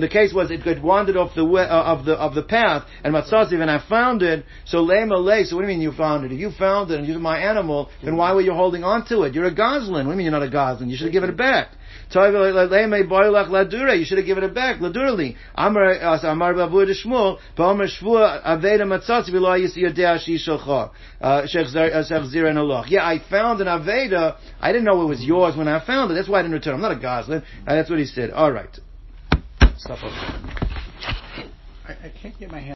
the 0.01 0.09
case 0.09 0.33
was 0.33 0.51
it 0.51 0.65
got 0.65 0.83
wandered 0.83 1.17
off 1.17 1.35
the 1.35 1.45
way, 1.45 1.63
uh, 1.63 1.93
of 1.93 2.07
the 2.07 2.15
of 2.15 2.35
the 2.35 2.43
path, 2.43 2.85
and 3.05 3.15
matzaziv, 3.15 3.61
and 3.61 3.71
I 3.71 3.79
found 3.87 4.23
it. 4.23 4.45
So 4.65 4.79
lema 4.79 5.23
lay. 5.23 5.45
So 5.45 5.57
what 5.57 5.63
do 5.63 5.69
you 5.69 5.75
mean 5.75 5.83
you 5.83 5.93
found 5.93 6.25
it? 6.25 6.33
If 6.33 6.41
you 6.41 6.51
found 6.51 6.91
it 6.91 6.99
and 6.99 7.07
you're 7.07 7.19
my 7.19 7.39
animal, 7.39 7.91
then 8.03 8.17
why 8.17 8.33
were 8.33 8.41
you 8.41 8.55
holding 8.55 8.83
on 8.83 9.05
to 9.07 9.23
it? 9.23 9.35
You're 9.35 9.47
a 9.47 9.55
gazlan. 9.55 9.91
What 9.91 10.03
do 10.05 10.11
you 10.11 10.17
mean 10.17 10.25
you're 10.25 10.33
not 10.33 10.43
a 10.43 10.51
gazlan? 10.51 10.89
You 10.89 10.97
should 10.97 11.07
have 11.07 11.13
given 11.13 11.31
it 11.31 11.37
back. 11.37 11.69
You 12.15 14.05
should 14.05 14.19
have 14.19 14.27
given 14.27 14.45
it 14.45 14.55
back. 14.55 14.79
Ladurli. 14.79 15.37
Amar 15.55 15.93
Amar 15.93 16.55
Bavur 16.55 16.87
Shmuel. 16.87 17.39
Ba'omer 17.57 17.89
Shvua 17.89 18.45
Aveda 18.45 18.83
Matzatzi 18.83 19.31
V'lo 19.31 19.59
Yisi 19.59 19.79
Yodea 19.79 20.19
Shi 20.21 20.39
Shalcha. 20.39 20.91
Uh, 21.21 21.43
shech 21.43 21.75
uh, 21.75 22.27
Zir 22.29 22.47
and 22.47 22.59
Allah. 22.59 22.85
Yeah, 22.89 23.05
I 23.05 23.19
found 23.29 23.61
an 23.61 23.67
Aveda. 23.67 24.37
I 24.61 24.73
didn't 24.73 24.85
know 24.85 25.03
it 25.03 25.07
was 25.07 25.25
yours 25.25 25.57
when 25.57 25.67
I 25.69 25.85
found 25.85 26.13
it. 26.13 26.15
That's 26.15 26.29
why 26.29 26.39
I 26.39 26.43
didn't 26.43 26.55
return. 26.55 26.75
I'm 26.75 26.81
not 26.81 26.93
a 26.93 26.97
Gazlan. 26.97 27.43
Uh, 27.67 27.75
that's 27.75 27.91
what 27.91 27.99
he 27.99 28.05
said. 28.05 28.31
All 28.31 28.53
right. 28.53 28.79
Stop 29.77 29.99
I, 31.89 31.93
I 31.93 32.13
can't 32.23 32.39
get 32.39 32.51
my 32.51 32.61
hand. 32.61 32.75